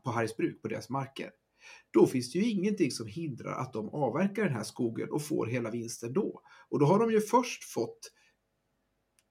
på 0.03 0.11
Harrisbruk, 0.11 0.61
på 0.61 0.67
deras 0.67 0.89
marker. 0.89 1.31
Då 1.95 2.07
finns 2.07 2.31
det 2.31 2.39
ju 2.39 2.49
ingenting 2.49 2.91
som 2.91 3.07
hindrar 3.07 3.51
att 3.51 3.73
de 3.73 3.89
avverkar 3.89 4.43
den 4.43 4.53
här 4.53 4.63
skogen 4.63 5.09
och 5.11 5.21
får 5.21 5.45
hela 5.45 5.71
vinsten 5.71 6.13
då. 6.13 6.41
Och 6.69 6.79
då 6.79 6.85
har 6.85 6.99
de 6.99 7.11
ju 7.11 7.21
först 7.21 7.63
fått 7.63 8.11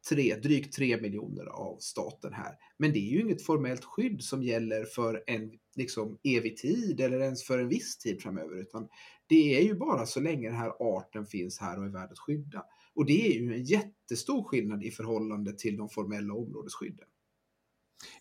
tre, 0.08 0.34
drygt 0.36 0.76
3 0.76 1.00
miljoner 1.00 1.46
av 1.46 1.78
staten 1.80 2.32
här. 2.32 2.54
Men 2.78 2.92
det 2.92 2.98
är 2.98 3.10
ju 3.10 3.20
inget 3.20 3.42
formellt 3.42 3.84
skydd 3.84 4.22
som 4.22 4.42
gäller 4.42 4.84
för 4.84 5.24
en 5.26 5.50
liksom, 5.76 6.18
evig 6.22 6.56
tid 6.56 7.00
eller 7.00 7.20
ens 7.20 7.44
för 7.44 7.58
en 7.58 7.68
viss 7.68 7.98
tid 7.98 8.22
framöver. 8.22 8.60
Utan 8.60 8.88
det 9.26 9.56
är 9.56 9.62
ju 9.62 9.74
bara 9.74 10.06
så 10.06 10.20
länge 10.20 10.48
den 10.48 10.58
här 10.58 10.96
arten 10.96 11.26
finns 11.26 11.58
här 11.58 11.78
och 11.78 11.84
är 11.84 11.90
värd 11.90 12.12
att 12.12 12.18
skydda. 12.18 12.64
Och 12.94 13.06
det 13.06 13.26
är 13.26 13.40
ju 13.40 13.54
en 13.54 13.64
jättestor 13.64 14.44
skillnad 14.44 14.84
i 14.84 14.90
förhållande 14.90 15.58
till 15.58 15.76
de 15.76 15.88
formella 15.88 16.34
områdesskydden. 16.34 17.06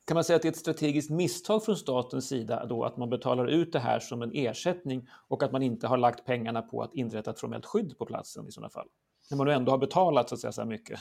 Kan 0.05 0.15
man 0.15 0.23
säga 0.23 0.35
att 0.35 0.41
det 0.41 0.47
är 0.47 0.51
ett 0.51 0.57
strategiskt 0.57 1.09
misstag 1.09 1.65
från 1.65 1.77
statens 1.77 2.27
sida 2.27 2.65
då 2.65 2.83
att 2.83 2.97
man 2.97 3.09
betalar 3.09 3.47
ut 3.47 3.73
det 3.73 3.79
här 3.79 3.99
som 3.99 4.21
en 4.21 4.31
ersättning 4.33 5.07
och 5.27 5.43
att 5.43 5.51
man 5.51 5.61
inte 5.61 5.87
har 5.87 5.97
lagt 5.97 6.25
pengarna 6.25 6.61
på 6.61 6.81
att 6.81 6.93
inrätta 6.93 7.31
ett 7.31 7.39
formellt 7.39 7.65
skydd 7.65 7.97
på 7.97 8.05
platsen 8.05 8.47
i 8.47 8.51
sådana 8.51 8.69
fall? 8.69 8.87
När 9.29 9.37
man 9.37 9.47
nu 9.47 9.53
ändå 9.53 9.71
har 9.71 9.77
betalat 9.77 10.29
så 10.29 10.35
att 10.35 10.41
säga 10.41 10.51
så 10.51 10.61
här 10.61 10.67
mycket. 10.67 10.99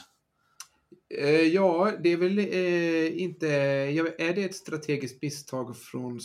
Eh, 1.19 1.29
ja, 1.29 1.91
det 2.03 2.11
är 2.11 2.17
väl 2.17 2.39
eh, 2.39 3.21
inte... 3.21 3.47
Är 4.17 4.33
det 4.35 4.43
ett 4.43 4.55
strategiskt 4.55 5.21
misstag 5.21 5.77
från... 5.77 6.19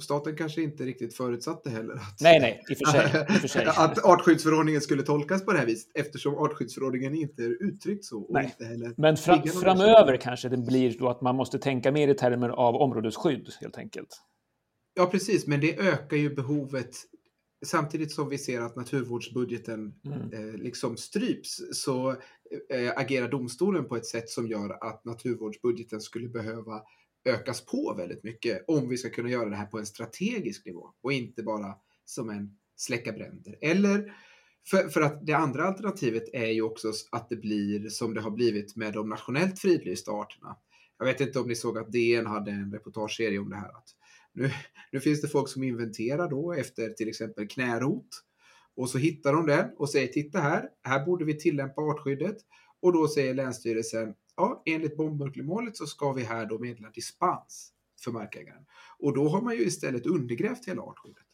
Staten 0.00 0.36
kanske 0.36 0.62
inte 0.62 0.84
riktigt 0.84 1.16
förutsatte 1.16 1.70
heller 1.70 1.94
att... 1.94 2.20
Nej, 2.20 2.40
nej, 2.40 2.62
i 2.70 2.74
och 2.74 2.78
för 2.78 2.84
sig. 2.84 3.26
I 3.28 3.38
för 3.38 3.48
sig. 3.48 3.66
att 3.76 4.04
artskyddsförordningen 4.04 4.80
skulle 4.80 5.02
tolkas 5.02 5.44
på 5.44 5.52
det 5.52 5.58
här 5.58 5.66
viset 5.66 5.90
eftersom 5.94 6.34
artskyddsförordningen 6.34 7.14
inte 7.14 7.42
är 7.42 7.64
uttryckt 7.64 8.04
så. 8.04 8.26
nej. 8.30 8.44
Inte 8.44 8.64
heller 8.64 8.94
Men 8.96 9.16
fra, 9.16 9.42
framöver 9.42 10.16
kanske 10.16 10.48
det 10.48 10.58
blir 10.58 10.98
då 10.98 11.08
att 11.08 11.20
man 11.20 11.36
måste 11.36 11.58
tänka 11.58 11.92
mer 11.92 12.08
i 12.08 12.14
termer 12.14 12.48
av 12.48 12.74
områdesskydd 12.74 13.48
helt 13.60 13.78
enkelt. 13.78 14.08
Ja, 14.94 15.06
precis, 15.06 15.46
men 15.46 15.60
det 15.60 15.78
ökar 15.78 16.16
ju 16.16 16.34
behovet 16.34 16.96
samtidigt 17.64 18.12
som 18.12 18.28
vi 18.28 18.38
ser 18.38 18.60
att 18.60 18.76
naturvårdsbudgeten 18.76 19.94
mm. 20.04 20.32
eh, 20.32 20.54
liksom 20.54 20.96
stryps 20.96 21.62
så 21.72 22.10
eh, 22.70 22.92
agerar 22.96 23.28
domstolen 23.28 23.84
på 23.84 23.96
ett 23.96 24.06
sätt 24.06 24.28
som 24.28 24.48
gör 24.48 24.86
att 24.88 25.04
naturvårdsbudgeten 25.04 26.00
skulle 26.00 26.28
behöva 26.28 26.82
ökas 27.24 27.66
på 27.66 27.94
väldigt 27.96 28.24
mycket 28.24 28.64
om 28.66 28.88
vi 28.88 28.96
ska 28.96 29.10
kunna 29.10 29.30
göra 29.30 29.50
det 29.50 29.56
här 29.56 29.66
på 29.66 29.78
en 29.78 29.86
strategisk 29.86 30.66
nivå 30.66 30.90
och 31.02 31.12
inte 31.12 31.42
bara 31.42 31.74
som 32.04 32.30
en 32.30 32.56
släcka 32.76 33.12
bränder. 33.12 33.58
Eller 33.60 34.12
för, 34.66 34.88
för, 34.88 35.00
att 35.00 35.26
det 35.26 35.32
andra 35.32 35.64
alternativet 35.64 36.24
är 36.32 36.46
ju 36.46 36.62
också 36.62 36.92
att 37.12 37.28
det 37.28 37.36
blir 37.36 37.88
som 37.88 38.14
det 38.14 38.20
har 38.20 38.30
blivit 38.30 38.76
med 38.76 38.92
de 38.92 39.08
nationellt 39.08 39.58
fridlysta 39.58 40.12
arterna. 40.12 40.56
Jag 40.98 41.06
vet 41.06 41.20
inte 41.20 41.38
om 41.38 41.48
ni 41.48 41.54
såg 41.54 41.78
att 41.78 41.92
DN 41.92 42.26
hade 42.26 42.50
en 42.50 42.72
reportageserie 42.72 43.38
om 43.38 43.50
det 43.50 43.56
här. 43.56 43.68
Att 43.68 43.88
nu, 44.34 44.50
nu 44.92 45.00
finns 45.00 45.20
det 45.20 45.28
folk 45.28 45.48
som 45.48 45.62
inventerar 45.62 46.30
då 46.30 46.52
efter 46.52 46.90
till 46.90 47.08
exempel 47.08 47.48
knärot. 47.48 48.08
Och 48.76 48.90
så 48.90 48.98
hittar 48.98 49.32
de 49.32 49.46
den 49.46 49.70
och 49.76 49.90
säger 49.90 50.08
titta 50.08 50.40
här, 50.40 50.68
här 50.82 51.06
borde 51.06 51.24
vi 51.24 51.38
tillämpa 51.38 51.82
artskyddet. 51.82 52.36
Och 52.80 52.92
då 52.92 53.08
säger 53.08 53.34
Länsstyrelsen, 53.34 54.14
ja 54.36 54.62
enligt 54.66 54.96
bombmurklemålet 54.96 55.76
så 55.76 55.86
ska 55.86 56.12
vi 56.12 56.22
här 56.22 56.46
då 56.46 56.58
meddela 56.58 56.90
dispens 56.90 57.72
för 58.04 58.12
markägaren. 58.12 58.64
Och 58.98 59.14
då 59.14 59.28
har 59.28 59.42
man 59.42 59.54
ju 59.54 59.60
istället 59.60 60.06
undergrävt 60.06 60.68
hela 60.68 60.82
artskyddet. 60.82 61.24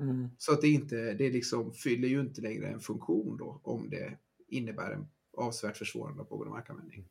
Mm. 0.00 0.28
Så 0.38 0.52
att 0.52 0.60
det 0.60 0.68
inte, 0.68 1.12
det 1.12 1.30
liksom 1.30 1.72
fyller 1.72 2.08
ju 2.08 2.20
inte 2.20 2.40
längre 2.40 2.68
en 2.68 2.80
funktion 2.80 3.36
då 3.36 3.60
om 3.62 3.90
det 3.90 4.18
innebär 4.48 4.90
en 4.90 5.06
avsevärt 5.36 5.76
försvårande 5.76 6.22
av 6.22 6.26
pågående 6.26 6.54
markanvändning 6.54 7.08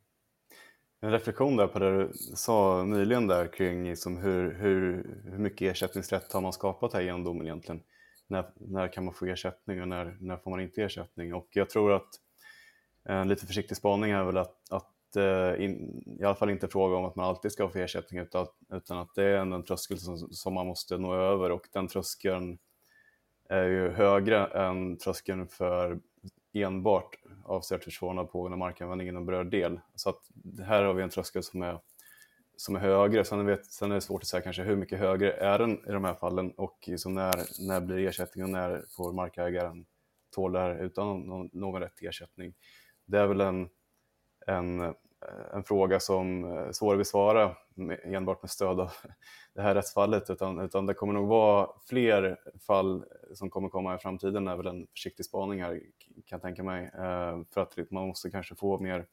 en 1.04 1.10
reflektion 1.10 1.56
där 1.56 1.66
på 1.66 1.78
det 1.78 1.98
du 1.98 2.12
sa 2.14 2.84
nyligen 2.84 3.26
där 3.26 3.46
kring 3.46 3.88
liksom 3.88 4.16
hur, 4.16 4.54
hur, 4.54 5.06
hur 5.24 5.38
mycket 5.38 5.72
ersättningsrätt 5.72 6.32
har 6.32 6.40
man 6.40 6.52
skapat 6.52 6.92
här 6.92 7.00
genom 7.00 7.24
domen 7.24 7.46
egentligen? 7.46 7.82
När, 8.26 8.44
när 8.54 8.88
kan 8.88 9.04
man 9.04 9.14
få 9.14 9.26
ersättning 9.26 9.82
och 9.82 9.88
när, 9.88 10.16
när 10.20 10.36
får 10.36 10.50
man 10.50 10.60
inte 10.60 10.82
ersättning? 10.82 11.34
Och 11.34 11.48
jag 11.50 11.70
tror 11.70 11.92
att 11.92 12.08
en 13.04 13.28
lite 13.28 13.46
försiktig 13.46 13.76
spaning 13.76 14.10
är 14.10 14.24
väl 14.24 14.36
att, 14.36 14.56
att 14.70 15.16
eh, 15.16 15.64
in, 15.64 16.02
i 16.20 16.24
alla 16.24 16.34
fall 16.34 16.50
inte 16.50 16.68
fråga 16.68 16.96
om 16.96 17.04
att 17.04 17.16
man 17.16 17.26
alltid 17.26 17.52
ska 17.52 17.68
få 17.68 17.78
ersättning 17.78 18.20
utan, 18.20 18.46
utan 18.72 18.98
att 18.98 19.14
det 19.14 19.24
är 19.24 19.36
en 19.36 19.62
tröskel 19.62 19.98
som, 19.98 20.18
som 20.18 20.54
man 20.54 20.66
måste 20.66 20.98
nå 20.98 21.14
över 21.14 21.50
och 21.50 21.68
den 21.72 21.88
tröskeln 21.88 22.58
är 23.48 23.64
ju 23.64 23.90
högre 23.90 24.46
än 24.46 24.98
tröskeln 24.98 25.48
för 25.48 26.00
enbart 26.54 27.16
avsevärt 27.44 27.84
försvåra 27.84 28.24
pågående 28.24 28.56
markanvändning 28.56 29.08
inom 29.08 29.26
berörd 29.26 29.50
del. 29.50 29.80
Så 29.94 30.10
att 30.10 30.20
här 30.66 30.82
har 30.82 30.94
vi 30.94 31.02
en 31.02 31.10
tröskel 31.10 31.42
som 31.42 31.62
är, 31.62 31.80
som 32.56 32.76
är 32.76 32.80
högre. 32.80 33.24
Sen, 33.24 33.46
vet, 33.46 33.66
sen 33.66 33.90
är 33.90 33.94
det 33.94 34.00
svårt 34.00 34.22
att 34.22 34.28
säga 34.28 34.40
kanske 34.42 34.62
hur 34.62 34.76
mycket 34.76 34.98
högre 34.98 35.32
är 35.32 35.58
den 35.58 35.88
i 35.88 35.92
de 35.92 36.04
här 36.04 36.14
fallen 36.14 36.50
och 36.50 36.78
liksom 36.86 37.14
när, 37.14 37.66
när 37.66 37.80
blir 37.80 38.08
ersättningen 38.08 38.54
och 38.54 38.60
när 38.60 38.84
får 38.96 39.12
markägaren 39.12 39.86
tåla 40.34 40.68
det 40.68 40.74
här 40.74 40.84
utan 40.84 41.20
någon, 41.20 41.50
någon 41.52 41.80
rätt 41.82 41.96
till 41.96 42.08
ersättning. 42.08 42.54
Det 43.06 43.18
är 43.18 43.26
väl 43.26 43.40
en, 43.40 43.68
en 44.46 44.94
Eh, 45.28 45.56
en 45.56 45.64
fråga 45.64 46.00
som 46.00 46.44
är 46.44 46.72
svår 46.72 46.92
att 46.92 46.98
besvara 46.98 47.56
enbart 48.04 48.42
med 48.42 48.50
stöd 48.50 48.80
av 48.80 48.90
det 49.54 49.62
här 49.62 49.74
rättsfallet 49.74 50.30
utan, 50.30 50.58
utan 50.58 50.86
det 50.86 50.94
kommer 50.94 51.12
nog 51.12 51.28
vara 51.28 51.68
fler 51.88 52.36
fall 52.66 53.04
som 53.34 53.50
kommer 53.50 53.68
komma 53.68 53.94
i 53.94 53.98
framtiden 53.98 54.48
är 54.48 54.56
väl 54.56 54.66
en 54.66 54.86
försiktig 54.86 55.26
spaning 55.26 55.62
här 55.62 55.80
kan 56.26 56.36
jag 56.36 56.42
tänka 56.42 56.62
mig. 56.62 56.84
Eh, 56.84 57.38
för 57.54 57.60
att 57.60 57.90
man 57.90 58.08
måste 58.08 58.30
kanske 58.30 58.54
få 58.54 58.78
mer 58.78 59.06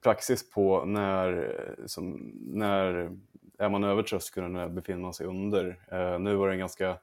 praxis 0.00 0.50
på 0.50 0.84
när, 0.84 1.84
som, 1.86 2.32
när 2.40 3.10
är 3.58 3.68
man 3.68 3.84
över 3.84 4.02
tröskeln 4.02 4.46
och 4.46 4.52
när 4.52 4.68
befinner 4.68 5.00
man 5.00 5.14
sig 5.14 5.26
under. 5.26 5.84
Eh, 5.92 6.18
nu 6.18 6.34
var 6.34 6.48
det 6.48 6.54
en 6.54 6.58
ganska 6.58 6.98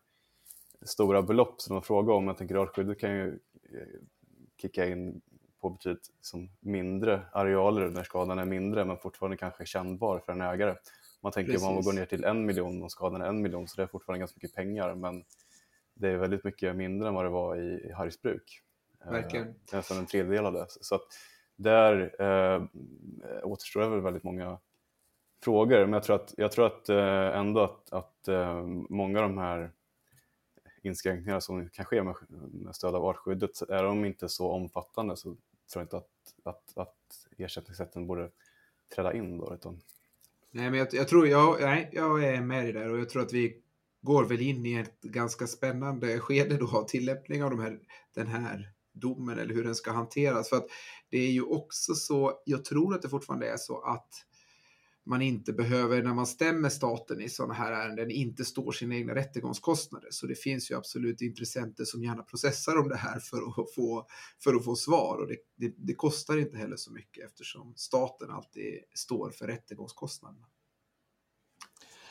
stora 0.81 1.21
belopp 1.21 1.61
som 1.61 1.73
man 1.73 1.83
frågade 1.83 2.17
om. 2.17 2.27
Jag 2.27 2.37
tänker 2.37 2.55
artskyddet 2.55 2.99
kan 2.99 3.11
ju 3.11 3.39
kicka 4.61 4.85
in 4.85 5.21
på 5.61 5.69
betydligt 5.69 6.11
som 6.21 6.49
mindre 6.59 7.21
arealer 7.31 7.89
när 7.89 8.03
skadan 8.03 8.39
är 8.39 8.45
mindre 8.45 8.85
men 8.85 8.97
fortfarande 8.97 9.37
kanske 9.37 9.65
kännbar 9.65 10.19
för 10.19 10.31
en 10.31 10.41
ägare. 10.41 10.75
Man 11.21 11.31
tänker 11.31 11.51
Precis. 11.51 11.67
om 11.67 11.73
man 11.73 11.83
går 11.83 11.93
ner 11.93 12.05
till 12.05 12.23
en 12.23 12.45
miljon 12.45 12.83
och 12.83 12.91
skadan 12.91 13.21
är 13.21 13.25
en 13.25 13.41
miljon 13.41 13.67
så 13.67 13.75
det 13.75 13.83
är 13.83 13.87
fortfarande 13.87 14.19
ganska 14.19 14.35
mycket 14.41 14.55
pengar 14.55 14.95
men 14.95 15.23
det 15.93 16.09
är 16.09 16.17
väldigt 16.17 16.43
mycket 16.43 16.75
mindre 16.75 17.07
än 17.07 17.13
vad 17.13 17.25
det 17.25 17.29
var 17.29 17.55
i 17.55 17.91
Harrisbruk. 17.91 18.61
Eh, 19.05 19.11
Verkligen. 19.11 19.47
Eh, 19.47 19.53
nästan 19.73 19.97
en 19.97 20.05
tredjedel 20.05 20.45
av 20.45 20.53
det. 20.53 20.65
Så 20.69 20.95
att 20.95 21.01
där 21.55 22.21
eh, 22.21 22.63
återstår 23.43 23.81
det 23.81 23.89
väl 23.89 24.01
väldigt 24.01 24.23
många 24.23 24.57
frågor 25.43 25.79
men 25.79 25.93
jag 25.93 26.03
tror 26.03 26.15
att, 26.15 26.33
jag 26.37 26.51
tror 26.51 26.65
att 26.65 26.89
eh, 26.89 27.37
ändå 27.39 27.61
att, 27.61 27.93
att 27.93 28.27
eh, 28.27 28.63
många 28.89 29.19
av 29.19 29.29
de 29.29 29.37
här 29.37 29.71
inskränkningar 30.81 31.39
som 31.39 31.69
kan 31.69 31.85
ske 31.85 32.03
med, 32.03 32.15
med 32.51 32.75
stöd 32.75 32.95
av 32.95 33.05
artskyddet, 33.05 33.61
är 33.61 33.83
de 33.83 34.05
inte 34.05 34.29
så 34.29 34.51
omfattande 34.51 35.17
så 35.17 35.35
tror 35.73 35.83
inte 35.83 35.97
att, 35.97 36.09
att, 36.43 36.77
att 36.77 37.27
ersättningsrätten 37.37 38.07
borde 38.07 38.31
träda 38.95 39.13
in. 39.13 39.37
Då, 39.37 39.53
utan... 39.53 39.81
Nej, 40.51 40.69
men 40.69 40.79
jag, 40.79 40.87
jag 40.91 41.07
tror, 41.07 41.27
jag, 41.27 41.61
nej, 41.61 41.89
jag 41.93 42.23
är 42.23 42.41
med 42.41 42.69
i 42.69 42.71
det 42.71 42.79
där 42.79 42.89
och 42.89 42.99
jag 42.99 43.09
tror 43.09 43.21
att 43.21 43.33
vi 43.33 43.61
går 44.01 44.25
väl 44.25 44.41
in 44.41 44.65
i 44.65 44.73
ett 44.73 45.01
ganska 45.01 45.47
spännande 45.47 46.19
skede 46.19 46.57
då 46.57 46.77
av 46.77 46.83
tillämpning 46.83 47.43
av 47.43 47.49
de 47.49 47.59
här, 47.59 47.79
den 48.15 48.27
här 48.27 48.73
domen 48.93 49.39
eller 49.39 49.53
hur 49.53 49.63
den 49.63 49.75
ska 49.75 49.91
hanteras. 49.91 50.49
För 50.49 50.57
att 50.57 50.67
det 51.09 51.17
är 51.17 51.31
ju 51.31 51.41
också 51.41 51.93
så, 51.93 52.41
jag 52.45 52.65
tror 52.65 52.95
att 52.95 53.01
det 53.01 53.09
fortfarande 53.09 53.49
är 53.49 53.57
så 53.57 53.81
att 53.81 54.09
man 55.09 55.21
inte 55.21 55.53
behöver, 55.53 56.03
när 56.03 56.13
man 56.13 56.27
stämmer 56.27 56.69
staten 56.69 57.21
i 57.21 57.29
sådana 57.29 57.53
här 57.53 57.71
ärenden, 57.71 58.11
inte 58.11 58.45
står 58.45 58.71
sina 58.71 58.95
egna 58.95 59.15
rättegångskostnader. 59.15 60.07
Så 60.11 60.27
det 60.27 60.35
finns 60.35 60.71
ju 60.71 60.75
absolut 60.75 61.21
intressenter 61.21 61.85
som 61.85 62.03
gärna 62.03 62.23
processar 62.23 62.77
om 62.77 62.89
det 62.89 62.95
här 62.95 63.19
för 63.19 63.37
att 63.37 63.73
få, 63.75 64.07
för 64.43 64.55
att 64.55 64.65
få 64.65 64.75
svar. 64.75 65.17
Och 65.17 65.27
det, 65.27 65.37
det, 65.55 65.73
det 65.77 65.93
kostar 65.93 66.37
inte 66.37 66.57
heller 66.57 66.75
så 66.75 66.91
mycket 66.91 67.25
eftersom 67.25 67.73
staten 67.75 68.31
alltid 68.31 68.79
står 68.93 69.29
för 69.29 69.47
rättegångskostnaderna. 69.47 70.45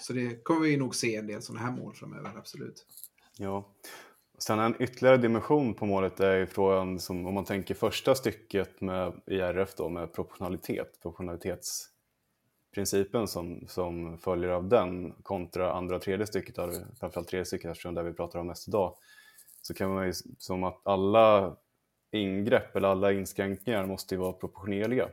Så 0.01 0.13
det 0.13 0.45
kommer 0.45 0.61
vi 0.61 0.77
nog 0.77 0.95
se 0.95 1.17
en 1.17 1.27
del 1.27 1.43
sådana 1.43 1.67
här 1.67 1.73
mål 1.73 1.95
framöver, 1.95 2.37
absolut. 2.37 2.87
Ja. 3.37 3.75
Sen 4.39 4.59
en 4.59 4.83
ytterligare 4.83 5.17
dimension 5.17 5.75
på 5.75 5.87
målet 5.87 6.21
är 6.21 6.37
ju 6.37 6.47
frågan 6.47 6.99
som 6.99 7.27
om 7.27 7.35
man 7.35 7.45
tänker 7.45 7.75
första 7.75 8.15
stycket 8.15 8.81
med 8.81 9.21
IRF 9.27 9.75
då 9.75 9.89
med 9.89 10.13
proportionalitet, 10.13 11.03
proportionalitets 11.03 11.91
principen 12.71 13.29
som, 13.29 13.65
som 13.69 14.19
följer 14.19 14.51
av 14.51 14.69
den 14.69 15.13
kontra 15.23 15.73
andra 15.73 15.99
tredje 15.99 16.27
stycket, 16.27 16.57
framförallt 17.01 17.29
tredje 17.29 17.45
stycket 17.45 17.71
eftersom 17.71 17.95
det 17.95 18.03
vi 18.03 18.13
pratar 18.13 18.39
om 18.39 18.47
mest 18.47 18.69
idag, 18.69 18.95
så 19.63 19.75
kan 19.75 19.95
man 19.95 20.07
ju 20.07 20.13
som 20.39 20.65
att 20.65 20.81
alla 20.83 21.57
ingrepp 22.11 22.77
eller 22.77 22.89
alla 22.89 23.13
inskränkningar 23.13 23.87
måste 23.87 24.15
ju 24.15 24.21
vara 24.21 24.33
proportionerliga. 24.33 25.09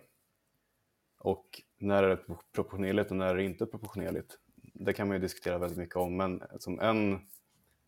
Och 1.20 1.62
när 1.78 2.04
är 2.04 2.10
det 2.10 2.18
proportionerligt 2.52 3.12
och 3.12 3.18
när 3.18 3.28
är 3.28 3.36
det 3.36 3.44
inte 3.44 3.66
proportionerligt? 3.66 4.38
Det 4.56 4.94
kan 4.94 5.08
man 5.08 5.18
ju 5.18 5.22
diskutera 5.22 5.58
väldigt 5.58 5.78
mycket 5.78 5.96
om, 5.96 6.18
men 6.18 6.44
som 6.60 6.80
en 6.80 7.20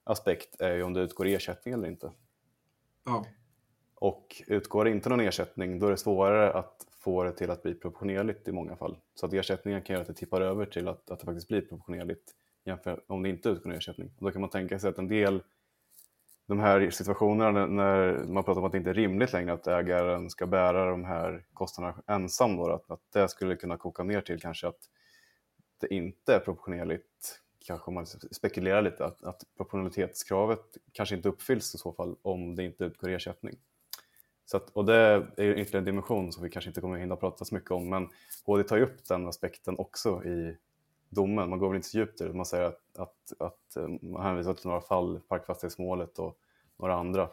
aspekt 0.03 0.61
är 0.61 0.75
ju 0.75 0.83
om 0.83 0.93
det 0.93 1.01
utgår 1.01 1.27
ersättning 1.27 1.73
eller 1.73 1.87
inte. 1.87 2.11
Ja. 3.05 3.25
Och 3.95 4.41
utgår 4.47 4.85
det 4.85 4.91
inte 4.91 5.09
någon 5.09 5.19
ersättning, 5.19 5.79
då 5.79 5.87
är 5.87 5.91
det 5.91 5.97
svårare 5.97 6.53
att 6.53 6.86
få 7.07 7.23
det 7.23 7.31
till 7.31 7.51
att 7.51 7.63
bli 7.63 7.73
proportionerligt 7.73 8.47
i 8.47 8.51
många 8.51 8.75
fall. 8.75 8.97
Så 9.15 9.25
att 9.25 9.33
ersättningen 9.33 9.81
kan 9.81 9.93
göra 9.93 10.01
att 10.01 10.07
det 10.07 10.13
tippar 10.13 10.41
över 10.41 10.65
till 10.65 10.87
att, 10.87 11.11
att 11.11 11.19
det 11.19 11.25
faktiskt 11.25 11.47
blir 11.47 11.61
proportionerligt 11.61 12.31
jämfört 12.65 12.99
om 13.07 13.23
det 13.23 13.29
inte 13.29 13.49
utgår 13.49 13.73
ersättning. 13.73 14.11
Och 14.17 14.25
då 14.25 14.31
kan 14.31 14.41
man 14.41 14.49
tänka 14.49 14.79
sig 14.79 14.89
att 14.89 14.97
en 14.97 15.07
del 15.07 15.43
de 16.47 16.59
här 16.59 16.89
situationerna 16.89 17.65
när 17.65 18.23
man 18.27 18.43
pratar 18.43 18.61
om 18.61 18.65
att 18.65 18.71
det 18.71 18.77
inte 18.77 18.89
är 18.89 18.93
rimligt 18.93 19.33
längre 19.33 19.53
att 19.53 19.67
ägaren 19.67 20.29
ska 20.29 20.47
bära 20.47 20.85
de 20.91 21.05
här 21.05 21.45
kostnaderna 21.53 22.03
ensam, 22.07 22.57
då, 22.57 22.69
att, 22.69 22.91
att 22.91 23.11
det 23.13 23.29
skulle 23.29 23.55
kunna 23.55 23.77
koka 23.77 24.03
ner 24.03 24.21
till 24.21 24.41
kanske 24.41 24.67
att 24.67 24.89
det 25.81 25.93
inte 25.93 26.35
är 26.35 26.39
proportionerligt, 26.39 27.39
kanske 27.67 27.87
om 27.87 27.93
man 27.93 28.05
spekulerar 28.31 28.81
lite, 28.81 29.05
att, 29.05 29.23
att 29.23 29.43
proportionalitetskravet 29.57 30.77
kanske 30.91 31.15
inte 31.15 31.29
uppfylls 31.29 31.75
i 31.75 31.77
så 31.77 31.93
fall 31.93 32.15
om 32.21 32.55
det 32.55 32.63
inte 32.63 32.83
utgår 32.83 33.09
ersättning. 33.09 33.57
Så 34.47 34.57
att, 34.57 34.69
och 34.69 34.85
det 34.85 34.95
är 34.95 35.39
ytterligare 35.39 35.77
en 35.77 35.85
dimension 35.85 36.33
som 36.33 36.43
vi 36.43 36.49
kanske 36.49 36.69
inte 36.69 36.81
kommer 36.81 36.97
hinna 36.97 37.15
prata 37.15 37.45
så 37.45 37.55
mycket 37.55 37.71
om, 37.71 37.89
men 37.89 38.09
HD 38.45 38.63
tar 38.63 38.77
ju 38.77 38.83
upp 38.83 39.05
den 39.07 39.27
aspekten 39.27 39.75
också 39.77 40.23
i 40.23 40.57
domen. 41.09 41.49
Man 41.49 41.59
går 41.59 41.67
väl 41.67 41.75
inte 41.75 41.87
så 41.87 41.97
djupt 41.97 42.21
i 42.21 42.23
det, 42.23 42.33
man 42.33 42.45
säger 42.45 42.65
att, 42.65 42.97
att, 42.97 43.33
att 43.39 43.75
eh, 43.75 43.87
man 44.01 44.21
hänvisar 44.21 44.53
till 44.53 44.67
några 44.67 44.81
fall, 44.81 45.19
parkfastighetsmålet 45.27 46.19
och 46.19 46.37
några 46.77 46.95
andra, 46.95 47.29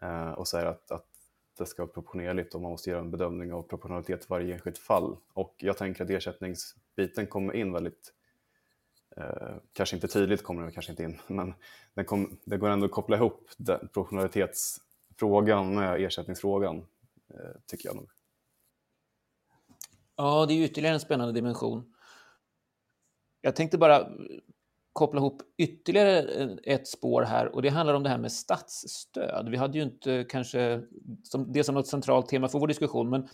eh, 0.00 0.30
och 0.30 0.48
säger 0.48 0.66
att, 0.66 0.90
att 0.90 1.06
det 1.58 1.66
ska 1.66 1.82
vara 1.82 1.92
proportionerligt 1.92 2.54
och 2.54 2.60
man 2.60 2.70
måste 2.70 2.90
göra 2.90 3.00
en 3.00 3.10
bedömning 3.10 3.52
av 3.52 3.62
proportionalitet 3.62 4.22
i 4.22 4.26
varje 4.28 4.54
enskilt 4.54 4.78
fall. 4.78 5.16
Och 5.32 5.54
jag 5.58 5.76
tänker 5.76 6.04
att 6.04 6.10
ersättningsbiten 6.10 7.26
kommer 7.26 7.56
in 7.56 7.72
väldigt, 7.72 8.12
eh, 9.16 9.56
kanske 9.72 9.96
inte 9.96 10.08
tydligt 10.08 10.42
kommer 10.42 10.62
den 10.62 10.72
kanske 10.72 10.92
inte 10.92 11.02
in, 11.02 11.18
men 11.26 11.54
den 11.94 12.04
kom, 12.04 12.36
det 12.44 12.56
går 12.56 12.68
ändå 12.68 12.86
att 12.86 12.92
koppla 12.92 13.16
ihop 13.16 13.50
den 13.56 13.78
proportionalitets 13.78 14.80
med 15.22 15.78
eh, 15.78 16.04
ersättningsfrågan, 16.04 16.76
eh, 17.34 17.60
tycker 17.66 17.88
jag 17.88 17.96
nog. 17.96 18.10
Ja, 20.16 20.46
det 20.46 20.54
är 20.54 20.64
ytterligare 20.64 20.94
en 20.94 21.00
spännande 21.00 21.32
dimension. 21.32 21.94
Jag 23.40 23.56
tänkte 23.56 23.78
bara 23.78 24.08
koppla 24.92 25.20
ihop 25.20 25.42
ytterligare 25.58 26.18
ett 26.62 26.88
spår 26.88 27.22
här 27.22 27.54
och 27.54 27.62
det 27.62 27.68
handlar 27.68 27.94
om 27.94 28.02
det 28.02 28.08
här 28.08 28.18
med 28.18 28.32
statsstöd. 28.32 29.48
Vi 29.50 29.56
hade 29.56 29.78
ju 29.78 29.84
inte 29.84 30.26
kanske 30.28 30.82
som, 31.22 31.52
det 31.52 31.64
som 31.64 31.74
något 31.74 31.86
centralt 31.86 32.28
tema 32.28 32.48
för 32.48 32.58
vår 32.58 32.66
diskussion, 32.66 33.10
men 33.10 33.28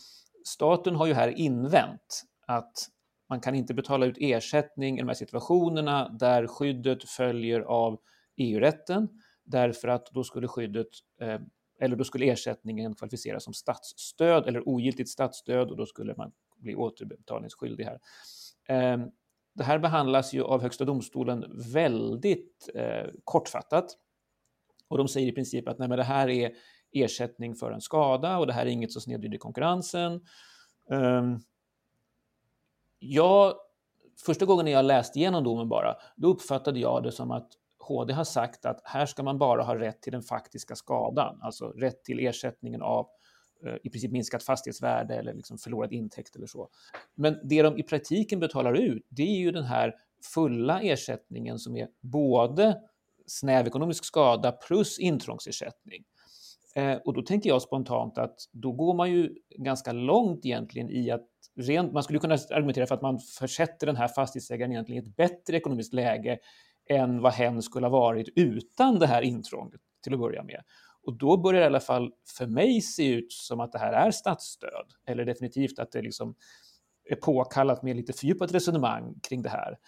staten 0.44 0.94
har 0.96 1.06
ju 1.06 1.14
här 1.14 1.28
invänt 1.28 2.22
att 2.46 2.88
man 3.28 3.40
kan 3.40 3.54
inte 3.54 3.74
betala 3.74 4.06
ut 4.06 4.16
ersättning 4.20 4.98
i 4.98 5.00
de 5.00 5.08
här 5.08 5.14
situationerna 5.14 6.08
där 6.08 6.46
skyddet 6.46 7.08
följer 7.08 7.60
av 7.60 8.00
EU-rätten 8.36 9.08
därför 9.44 9.88
att 9.88 10.06
då 10.06 10.24
skulle 10.24 10.48
skyddet 10.48 10.88
eh, 11.20 11.40
eller 11.80 11.96
då 11.96 12.04
skulle 12.04 12.26
ersättningen 12.26 12.94
kvalificeras 12.94 13.44
som 13.44 13.54
statsstöd 13.54 14.48
eller 14.48 14.68
ogiltigt 14.68 15.08
statsstöd 15.08 15.70
och 15.70 15.76
då 15.76 15.86
skulle 15.86 16.14
man 16.16 16.32
bli 16.56 16.74
återbetalningsskyldig 16.74 17.84
här. 17.84 18.00
Ehm, 18.68 19.10
det 19.54 19.64
här 19.64 19.78
behandlas 19.78 20.32
ju 20.32 20.42
av 20.42 20.62
Högsta 20.62 20.84
domstolen 20.84 21.44
väldigt 21.72 22.70
eh, 22.74 23.06
kortfattat. 23.24 23.96
Och 24.88 24.98
de 24.98 25.08
säger 25.08 25.28
i 25.28 25.32
princip 25.32 25.68
att 25.68 25.78
nej, 25.78 25.88
men 25.88 25.98
det 25.98 26.04
här 26.04 26.28
är 26.28 26.52
ersättning 26.92 27.54
för 27.54 27.72
en 27.72 27.80
skada 27.80 28.38
och 28.38 28.46
det 28.46 28.52
här 28.52 28.66
är 28.66 28.70
inget 28.70 28.92
som 28.92 29.02
snedvrider 29.02 29.38
konkurrensen. 29.38 30.20
Ehm, 30.90 31.38
jag, 32.98 33.54
första 34.26 34.44
gången 34.44 34.66
jag 34.66 34.84
läste 34.84 35.18
igenom 35.18 35.44
domen 35.44 35.68
bara, 35.68 35.96
då 36.16 36.28
uppfattade 36.28 36.80
jag 36.80 37.02
det 37.02 37.12
som 37.12 37.30
att 37.30 37.52
KD 37.90 38.12
har 38.12 38.24
sagt 38.24 38.66
att 38.66 38.80
här 38.84 39.06
ska 39.06 39.22
man 39.22 39.38
bara 39.38 39.62
ha 39.62 39.78
rätt 39.78 40.02
till 40.02 40.12
den 40.12 40.22
faktiska 40.22 40.76
skadan, 40.76 41.38
alltså 41.42 41.68
rätt 41.68 42.04
till 42.04 42.26
ersättningen 42.26 42.82
av 42.82 43.06
eh, 43.66 43.74
i 43.82 43.90
princip 43.90 44.12
minskat 44.12 44.42
fastighetsvärde 44.42 45.14
eller 45.14 45.34
liksom 45.34 45.58
förlorad 45.58 45.92
intäkt 45.92 46.36
eller 46.36 46.46
så. 46.46 46.68
Men 47.14 47.36
det 47.44 47.62
de 47.62 47.78
i 47.78 47.82
praktiken 47.82 48.40
betalar 48.40 48.74
ut, 48.74 49.06
det 49.08 49.22
är 49.22 49.38
ju 49.38 49.50
den 49.52 49.64
här 49.64 49.94
fulla 50.34 50.80
ersättningen 50.80 51.58
som 51.58 51.76
är 51.76 51.88
både 52.00 52.80
snäv 53.26 53.66
ekonomisk 53.66 54.04
skada 54.04 54.52
plus 54.52 54.98
intrångsersättning. 54.98 56.04
Eh, 56.74 56.96
och 56.96 57.14
då 57.14 57.22
tänker 57.22 57.48
jag 57.50 57.62
spontant 57.62 58.18
att 58.18 58.36
då 58.52 58.72
går 58.72 58.94
man 58.94 59.10
ju 59.10 59.34
ganska 59.58 59.92
långt 59.92 60.46
egentligen 60.46 60.90
i 60.90 61.10
att 61.10 61.26
rent, 61.56 61.92
man 61.92 62.02
skulle 62.02 62.18
kunna 62.18 62.34
argumentera 62.34 62.86
för 62.86 62.94
att 62.94 63.02
man 63.02 63.18
försätter 63.18 63.86
den 63.86 63.96
här 63.96 64.08
fastighetsägaren 64.08 64.72
egentligen 64.72 65.04
i 65.04 65.08
ett 65.08 65.16
bättre 65.16 65.56
ekonomiskt 65.56 65.94
läge 65.94 66.38
än 66.90 67.20
vad 67.20 67.32
hen 67.32 67.62
skulle 67.62 67.86
ha 67.86 67.90
varit 67.90 68.28
utan 68.36 68.98
det 68.98 69.06
här 69.06 69.22
intrånget 69.22 69.80
till 70.02 70.14
att 70.14 70.20
börja 70.20 70.42
med. 70.42 70.62
Och 71.02 71.14
då 71.14 71.36
börjar 71.36 71.60
det 71.60 71.64
i 71.64 71.66
alla 71.66 71.80
fall 71.80 72.12
för 72.36 72.46
mig 72.46 72.80
se 72.80 73.14
ut 73.14 73.32
som 73.32 73.60
att 73.60 73.72
det 73.72 73.78
här 73.78 73.92
är 73.92 74.10
statsstöd, 74.10 74.86
eller 75.06 75.24
definitivt 75.24 75.78
att 75.78 75.92
det 75.92 76.02
liksom 76.02 76.34
är 77.04 77.16
påkallat 77.16 77.82
med 77.82 77.96
lite 77.96 78.12
fördjupat 78.12 78.54
resonemang 78.54 79.14
kring 79.22 79.42
det 79.42 79.48
här. 79.48 79.78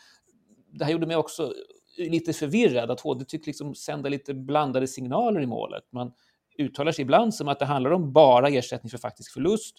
Det 0.72 0.84
här 0.84 0.92
gjorde 0.92 1.06
mig 1.06 1.16
också 1.16 1.54
lite 1.98 2.32
förvirrad, 2.32 2.90
att 2.90 3.00
HD 3.00 3.24
tyckte 3.24 3.50
liksom 3.50 3.74
sända 3.74 4.08
lite 4.08 4.34
blandade 4.34 4.86
signaler 4.86 5.40
i 5.40 5.46
målet. 5.46 5.84
Man 5.90 6.12
uttalar 6.58 6.92
sig 6.92 7.02
ibland 7.02 7.34
som 7.34 7.48
att 7.48 7.58
det 7.58 7.64
handlar 7.64 7.90
om 7.90 8.12
bara 8.12 8.48
ersättning 8.48 8.90
för 8.90 8.98
faktisk 8.98 9.32
förlust, 9.32 9.76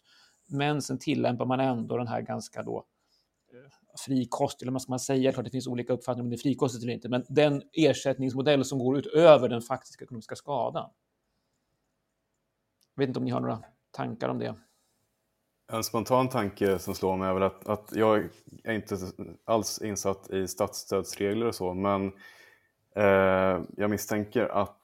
men 0.47 0.81
sen 0.81 0.99
tillämpar 0.99 1.45
man 1.45 1.59
ändå 1.59 1.97
den 1.97 2.07
här 2.07 2.21
ganska 2.21 2.63
då 2.63 2.85
eh, 3.53 3.82
frikost, 3.97 4.61
eller 4.61 4.71
vad 4.71 4.81
ska 4.81 4.91
man 4.91 4.99
säga, 4.99 5.31
klart 5.31 5.45
det 5.45 5.51
finns 5.51 5.67
olika 5.67 5.93
uppfattningar 5.93 6.23
om 6.23 6.29
det 6.29 6.35
är 6.35 6.37
frikostigt 6.37 6.83
eller 6.83 6.93
inte, 6.93 7.09
men 7.09 7.25
den 7.29 7.61
ersättningsmodell 7.73 8.65
som 8.65 8.79
går 8.79 8.97
utöver 8.97 9.49
den 9.49 9.61
faktiska 9.61 10.05
ekonomiska 10.05 10.35
skadan. 10.35 10.89
Jag 12.95 13.01
vet 13.01 13.07
inte 13.07 13.19
om 13.19 13.25
ni 13.25 13.31
har 13.31 13.39
några 13.39 13.63
tankar 13.91 14.29
om 14.29 14.39
det? 14.39 14.55
En 15.71 15.83
spontan 15.83 16.29
tanke 16.29 16.79
som 16.79 16.95
slår 16.95 17.17
mig 17.17 17.29
är 17.29 17.33
väl 17.33 17.43
att, 17.43 17.67
att 17.67 17.91
jag 17.95 18.29
är 18.63 18.73
inte 18.73 18.97
alls 19.45 19.81
insatt 19.81 20.29
i 20.29 20.47
statsstödsregler 20.47 21.45
och 21.45 21.55
så, 21.55 21.73
men 21.73 22.11
eh, 22.95 23.61
jag 23.77 23.89
misstänker 23.89 24.47
att 24.47 24.79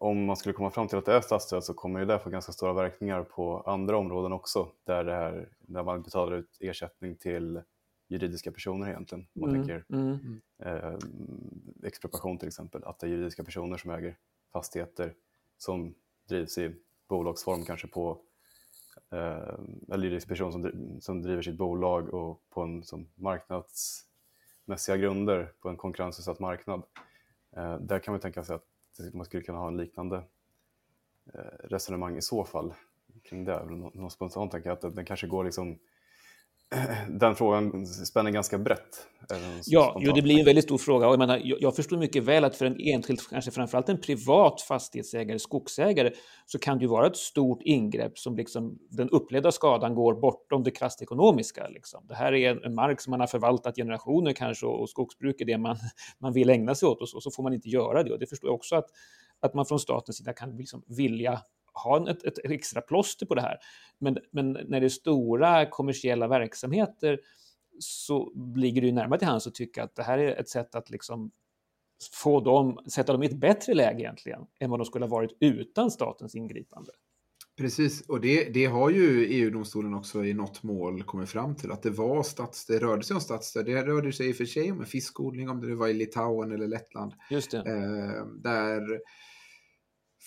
om 0.00 0.24
man 0.24 0.36
skulle 0.36 0.52
komma 0.52 0.70
fram 0.70 0.88
till 0.88 0.98
att 0.98 1.04
det 1.04 1.14
är 1.14 1.20
statsstöd 1.20 1.64
så 1.64 1.74
kommer 1.74 2.06
det 2.06 2.18
få 2.18 2.30
ganska 2.30 2.52
stora 2.52 2.72
verkningar 2.72 3.22
på 3.22 3.60
andra 3.66 3.98
områden 3.98 4.32
också, 4.32 4.68
där, 4.84 5.04
det 5.04 5.12
här, 5.12 5.48
där 5.60 5.82
man 5.82 6.02
betalar 6.02 6.36
ut 6.36 6.56
ersättning 6.60 7.16
till 7.16 7.62
juridiska 8.08 8.52
personer 8.52 8.88
egentligen. 8.88 9.26
Om 9.34 9.40
man 9.40 9.50
mm, 9.50 9.62
tänker 9.62 9.84
mm. 9.88 10.40
Eh, 10.58 10.98
expropriation 11.82 12.38
till 12.38 12.48
exempel, 12.48 12.84
att 12.84 12.98
det 12.98 13.06
är 13.06 13.10
juridiska 13.10 13.44
personer 13.44 13.76
som 13.76 13.90
äger 13.90 14.16
fastigheter 14.52 15.14
som 15.56 15.94
drivs 16.28 16.58
i 16.58 16.74
bolagsform 17.08 17.64
kanske 17.64 17.88
på 17.88 18.20
eh, 19.10 19.54
eller 19.92 20.04
juridisk 20.04 20.28
person 20.28 20.52
som, 20.52 20.72
som 21.00 21.22
driver 21.22 21.42
sitt 21.42 21.56
bolag 21.56 22.14
och 22.14 22.42
på 22.50 22.62
en 22.62 22.84
som 22.84 23.08
marknadsmässiga 23.14 24.96
grunder 24.96 25.52
på 25.60 25.68
en 25.68 25.76
konkurrensutsatt 25.76 26.38
marknad. 26.38 26.82
Eh, 27.56 27.78
där 27.78 27.98
kan 27.98 28.12
man 28.12 28.20
tänka 28.20 28.44
sig 28.44 28.56
att 28.56 28.64
man 29.12 29.24
skulle 29.24 29.42
kunna 29.42 29.58
ha 29.58 29.68
en 29.68 29.76
liknande 29.76 30.16
eh, 31.34 31.40
resonemang 31.64 32.16
i 32.16 32.22
så 32.22 32.44
fall 32.44 32.74
kring 33.22 33.44
det. 33.44 33.64
Någon 33.64 34.10
spontant 34.10 34.52
tanke 34.52 34.72
att 34.72 34.80
den 34.80 35.04
kanske 35.04 35.26
går 35.26 35.44
liksom 35.44 35.78
den 37.08 37.34
frågan 37.34 37.86
spänner 37.86 38.30
ganska 38.30 38.58
brett. 38.58 39.06
Ja, 39.66 40.00
jo, 40.00 40.12
det 40.12 40.22
blir 40.22 40.38
en 40.38 40.44
väldigt 40.44 40.64
stor 40.64 40.78
fråga. 40.78 41.06
Och 41.06 41.12
jag, 41.12 41.18
menar, 41.18 41.40
jag, 41.44 41.76
förstår 41.76 41.96
mycket 41.96 42.22
väl 42.22 42.44
att 42.44 42.56
för 42.56 42.66
en 42.66 42.80
enskild, 42.80 43.20
kanske 43.30 43.50
framförallt 43.50 43.88
en 43.88 44.00
privat 44.00 44.60
fastighetsägare, 44.60 45.38
skogsägare, 45.38 46.12
så 46.46 46.58
kan 46.58 46.78
det 46.78 46.82
ju 46.82 46.88
vara 46.88 47.06
ett 47.06 47.16
stort 47.16 47.62
ingrepp 47.62 48.18
som 48.18 48.36
liksom, 48.36 48.78
den 48.90 49.10
upplevda 49.10 49.52
skadan 49.52 49.94
går 49.94 50.14
bortom 50.14 50.62
det 50.62 50.70
krasst 50.70 51.02
ekonomiska. 51.02 51.68
Liksom. 51.68 52.06
Det 52.08 52.14
här 52.14 52.34
är 52.34 52.66
en 52.66 52.74
mark 52.74 53.00
som 53.00 53.10
man 53.10 53.20
har 53.20 53.26
förvaltat 53.26 53.76
generationer 53.76 54.32
kanske 54.32 54.66
och, 54.66 54.80
och 54.80 54.90
skogsbruk 54.90 55.40
är 55.40 55.44
det 55.44 55.58
man, 55.58 55.76
man 56.18 56.32
vill 56.32 56.50
ägna 56.50 56.74
sig 56.74 56.88
åt 56.88 57.00
och 57.00 57.08
så, 57.08 57.20
så 57.20 57.30
får 57.30 57.42
man 57.42 57.54
inte 57.54 57.68
göra 57.68 58.02
det. 58.02 58.12
Och 58.12 58.18
det 58.18 58.26
förstår 58.26 58.48
jag 58.48 58.54
också 58.54 58.76
att, 58.76 58.86
att 59.40 59.54
man 59.54 59.66
från 59.66 59.78
statens 59.78 60.16
sida 60.18 60.32
kan 60.32 60.56
liksom 60.56 60.82
vilja 60.86 61.40
ha 61.78 62.10
ett, 62.10 62.24
ett, 62.24 62.38
extra 62.44 62.80
plåster 62.80 63.26
på 63.26 63.34
det 63.34 63.40
här. 63.40 63.56
Men, 63.98 64.18
men 64.30 64.52
när 64.52 64.80
det 64.80 64.86
är 64.86 64.88
stora 64.88 65.66
kommersiella 65.66 66.28
verksamheter 66.28 67.20
så 67.78 68.32
ligger 68.56 68.80
det 68.80 68.86
ju 68.86 68.92
närmare 68.92 69.18
till 69.18 69.28
hands 69.28 69.46
att 69.46 69.54
tycka 69.54 69.82
att 69.82 69.94
det 69.94 70.02
här 70.02 70.18
är 70.18 70.40
ett 70.40 70.48
sätt 70.48 70.74
att 70.74 70.90
liksom 70.90 71.30
få 72.12 72.40
dem, 72.40 72.78
sätta 72.86 73.12
dem 73.12 73.22
i 73.22 73.26
ett 73.26 73.40
bättre 73.40 73.74
läge 73.74 74.00
egentligen 74.00 74.46
än 74.60 74.70
vad 74.70 74.80
de 74.80 74.84
skulle 74.84 75.04
ha 75.04 75.10
varit 75.10 75.36
utan 75.40 75.90
statens 75.90 76.34
ingripande. 76.34 76.90
Precis, 77.58 78.08
och 78.08 78.20
det, 78.20 78.44
det 78.54 78.66
har 78.66 78.90
ju 78.90 79.26
EU-domstolen 79.26 79.94
också 79.94 80.24
i 80.24 80.34
något 80.34 80.62
mål 80.62 81.02
kommit 81.02 81.28
fram 81.28 81.56
till 81.56 81.72
att 81.72 81.82
det 81.82 81.90
var 81.90 82.22
stats, 82.22 82.66
det 82.66 82.78
rörde 82.78 83.02
sig 83.02 83.14
om 83.14 83.20
statsstöd. 83.20 83.66
Det 83.66 83.86
rörde 83.86 84.12
sig 84.12 84.28
i 84.28 84.32
och 84.32 84.36
för 84.36 84.44
sig 84.44 84.72
om 84.72 84.80
en 84.80 84.86
fiskodling, 84.86 85.48
om 85.48 85.60
det 85.60 85.74
var 85.74 85.88
i 85.88 85.94
Litauen 85.94 86.52
eller 86.52 86.66
Lettland. 86.66 87.12
Just 87.30 87.50
det. 87.50 87.58
Eh, 87.58 88.26
där 88.26 89.00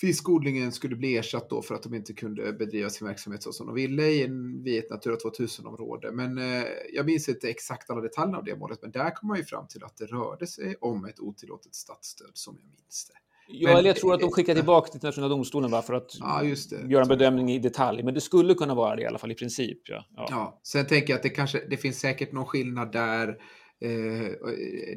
fiskodlingen 0.01 0.71
skulle 0.71 0.95
bli 0.95 1.17
ersatt 1.17 1.49
då 1.49 1.61
för 1.61 1.75
att 1.75 1.83
de 1.83 1.93
inte 1.93 2.13
kunde 2.13 2.53
bedriva 2.53 2.89
sin 2.89 3.07
verksamhet 3.07 3.43
så 3.43 3.51
som 3.51 3.67
de 3.67 3.75
ville 3.75 4.03
i 4.03 4.23
en, 4.23 4.63
vid 4.63 4.79
ett 4.79 4.89
Natura 4.89 5.15
2000-område. 5.15 6.11
Men 6.11 6.37
eh, 6.37 6.63
jag 6.93 7.05
minns 7.05 7.29
inte 7.29 7.49
exakt 7.49 7.89
alla 7.89 8.01
detaljer 8.01 8.37
av 8.37 8.43
det 8.43 8.55
målet, 8.55 8.79
men 8.81 8.91
där 8.91 9.15
kom 9.15 9.27
man 9.27 9.37
ju 9.37 9.43
fram 9.43 9.67
till 9.67 9.83
att 9.83 9.97
det 9.97 10.05
rörde 10.05 10.47
sig 10.47 10.75
om 10.81 11.05
ett 11.05 11.19
otillåtet 11.19 11.75
statsstöd 11.75 12.31
som 12.33 12.57
jag 12.59 12.69
minns 12.69 13.05
det. 13.07 13.13
Ja, 13.53 13.69
men, 13.69 13.77
eller 13.77 13.89
jag 13.89 13.95
tror 13.95 14.13
att 14.13 14.19
de 14.19 14.31
skickar 14.31 14.55
tillbaka 14.55 14.87
till 14.87 14.97
internationella 14.97 15.35
domstolen 15.35 15.71
va, 15.71 15.81
för 15.81 15.93
att 15.93 16.11
ja, 16.19 16.43
göra 16.87 17.01
en 17.01 17.07
bedömning 17.07 17.51
i 17.51 17.59
detalj. 17.59 18.03
Men 18.03 18.13
det 18.13 18.21
skulle 18.21 18.53
kunna 18.53 18.75
vara 18.75 18.95
det 18.95 19.01
i 19.01 19.05
alla 19.05 19.17
fall 19.17 19.31
i 19.31 19.35
princip. 19.35 19.79
Ja. 19.83 20.05
Ja. 20.15 20.27
ja. 20.29 20.59
Sen 20.63 20.85
tänker 20.87 21.13
jag 21.13 21.17
att 21.17 21.23
det, 21.23 21.29
kanske, 21.29 21.65
det 21.69 21.77
finns 21.77 21.99
säkert 21.99 22.31
någon 22.31 22.45
skillnad 22.45 22.91
där 22.91 23.37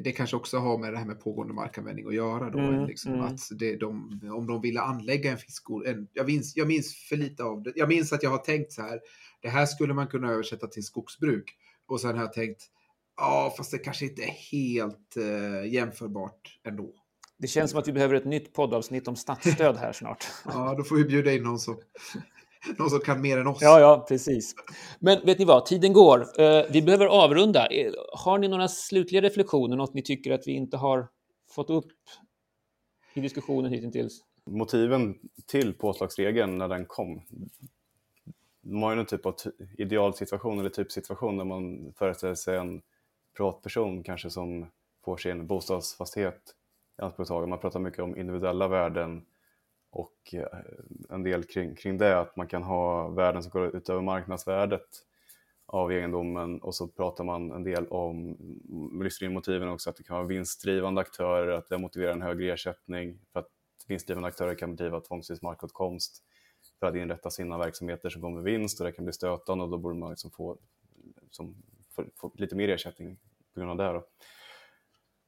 det 0.03 0.13
kanske 0.15 0.35
också 0.35 0.57
har 0.57 0.77
med 0.77 0.93
det 0.93 0.97
här 0.97 1.05
med 1.05 1.19
pågående 1.19 1.53
markanvändning 1.53 2.07
att 2.07 2.15
göra 2.15 2.49
då. 2.49 2.59
Mm, 2.59 2.85
liksom, 2.85 3.13
mm. 3.13 3.25
Att 3.25 3.39
det, 3.51 3.75
de, 3.75 4.19
om 4.33 4.47
de 4.47 4.61
ville 4.61 4.81
anlägga 4.81 5.31
en 5.31 5.37
fiskodling. 5.37 6.07
Jag 6.13 6.25
minns, 6.25 6.57
jag 6.57 6.67
minns 6.67 6.95
för 6.95 7.15
lite 7.15 7.43
av 7.43 7.63
det. 7.63 7.73
Jag 7.75 7.89
minns 7.89 8.13
att 8.13 8.23
jag 8.23 8.29
har 8.29 8.37
tänkt 8.37 8.71
så 8.71 8.81
här. 8.81 8.99
Det 9.41 9.49
här 9.49 9.65
skulle 9.65 9.93
man 9.93 10.07
kunna 10.07 10.31
översätta 10.31 10.67
till 10.67 10.83
skogsbruk. 10.83 11.55
Och 11.87 12.01
sen 12.01 12.15
har 12.15 12.23
jag 12.23 12.33
tänkt, 12.33 12.61
ja 13.17 13.53
fast 13.57 13.71
det 13.71 13.77
kanske 13.77 14.05
inte 14.05 14.23
är 14.23 14.51
helt 14.51 15.17
eh, 15.17 15.73
jämförbart 15.73 16.59
ändå. 16.63 16.93
Det 17.37 17.47
känns 17.47 17.71
som 17.71 17.79
att 17.79 17.87
vi 17.87 17.93
behöver 17.93 18.15
ett 18.15 18.25
nytt 18.25 18.53
poddavsnitt 18.53 19.07
om 19.07 19.15
statsstöd 19.15 19.77
här 19.77 19.93
snart. 19.93 20.27
ja, 20.45 20.75
då 20.77 20.83
får 20.83 20.95
vi 20.95 21.05
bjuda 21.05 21.33
in 21.33 21.43
någon 21.43 21.59
som 21.59 21.77
någon 22.77 22.89
som 22.89 22.99
kan 22.99 23.21
mer 23.21 23.37
än 23.37 23.47
oss. 23.47 23.57
Ja, 23.61 23.79
ja, 23.79 24.05
precis. 24.07 24.55
Men 24.99 25.25
vet 25.25 25.39
ni 25.39 25.45
vad, 25.45 25.65
tiden 25.65 25.93
går. 25.93 26.41
Eh, 26.41 26.65
vi 26.71 26.81
behöver 26.81 27.05
avrunda. 27.05 27.67
Eh, 27.67 27.91
har 28.13 28.37
ni 28.37 28.47
några 28.47 28.67
slutliga 28.67 29.21
reflektioner, 29.21 29.77
något 29.77 29.93
ni 29.93 30.01
tycker 30.01 30.31
att 30.31 30.47
vi 30.47 30.51
inte 30.51 30.77
har 30.77 31.07
fått 31.51 31.69
upp 31.69 31.91
i 33.13 33.21
diskussionen 33.21 33.71
hittills? 33.71 34.21
Motiven 34.45 35.15
till 35.45 35.73
påslagsregeln 35.73 36.57
när 36.57 36.67
den 36.67 36.85
kom, 36.85 37.21
de 38.61 38.83
har 38.83 38.89
ju 38.91 38.95
någon 38.95 39.05
typ 39.05 39.25
av 39.25 39.35
idealsituation 39.77 40.59
eller 40.59 40.69
typsituation 40.69 41.37
där 41.37 41.45
man 41.45 41.93
föreställer 41.97 42.35
sig 42.35 42.57
en 42.57 42.81
privatperson 43.37 44.03
kanske 44.03 44.29
som 44.29 44.65
får 45.05 45.17
sin 45.17 45.47
bostadsfastighet 45.47 46.41
i 46.99 47.01
anspråktagen. 47.01 47.49
Man 47.49 47.59
pratar 47.59 47.79
mycket 47.79 47.99
om 47.99 48.17
individuella 48.17 48.67
värden 48.67 49.25
och 49.95 50.33
eh, 50.33 50.59
en 51.09 51.23
del 51.23 51.43
kring, 51.43 51.75
kring 51.75 51.97
det, 51.97 52.19
att 52.19 52.35
man 52.35 52.47
kan 52.47 52.63
ha 52.63 53.09
värden 53.09 53.43
som 53.43 53.49
går 53.49 53.75
utöver 53.75 54.01
marknadsvärdet 54.01 54.87
av 55.65 55.91
egendomen 55.91 56.61
och 56.61 56.75
så 56.75 56.87
pratar 56.87 57.23
man 57.23 57.51
en 57.51 57.63
del 57.63 57.87
om, 57.87 58.37
mm, 58.69 59.03
lyfter 59.03 59.25
in 59.25 59.33
motiven 59.33 59.69
också, 59.69 59.89
att 59.89 59.95
det 59.95 60.03
kan 60.03 60.15
vara 60.15 60.27
vinstdrivande 60.27 61.01
aktörer, 61.01 61.51
att 61.51 61.69
det 61.69 61.77
motiverar 61.77 62.11
en 62.11 62.21
högre 62.21 62.53
ersättning 62.53 63.19
för 63.33 63.39
att 63.39 63.49
vinstdrivande 63.87 64.27
aktörer 64.27 64.55
kan 64.55 64.75
bedriva 64.75 64.99
tvångsvis 64.99 65.41
markåtkomst 65.41 66.23
för 66.79 66.87
att 66.87 66.95
inrätta 66.95 67.29
sina 67.29 67.57
verksamheter 67.57 68.09
som 68.09 68.21
går 68.21 68.29
med 68.29 68.43
vinst 68.43 68.79
och 68.79 68.85
det 68.85 68.91
kan 68.91 69.05
bli 69.05 69.13
stötande 69.13 69.63
och 69.63 69.69
då 69.69 69.77
borde 69.77 69.95
man 69.95 70.09
liksom 70.09 70.31
få, 70.31 70.57
som, 71.31 71.55
få, 71.95 72.03
få 72.15 72.31
lite 72.35 72.55
mer 72.55 72.69
ersättning 72.69 73.17
på 73.53 73.59
grund 73.59 73.71
av 73.71 73.77
det. 73.77 73.93
Då. 73.93 74.07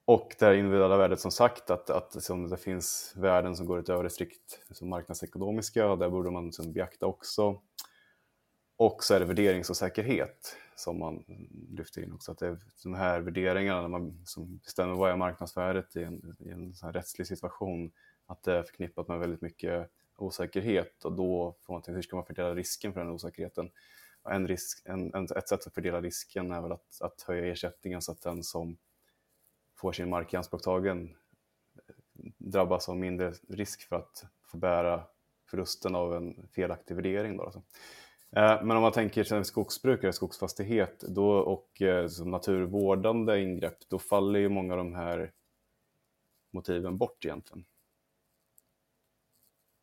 Och 0.10 0.36
det 0.40 0.46
här 0.46 0.54
individuella 0.54 0.98
värdet 0.98 1.20
som 1.20 1.32
sagt, 1.32 1.70
att, 1.70 1.90
att 1.90 2.24
som 2.24 2.50
det 2.50 2.58
finns 2.58 3.14
värden 3.16 3.56
som 3.56 3.66
går 3.66 3.80
utöver 3.80 4.04
det 4.04 4.10
strikt 4.10 4.60
som 4.72 4.90
marknadsekonomiska 4.90 5.90
och 5.92 5.98
det 5.98 6.10
borde 6.10 6.32
man 6.32 6.46
liksom 6.46 6.74
beakta 6.74 7.06
också. 7.06 7.62
Och 8.78 9.04
så 9.04 9.14
är 9.14 9.20
det 9.20 9.26
värderingsosäkerhet 9.26 10.56
som 10.76 11.00
man 11.00 11.24
lyfter 11.70 12.04
in 12.04 12.14
också. 12.14 12.32
Att 12.32 12.38
det 12.38 12.48
är 12.48 12.58
de 12.84 12.94
här 12.94 13.20
värderingarna 13.20 13.82
när 13.82 13.88
man 13.88 14.22
som 14.26 14.58
bestämmer 14.58 14.96
vad 14.96 15.12
är 15.12 15.16
marknadsvärdet 15.16 15.96
i 15.96 16.04
en, 16.04 16.36
i 16.40 16.50
en 16.50 16.74
sån 16.74 16.94
rättslig 16.94 17.28
situation, 17.28 17.92
att 18.26 18.44
det 18.44 18.54
är 18.54 18.64
förknippat 18.64 19.08
med 19.08 19.20
väldigt 19.20 19.42
mycket 19.42 19.92
osäkerhet 20.18 21.06
och 21.06 21.14
då 21.14 21.56
får 21.62 21.74
man 21.74 21.82
tänka 21.82 21.96
hur 21.96 22.02
ska 22.02 22.16
man 22.16 22.26
fördela 22.26 22.56
risken 22.56 22.94
för 22.94 23.00
den 23.00 23.10
osäkerheten? 23.10 23.70
En 24.30 24.48
risk, 24.48 24.82
en, 24.86 25.14
en, 25.14 25.24
ett 25.24 25.50
sätt 25.50 25.68
att 25.68 25.74
fördela 25.74 26.02
risken 26.02 26.52
är 26.52 26.62
väl 26.62 26.72
att, 26.72 27.02
att 27.02 27.22
höja 27.22 27.52
ersättningen 27.52 28.02
så 28.02 28.12
att 28.12 28.22
den 28.22 28.44
som 28.44 28.78
får 29.78 29.92
sin 29.92 30.10
mark 30.10 30.34
i 30.34 30.38
anspråk 30.38 30.62
tagen 30.62 31.16
drabbas 32.38 32.90
av 32.90 32.98
mindre 32.98 33.34
risk 33.50 33.82
för 33.82 33.96
att 33.96 34.26
få 34.46 34.58
bära 34.58 35.04
förlusten 35.50 35.96
av 35.96 36.16
en 36.16 36.48
felaktig 36.52 36.96
värdering. 36.96 37.38
Då, 37.38 37.44
alltså. 37.44 37.62
Eh, 38.32 38.64
men 38.64 38.72
om 38.72 38.82
man 38.82 38.92
tänker 38.92 39.24
sig 39.24 39.46
skogsbrukare, 39.46 40.14
skogsfastighet 40.14 41.00
då, 41.00 41.32
och 41.32 41.82
eh, 41.82 42.10
naturvårdande 42.26 43.42
ingrepp, 43.42 43.78
då 43.90 44.00
faller 44.00 44.40
ju 44.40 44.50
många 44.50 44.74
av 44.74 44.78
de 44.78 44.96
här 44.96 45.32
motiven 46.52 46.98
bort 46.98 47.26
egentligen. 47.26 47.66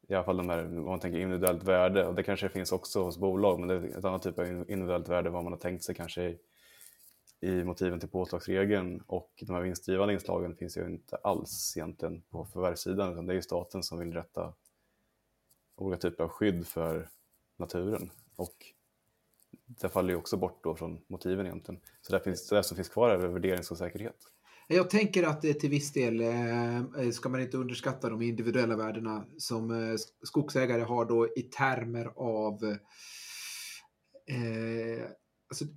I 0.08 0.14
alla 0.14 0.24
fall 0.24 0.36
de 0.36 0.48
här, 0.48 0.64
om 0.64 0.84
man 0.84 1.00
tänker 1.00 1.18
individuellt 1.18 1.62
värde, 1.62 2.06
och 2.06 2.14
det 2.14 2.22
kanske 2.22 2.48
finns 2.48 2.72
också 2.72 3.02
hos 3.02 3.18
bolag, 3.18 3.60
men 3.60 3.68
det 3.68 3.74
är 3.74 3.98
ett 3.98 4.04
annat 4.04 4.22
typ 4.22 4.38
av 4.38 4.46
individuellt 4.46 5.08
värde 5.08 5.30
vad 5.30 5.44
man 5.44 5.52
har 5.52 5.60
tänkt 5.60 5.84
sig 5.84 5.94
kanske 5.94 6.22
i, 6.22 6.38
i 7.40 7.64
motiven 7.64 8.00
till 8.00 8.08
påslagsregeln 8.08 9.00
och 9.06 9.30
de 9.46 9.52
här 9.52 9.62
vinstdrivande 9.62 10.14
inslagen 10.14 10.56
finns 10.56 10.76
ju 10.76 10.86
inte 10.86 11.16
alls 11.16 11.76
egentligen 11.76 12.22
på 12.22 12.44
förvärvssidan, 12.44 13.12
utan 13.12 13.26
det 13.26 13.32
är 13.32 13.34
ju 13.34 13.42
staten 13.42 13.82
som 13.82 13.98
vill 13.98 14.12
rätta 14.12 14.54
olika 15.76 16.00
typer 16.00 16.24
av 16.24 16.30
skydd 16.30 16.66
för 16.66 17.08
naturen. 17.56 18.10
Och 18.36 18.54
det 19.66 19.88
faller 19.88 20.10
ju 20.10 20.16
också 20.16 20.36
bort 20.36 20.64
då 20.64 20.76
från 20.76 21.00
motiven 21.06 21.46
egentligen. 21.46 21.80
Så 22.00 22.12
det, 22.12 22.20
finns, 22.20 22.48
det 22.48 22.62
som 22.62 22.76
finns 22.76 22.88
kvar 22.88 23.10
är 23.10 23.28
värderingsosäkerhet. 23.28 24.16
Jag 24.68 24.90
tänker 24.90 25.22
att 25.22 25.42
till 25.42 25.70
viss 25.70 25.92
del 25.92 26.20
eh, 26.20 27.10
ska 27.12 27.28
man 27.28 27.40
inte 27.40 27.56
underskatta 27.56 28.10
de 28.10 28.22
individuella 28.22 28.76
värdena 28.76 29.24
som 29.38 29.70
eh, 29.70 29.96
skogsägare 30.22 30.82
har 30.82 31.04
då 31.04 31.28
i 31.36 31.42
termer 31.42 32.12
av 32.16 32.64
eh, 34.26 35.04
alltså, 35.62 35.74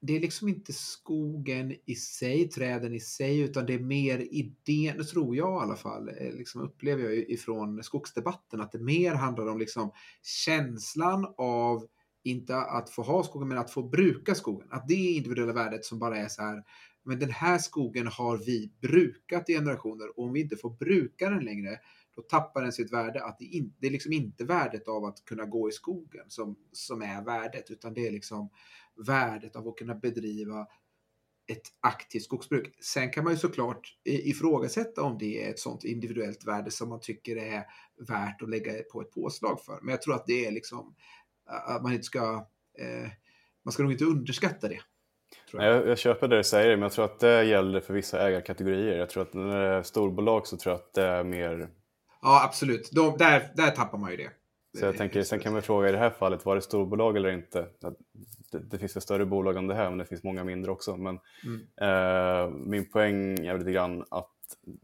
det 0.00 0.16
är 0.16 0.20
liksom 0.20 0.48
inte 0.48 0.72
skogen 0.72 1.76
i 1.86 1.94
sig, 1.94 2.48
träden 2.48 2.94
i 2.94 3.00
sig, 3.00 3.40
utan 3.40 3.66
det 3.66 3.74
är 3.74 3.78
mer 3.78 4.18
idén, 4.30 4.98
det 4.98 5.04
tror 5.04 5.36
jag 5.36 5.62
i 5.62 5.64
alla 5.64 5.76
fall, 5.76 6.08
eh, 6.08 6.32
liksom 6.32 6.60
upplever 6.60 7.02
jag 7.02 7.14
ifrån 7.14 7.82
skogsdebatten, 7.82 8.60
att 8.60 8.72
det 8.72 8.78
mer 8.78 9.14
handlar 9.14 9.46
om 9.46 9.58
liksom 9.58 9.90
känslan 10.22 11.34
av 11.38 11.86
inte 12.22 12.56
att 12.56 12.90
få 12.90 13.02
ha 13.02 13.24
skogen, 13.24 13.48
men 13.48 13.58
att 13.58 13.70
få 13.70 13.82
bruka 13.82 14.34
skogen. 14.34 14.68
Att 14.70 14.88
det 14.88 14.94
individuella 14.94 15.52
värdet 15.52 15.84
som 15.84 15.98
bara 15.98 16.16
är 16.16 16.28
så 16.28 16.42
här, 16.42 16.62
men 17.04 17.18
den 17.18 17.30
här 17.30 17.58
skogen 17.58 18.06
har 18.06 18.36
vi 18.36 18.72
brukat 18.80 19.50
i 19.50 19.54
generationer 19.54 20.18
och 20.18 20.24
om 20.24 20.32
vi 20.32 20.40
inte 20.40 20.56
får 20.56 20.70
bruka 20.70 21.30
den 21.30 21.44
längre, 21.44 21.78
då 22.16 22.22
tappar 22.22 22.62
den 22.62 22.72
sitt 22.72 22.92
värde. 22.92 23.24
Att 23.24 23.38
det, 23.38 23.44
in, 23.44 23.74
det 23.78 23.86
är 23.86 23.90
liksom 23.90 24.12
inte 24.12 24.44
värdet 24.44 24.88
av 24.88 25.04
att 25.04 25.24
kunna 25.24 25.44
gå 25.44 25.68
i 25.68 25.72
skogen 25.72 26.24
som, 26.28 26.56
som 26.72 27.02
är 27.02 27.24
värdet, 27.24 27.70
utan 27.70 27.94
det 27.94 28.06
är 28.06 28.12
liksom 28.12 28.50
värdet 29.06 29.56
av 29.56 29.68
att 29.68 29.76
kunna 29.76 29.94
bedriva 29.94 30.66
ett 31.52 31.68
aktivt 31.80 32.22
skogsbruk. 32.22 32.76
Sen 32.80 33.10
kan 33.10 33.24
man 33.24 33.32
ju 33.32 33.38
såklart 33.38 33.96
ifrågasätta 34.04 35.02
om 35.02 35.18
det 35.18 35.44
är 35.44 35.50
ett 35.50 35.58
sånt 35.58 35.84
individuellt 35.84 36.46
värde 36.46 36.70
som 36.70 36.88
man 36.88 37.00
tycker 37.00 37.36
är 37.36 37.64
värt 38.08 38.42
att 38.42 38.50
lägga 38.50 38.72
på 38.92 39.00
ett 39.00 39.10
påslag 39.10 39.60
för. 39.64 39.78
Men 39.82 39.90
jag 39.90 40.02
tror 40.02 40.14
att 40.14 40.26
det 40.26 40.46
är 40.46 40.50
liksom 40.50 40.94
att 41.46 41.82
man 41.82 41.92
inte 41.92 42.04
ska, 42.04 42.46
eh, 42.78 43.10
man 43.64 43.72
ska 43.72 43.82
nog 43.82 43.92
inte 43.92 44.04
underskatta 44.04 44.68
det. 44.68 44.80
Jag. 45.52 45.64
Jag, 45.64 45.88
jag. 45.88 45.98
köper 45.98 46.28
det 46.28 46.36
du 46.36 46.44
säger, 46.44 46.76
men 46.76 46.82
jag 46.82 46.92
tror 46.92 47.04
att 47.04 47.20
det 47.20 47.44
gäller 47.44 47.80
för 47.80 47.94
vissa 47.94 48.28
ägarkategorier. 48.28 48.98
Jag 48.98 49.10
tror 49.10 49.22
att 49.22 49.34
när 49.34 49.60
det 49.60 49.76
är 49.76 49.82
storbolag 49.82 50.46
så 50.46 50.56
tror 50.56 50.72
jag 50.72 50.80
att 50.80 50.94
det 50.94 51.06
är 51.06 51.24
mer... 51.24 51.68
Ja, 52.22 52.44
absolut. 52.44 52.90
De, 52.92 53.16
där, 53.18 53.52
där 53.56 53.70
tappar 53.70 53.98
man 53.98 54.10
ju 54.10 54.16
det. 54.16 54.30
Så 54.78 54.84
jag 54.84 54.96
tänker, 54.96 55.22
sen 55.22 55.40
kan 55.40 55.52
man 55.52 55.62
fråga 55.62 55.88
i 55.88 55.92
det 55.92 55.98
här 55.98 56.10
fallet, 56.10 56.46
var 56.46 56.54
det 56.54 56.62
storbolag 56.62 57.16
eller 57.16 57.30
inte? 57.30 57.66
Det, 58.50 58.58
det 58.58 58.78
finns 58.78 58.96
väl 58.96 59.02
större 59.02 59.26
bolag 59.26 59.56
än 59.56 59.66
det 59.66 59.74
här, 59.74 59.88
men 59.88 59.98
det 59.98 60.04
finns 60.04 60.22
många 60.22 60.44
mindre 60.44 60.70
också. 60.70 60.96
Men 60.96 61.18
mm. 61.44 61.66
eh, 61.76 62.50
min 62.50 62.90
poäng 62.90 63.46
är 63.46 63.58
lite 63.58 63.72
grann 63.72 64.04
att 64.08 64.30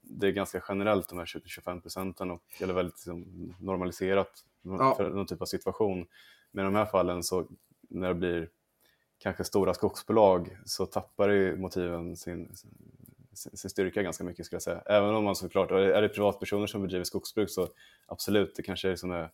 det 0.02 0.26
är 0.26 0.30
ganska 0.30 0.62
generellt 0.68 1.08
de 1.08 1.18
här 1.18 1.24
20-25 1.24 1.80
procenten, 1.80 2.30
och, 2.30 2.42
eller 2.60 2.74
väldigt 2.74 2.94
liksom, 2.94 3.54
normaliserat 3.60 4.44
ja. 4.62 4.94
för 4.96 5.10
någon 5.10 5.26
typ 5.26 5.42
av 5.42 5.46
situation. 5.46 6.06
Men 6.50 6.64
i 6.64 6.66
de 6.66 6.74
här 6.74 6.86
fallen 6.86 7.22
så 7.22 7.46
när 7.88 8.08
det 8.08 8.14
blir 8.14 8.48
kanske 9.18 9.44
stora 9.44 9.74
skogsbolag 9.74 10.56
så 10.64 10.86
tappar 10.86 11.28
ju 11.28 11.56
motiven 11.56 12.16
sin, 12.16 12.56
sin, 13.34 13.56
sin 13.56 13.70
styrka 13.70 14.02
ganska 14.02 14.24
mycket 14.24 14.46
skulle 14.46 14.56
jag 14.56 14.62
säga. 14.62 14.82
Även 14.86 15.14
om 15.14 15.24
man 15.24 15.36
såklart, 15.36 15.70
är 15.70 16.02
det 16.02 16.08
privatpersoner 16.08 16.66
som 16.66 16.82
bedriver 16.82 17.04
skogsbruk 17.04 17.50
så 17.50 17.68
absolut, 18.06 18.54
det 18.56 18.62
kanske 18.62 18.90
är 18.90 18.96
som 18.96 19.10
är 19.10 19.30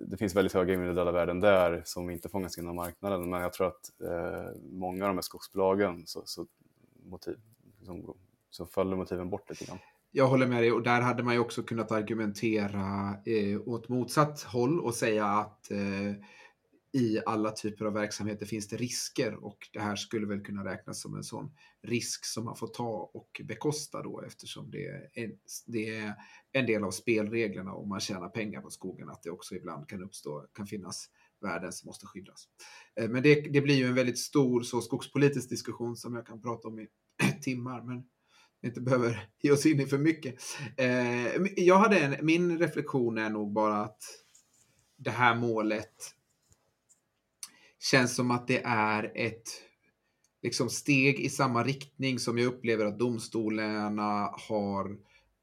det 0.00 0.16
finns 0.16 0.36
väldigt 0.36 0.52
höga 0.52 0.74
individuella 0.74 1.12
värden 1.12 1.40
där 1.40 1.82
som 1.84 2.10
inte 2.10 2.28
fångas 2.28 2.58
in 2.58 2.68
av 2.68 2.74
marknaden. 2.74 3.30
Men 3.30 3.40
jag 3.40 3.52
tror 3.52 3.66
att 3.66 3.90
eh, 4.04 4.60
många 4.70 5.04
av 5.04 5.08
de 5.08 5.16
här 5.16 5.22
skogsbolagen 5.22 6.06
så, 6.06 6.22
så, 6.24 6.46
motiv, 7.04 7.36
liksom, 7.78 8.14
så 8.50 8.66
faller 8.66 8.96
motiven 8.96 9.30
bort 9.30 9.50
lite 9.50 9.64
grann. 9.64 9.78
Jag 10.12 10.26
håller 10.26 10.46
med 10.46 10.62
dig 10.62 10.72
och 10.72 10.82
där 10.82 11.00
hade 11.00 11.22
man 11.22 11.34
ju 11.34 11.40
också 11.40 11.62
kunnat 11.62 11.92
argumentera 11.92 13.16
eh, 13.26 13.60
åt 13.68 13.88
motsatt 13.88 14.42
håll 14.42 14.80
och 14.80 14.94
säga 14.94 15.26
att 15.26 15.70
eh, 15.70 15.78
i 16.92 17.20
alla 17.26 17.50
typer 17.50 17.84
av 17.84 17.92
verksamheter 17.92 18.46
finns 18.46 18.68
det 18.68 18.76
risker 18.76 19.44
och 19.44 19.68
det 19.72 19.80
här 19.80 19.96
skulle 19.96 20.26
väl 20.26 20.40
kunna 20.40 20.64
räknas 20.64 21.00
som 21.00 21.14
en 21.14 21.24
sån 21.24 21.52
risk 21.82 22.24
som 22.24 22.44
man 22.44 22.56
får 22.56 22.66
ta 22.66 23.10
och 23.14 23.40
bekosta 23.44 24.02
då 24.02 24.22
eftersom 24.26 24.70
det 24.70 24.86
är 24.86 25.08
en, 25.12 25.32
det 25.66 25.96
är 25.96 26.14
en 26.52 26.66
del 26.66 26.84
av 26.84 26.90
spelreglerna 26.90 27.72
om 27.72 27.88
man 27.88 28.00
tjänar 28.00 28.28
pengar 28.28 28.60
på 28.60 28.70
skogen 28.70 29.08
att 29.08 29.22
det 29.22 29.30
också 29.30 29.54
ibland 29.54 29.88
kan 29.88 30.02
uppstå, 30.02 30.46
kan 30.52 30.66
finnas 30.66 31.10
värden 31.40 31.72
som 31.72 31.86
måste 31.86 32.06
skyddas. 32.06 32.48
Eh, 33.00 33.08
men 33.08 33.22
det, 33.22 33.40
det 33.40 33.60
blir 33.60 33.74
ju 33.74 33.86
en 33.86 33.94
väldigt 33.94 34.18
stor 34.18 34.62
så 34.62 34.80
skogspolitisk 34.80 35.48
diskussion 35.48 35.96
som 35.96 36.14
jag 36.14 36.26
kan 36.26 36.42
prata 36.42 36.68
om 36.68 36.78
i 36.78 36.88
timmar. 37.42 37.82
Men 37.82 38.04
inte 38.62 38.80
behöver 38.80 39.28
ge 39.42 39.52
oss 39.52 39.66
in 39.66 39.80
i 39.80 39.86
för 39.86 39.98
mycket. 39.98 40.34
Eh, 40.76 41.36
jag 41.56 41.78
hade 41.78 41.98
en, 41.98 42.26
min 42.26 42.58
reflektion 42.58 43.18
är 43.18 43.30
nog 43.30 43.52
bara 43.52 43.76
att 43.76 44.02
det 44.96 45.10
här 45.10 45.34
målet 45.34 46.14
känns 47.80 48.16
som 48.16 48.30
att 48.30 48.48
det 48.48 48.62
är 48.64 49.12
ett 49.14 49.48
liksom 50.42 50.70
steg 50.70 51.20
i 51.20 51.30
samma 51.30 51.64
riktning 51.64 52.18
som 52.18 52.38
jag 52.38 52.46
upplever 52.46 52.84
att 52.84 52.98
domstolarna 52.98 54.34
har 54.48 54.96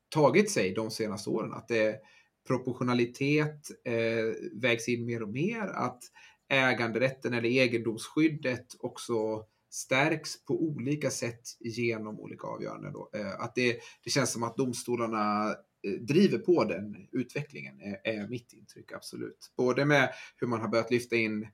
tagit 0.09 0.51
sig 0.51 0.73
de 0.73 0.91
senaste 0.91 1.29
åren. 1.29 1.53
Att 1.53 1.67
det 1.67 2.01
proportionalitet 2.47 3.71
eh, 3.85 4.51
vägs 4.61 4.89
in 4.89 5.05
mer 5.05 5.23
och 5.23 5.29
mer, 5.29 5.61
att 5.61 6.03
äganderätten 6.49 7.33
eller 7.33 7.49
egendomsskyddet 7.49 8.67
också 8.79 9.45
stärks 9.69 10.45
på 10.45 10.63
olika 10.63 11.09
sätt 11.09 11.41
genom 11.59 12.19
olika 12.19 12.47
avgöranden. 12.47 12.93
Då. 12.93 13.09
Eh, 13.13 13.39
att 13.39 13.55
det, 13.55 13.79
det 14.03 14.09
känns 14.09 14.31
som 14.31 14.43
att 14.43 14.57
domstolarna 14.57 15.49
eh, 15.83 15.91
driver 15.91 16.37
på 16.37 16.63
den 16.63 17.07
utvecklingen, 17.11 17.81
är, 17.81 17.99
är 18.03 18.27
mitt 18.27 18.53
intryck 18.53 18.91
absolut. 18.91 19.53
Både 19.57 19.85
med 19.85 20.09
hur 20.37 20.47
man 20.47 20.61
har 20.61 20.67
börjat 20.67 20.91
lyfta 20.91 21.15
in 21.15 21.47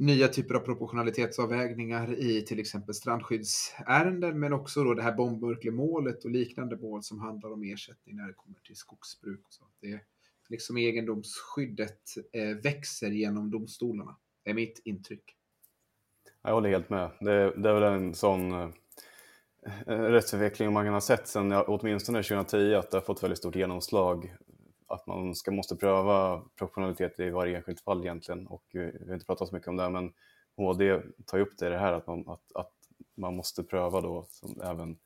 nya 0.00 0.28
typer 0.28 0.54
av 0.54 0.60
proportionalitetsavvägningar 0.60 2.18
i 2.18 2.42
till 2.42 2.60
exempel 2.60 2.94
strandskyddsärenden, 2.94 4.40
men 4.40 4.52
också 4.52 4.84
då 4.84 4.94
det 4.94 5.02
här 5.02 5.12
bombmurklemålet 5.12 6.24
och 6.24 6.30
liknande 6.30 6.76
mål 6.76 7.02
som 7.02 7.20
handlar 7.20 7.52
om 7.52 7.62
ersättning 7.62 8.16
när 8.16 8.26
det 8.26 8.32
kommer 8.32 8.58
till 8.58 8.76
skogsbruk. 8.76 9.40
Och 9.46 9.52
så. 9.52 9.64
Det, 9.80 10.00
liksom 10.48 10.76
egendomsskyddet 10.76 12.00
eh, 12.32 12.56
växer 12.62 13.10
genom 13.10 13.50
domstolarna, 13.50 14.16
är 14.44 14.54
mitt 14.54 14.80
intryck. 14.84 15.36
Jag 16.42 16.52
håller 16.52 16.70
helt 16.70 16.90
med. 16.90 17.10
Det, 17.20 17.52
det 17.56 17.68
är 17.68 17.74
väl 17.74 17.82
en 17.82 18.14
sån 18.14 18.52
eh, 18.52 18.70
eh, 19.86 19.98
rättsutveckling 19.98 20.72
man 20.72 20.84
kan 20.84 20.94
ha 20.94 21.00
sett 21.00 21.28
sedan 21.28 21.52
åtminstone 21.52 22.22
2010 22.22 22.74
att 22.74 22.90
det 22.90 22.96
har 22.96 23.02
fått 23.02 23.22
väldigt 23.22 23.38
stort 23.38 23.56
genomslag 23.56 24.34
att 24.90 25.06
man 25.06 25.34
ska, 25.34 25.50
måste 25.50 25.76
pröva 25.76 26.42
proportionalitet 26.56 27.20
i 27.20 27.30
varje 27.30 27.56
enskilt 27.56 27.80
fall 27.80 28.00
egentligen. 28.00 28.46
Och 28.46 28.76
eh, 28.76 28.90
vi 29.00 29.06
har 29.06 29.14
inte 29.14 29.26
pratat 29.26 29.48
så 29.48 29.54
mycket 29.54 29.68
om 29.68 29.76
det, 29.76 29.90
men 29.90 30.12
HD 30.56 31.00
tar 31.26 31.38
upp 31.38 31.58
det, 31.58 31.68
det 31.68 31.78
här 31.78 31.92
att 31.92 32.06
man, 32.06 32.28
att, 32.28 32.52
att 32.54 32.72
man 33.14 33.36
måste 33.36 33.62
pröva 33.62 34.00
då 34.00 34.26
som 34.30 34.60
även 34.60 34.98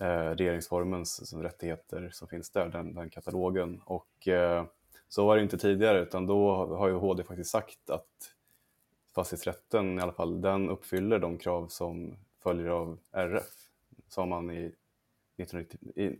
eh, 0.00 0.30
regeringsformens 0.36 1.28
som 1.28 1.42
rättigheter 1.42 2.10
som 2.12 2.28
finns 2.28 2.50
där, 2.50 2.68
den, 2.68 2.94
den 2.94 3.10
katalogen. 3.10 3.80
Och 3.84 4.28
eh, 4.28 4.64
så 5.08 5.26
var 5.26 5.36
det 5.36 5.42
inte 5.42 5.58
tidigare, 5.58 6.00
utan 6.00 6.26
då 6.26 6.66
har 6.76 6.88
ju 6.88 6.94
HD 6.94 7.24
faktiskt 7.24 7.50
sagt 7.50 7.90
att 7.90 8.34
fastighetsrätten 9.14 9.98
i 9.98 10.02
alla 10.02 10.12
fall, 10.12 10.40
den 10.40 10.70
uppfyller 10.70 11.18
de 11.18 11.38
krav 11.38 11.68
som 11.68 12.16
följer 12.42 12.68
av 12.68 12.98
RF, 13.12 13.68
sa 14.08 14.26
man 14.26 14.50
i, 14.50 14.74
1990, 15.42 16.02
i 16.02 16.18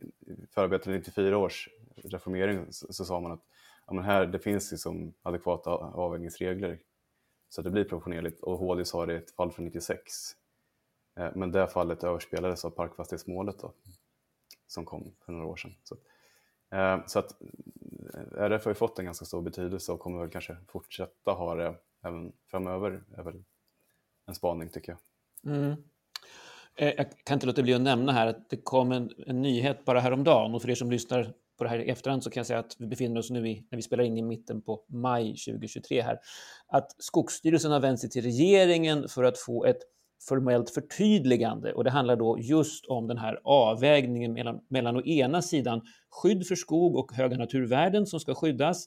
förarbetet 0.51 0.87
94 0.87 1.39
års 1.39 1.68
reformering 1.97 2.73
så, 2.73 2.93
så 2.93 3.05
sa 3.05 3.21
man 3.21 3.33
att 3.33 3.43
ja, 3.87 3.93
men 3.93 4.05
här, 4.05 4.27
det 4.27 4.39
finns 4.39 4.71
liksom 4.71 5.14
adekvata 5.23 5.71
avvägningsregler 5.71 6.79
så 7.49 7.61
att 7.61 7.64
det 7.64 7.71
blir 7.71 7.85
proportionerligt 7.85 8.41
och 8.41 8.59
HD 8.59 8.85
sa 8.85 9.07
det 9.07 9.12
i 9.12 9.16
ett 9.16 9.31
fall 9.31 9.53
från 9.53 9.64
96. 9.64 10.03
Eh, 11.16 11.31
men 11.35 11.53
det 11.53 11.68
fallet 11.68 12.05
överspelades 12.05 12.64
av 12.64 12.71
parkfastighetsmålet 12.71 13.59
då, 13.59 13.73
som 14.66 14.85
kom 14.85 15.14
för 15.25 15.33
några 15.33 15.47
år 15.47 15.57
sedan. 15.57 15.75
Så, 15.83 15.97
eh, 16.77 17.07
så 17.07 17.18
att 17.18 17.43
eh, 18.14 18.43
RF 18.45 18.64
har 18.64 18.71
ju 18.71 18.75
fått 18.75 18.99
en 18.99 19.05
ganska 19.05 19.25
stor 19.25 19.43
betydelse 19.43 19.93
och 19.93 20.01
kommer 20.01 20.21
väl 20.21 20.31
kanske 20.31 20.57
fortsätta 20.68 21.33
ha 21.33 21.55
det 21.55 21.75
även 22.03 22.33
framöver, 22.47 23.03
är 23.16 23.23
väl 23.23 23.45
en 24.27 24.35
spaning 24.35 24.68
tycker 24.68 24.93
jag. 24.93 25.01
Mm. 25.55 25.85
Eh, 26.81 26.93
jag 26.97 27.07
kan 27.24 27.35
inte 27.35 27.47
låta 27.47 27.62
bli 27.62 27.74
att 27.74 27.81
nämna 27.81 28.12
här 28.12 28.26
att 28.26 28.51
det 28.51 28.57
kom 28.57 28.93
en, 28.93 29.11
en 29.26 29.43
nyhet 29.43 29.85
bara 29.85 30.01
häromdagen. 30.01 30.55
Och 30.55 30.62
för 30.62 30.70
er 30.70 30.74
som 30.74 30.91
lyssnar 30.91 31.33
på 31.59 31.64
det 31.64 31.70
här 31.70 31.78
i 31.78 31.91
efterhand 31.91 32.24
så 32.24 32.31
kan 32.31 32.41
jag 32.41 32.47
säga 32.47 32.59
att 32.59 32.76
vi 32.78 32.87
befinner 32.87 33.18
oss 33.18 33.31
nu 33.31 33.49
i, 33.49 33.66
när 33.70 33.76
vi 33.76 33.83
spelar 33.83 34.05
in 34.05 34.18
i 34.18 34.22
mitten 34.22 34.62
på 34.62 34.85
maj 34.89 35.24
2023 35.24 36.03
här, 36.03 36.18
att 36.68 36.95
Skogsstyrelsen 36.99 37.72
har 37.72 37.81
vänt 37.81 38.01
sig 38.01 38.11
till 38.11 38.22
regeringen 38.22 39.09
för 39.09 39.24
att 39.24 39.39
få 39.39 39.64
ett 39.64 39.78
formellt 40.28 40.70
förtydligande. 40.70 41.72
Och 41.72 41.85
det 41.85 41.91
handlar 41.91 42.16
då 42.16 42.39
just 42.39 42.87
om 42.87 43.07
den 43.07 43.18
här 43.18 43.41
avvägningen 43.45 44.33
mellan, 44.33 44.61
mellan 44.68 44.97
å 44.97 45.03
ena 45.03 45.43
sidan 45.43 45.81
skydd 46.11 46.47
för 46.47 46.55
skog 46.55 46.97
och 46.97 47.12
höga 47.12 47.37
naturvärden 47.37 48.07
som 48.07 48.20
ska 48.20 48.35
skyddas 48.35 48.87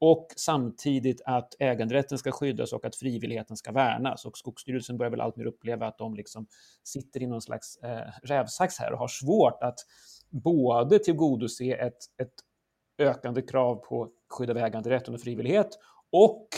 och 0.00 0.26
samtidigt 0.36 1.20
att 1.24 1.54
äganderätten 1.58 2.18
ska 2.18 2.32
skyddas 2.32 2.72
och 2.72 2.84
att 2.84 2.96
frivilligheten 2.96 3.56
ska 3.56 3.72
värnas. 3.72 4.24
Och 4.24 4.38
Skogsstyrelsen 4.38 4.98
börjar 4.98 5.10
väl 5.10 5.20
alltmer 5.20 5.44
uppleva 5.44 5.86
att 5.86 5.98
de 5.98 6.14
liksom 6.14 6.46
sitter 6.84 7.22
i 7.22 7.26
någon 7.26 7.42
slags 7.42 7.76
eh, 7.76 8.08
rävsax 8.22 8.78
här 8.78 8.92
och 8.92 8.98
har 8.98 9.08
svårt 9.08 9.62
att 9.62 9.78
både 10.30 10.98
tillgodose 10.98 11.64
ett, 11.64 11.98
ett 12.22 12.32
ökande 12.98 13.42
krav 13.42 13.74
på 13.74 14.08
skydd 14.28 14.50
av 14.50 14.56
äganderätten 14.56 15.14
och 15.14 15.20
frivillighet 15.20 15.78
och 16.12 16.48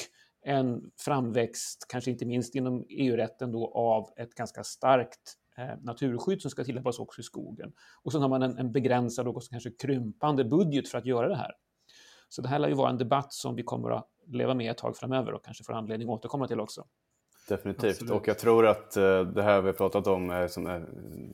en 0.44 0.90
framväxt, 0.96 1.86
kanske 1.88 2.10
inte 2.10 2.26
minst 2.26 2.54
inom 2.54 2.84
EU-rätten, 2.88 3.52
då, 3.52 3.72
av 3.74 4.10
ett 4.16 4.34
ganska 4.34 4.64
starkt 4.64 5.34
eh, 5.58 5.82
naturskydd 5.82 6.42
som 6.42 6.50
ska 6.50 6.64
tillämpas 6.64 6.98
också 6.98 7.20
i 7.20 7.24
skogen. 7.24 7.72
Och 8.02 8.12
sen 8.12 8.22
har 8.22 8.28
man 8.28 8.42
en, 8.42 8.58
en 8.58 8.72
begränsad 8.72 9.28
och 9.28 9.42
kanske 9.50 9.70
krympande 9.70 10.44
budget 10.44 10.88
för 10.88 10.98
att 10.98 11.06
göra 11.06 11.28
det 11.28 11.36
här. 11.36 11.52
Så 12.32 12.42
det 12.42 12.48
här 12.48 12.58
lär 12.58 12.68
ju 12.68 12.74
vara 12.74 12.90
en 12.90 12.98
debatt 12.98 13.32
som 13.32 13.54
vi 13.54 13.62
kommer 13.62 13.90
att 13.90 14.08
leva 14.26 14.54
med 14.54 14.70
ett 14.70 14.78
tag 14.78 14.96
framöver 14.96 15.32
och 15.32 15.44
kanske 15.44 15.64
får 15.64 15.72
anledning 15.72 16.08
att 16.08 16.14
återkomma 16.14 16.48
till 16.48 16.60
också. 16.60 16.84
Definitivt, 17.48 17.90
Absolut. 17.90 18.12
och 18.12 18.28
jag 18.28 18.38
tror 18.38 18.66
att 18.66 18.96
uh, 18.96 19.22
det 19.22 19.42
här 19.42 19.60
vi 19.60 19.68
har 19.68 19.72
pratat 19.72 20.06
om, 20.06 20.30
är 20.30 20.48
som 20.48 20.66
är, 20.66 20.86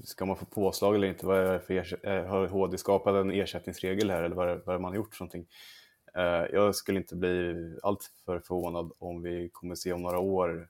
ska 0.04 0.26
man 0.26 0.36
få 0.36 0.44
påslag 0.44 0.94
eller 0.94 1.08
inte? 1.08 1.26
Vad 1.26 1.38
är 1.38 1.52
det 1.52 1.60
för 1.60 2.26
har 2.26 2.46
HD 2.46 2.78
skapat 2.78 3.14
en 3.14 3.30
ersättningsregel 3.30 4.10
här 4.10 4.22
eller 4.22 4.36
vad 4.36 4.48
är, 4.48 4.60
vad 4.64 4.74
är 4.74 4.78
man 4.78 4.94
gjort 4.94 5.14
för 5.14 5.24
någonting? 5.24 5.46
Jag 6.52 6.74
skulle 6.74 6.98
inte 6.98 7.16
bli 7.16 7.54
alltför 7.82 8.38
förvånad 8.38 8.92
om 8.98 9.22
vi 9.22 9.48
kommer 9.52 9.74
se 9.74 9.92
om 9.92 10.02
några 10.02 10.18
år 10.18 10.68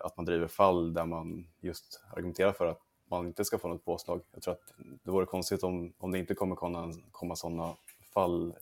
att 0.00 0.16
man 0.16 0.26
driver 0.26 0.46
fall 0.46 0.94
där 0.94 1.04
man 1.04 1.46
just 1.60 2.02
argumenterar 2.16 2.52
för 2.52 2.66
att 2.66 2.80
man 3.10 3.26
inte 3.26 3.44
ska 3.44 3.58
få 3.58 3.68
något 3.68 3.84
påslag. 3.84 4.20
Jag 4.32 4.42
tror 4.42 4.54
att 4.54 4.74
det 5.04 5.10
vore 5.10 5.26
konstigt 5.26 5.62
om, 5.62 5.92
om 5.98 6.10
det 6.10 6.18
inte 6.18 6.34
kommer 6.34 6.56
komma, 6.56 6.94
komma 7.12 7.36
sådana 7.36 7.74
fall 8.14 8.54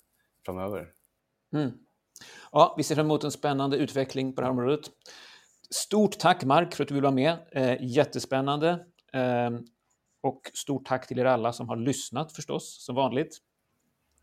framöver. 0.46 0.88
Mm. 1.54 1.72
Ja, 2.52 2.74
vi 2.76 2.82
ser 2.82 2.94
fram 2.94 3.06
emot 3.06 3.24
en 3.24 3.30
spännande 3.30 3.76
utveckling 3.76 4.34
på 4.34 4.40
det 4.40 4.46
här 4.46 4.52
området. 4.52 4.90
Stort 5.70 6.18
tack 6.18 6.44
Mark 6.44 6.74
för 6.74 6.82
att 6.82 6.88
du 6.88 6.94
vill 6.94 7.02
vara 7.02 7.14
med. 7.14 7.38
Eh, 7.52 7.76
jättespännande. 7.80 8.86
Eh, 9.12 9.50
och 10.22 10.40
stort 10.54 10.86
tack 10.86 11.08
till 11.08 11.18
er 11.18 11.24
alla 11.24 11.52
som 11.52 11.68
har 11.68 11.76
lyssnat 11.76 12.32
förstås, 12.32 12.84
som 12.84 12.94
vanligt. 12.94 13.38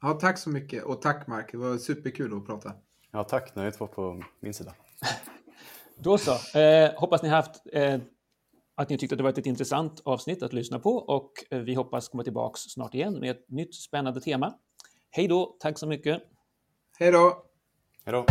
Ja, 0.01 0.13
tack 0.13 0.37
så 0.37 0.49
mycket 0.49 0.83
och 0.83 1.01
tack 1.01 1.27
Mark. 1.27 1.51
Det 1.51 1.57
var 1.57 1.77
superkul 1.77 2.37
att 2.37 2.45
prata. 2.45 2.73
Ja, 3.11 3.23
tack. 3.23 3.55
Nöjet 3.55 3.79
var 3.79 3.87
på 3.87 4.23
min 4.39 4.53
sida. 4.53 4.73
Då 5.97 6.17
så. 6.17 6.59
Eh, 6.59 6.91
hoppas 6.95 7.23
ni 7.23 7.29
har 7.29 7.35
haft 7.35 7.61
eh, 7.73 7.99
att 8.75 8.89
ni 8.89 8.97
tyckte 8.97 9.13
att 9.13 9.17
det 9.17 9.23
var 9.23 9.29
ett 9.29 9.45
intressant 9.45 10.01
avsnitt 10.05 10.43
att 10.43 10.53
lyssna 10.53 10.79
på 10.79 10.95
och 10.95 11.31
eh, 11.49 11.59
vi 11.59 11.73
hoppas 11.73 12.09
komma 12.09 12.23
tillbaks 12.23 12.61
snart 12.61 12.93
igen 12.93 13.19
med 13.19 13.31
ett 13.31 13.49
nytt 13.49 13.75
spännande 13.75 14.21
tema. 14.21 14.53
Hej 15.15 15.27
då, 15.27 15.55
tack 15.59 15.79
så 15.79 15.87
mycket. 15.87 16.23
Hej 16.99 17.11
då. 17.11 17.43
Hej 18.05 18.13
då. 18.13 18.25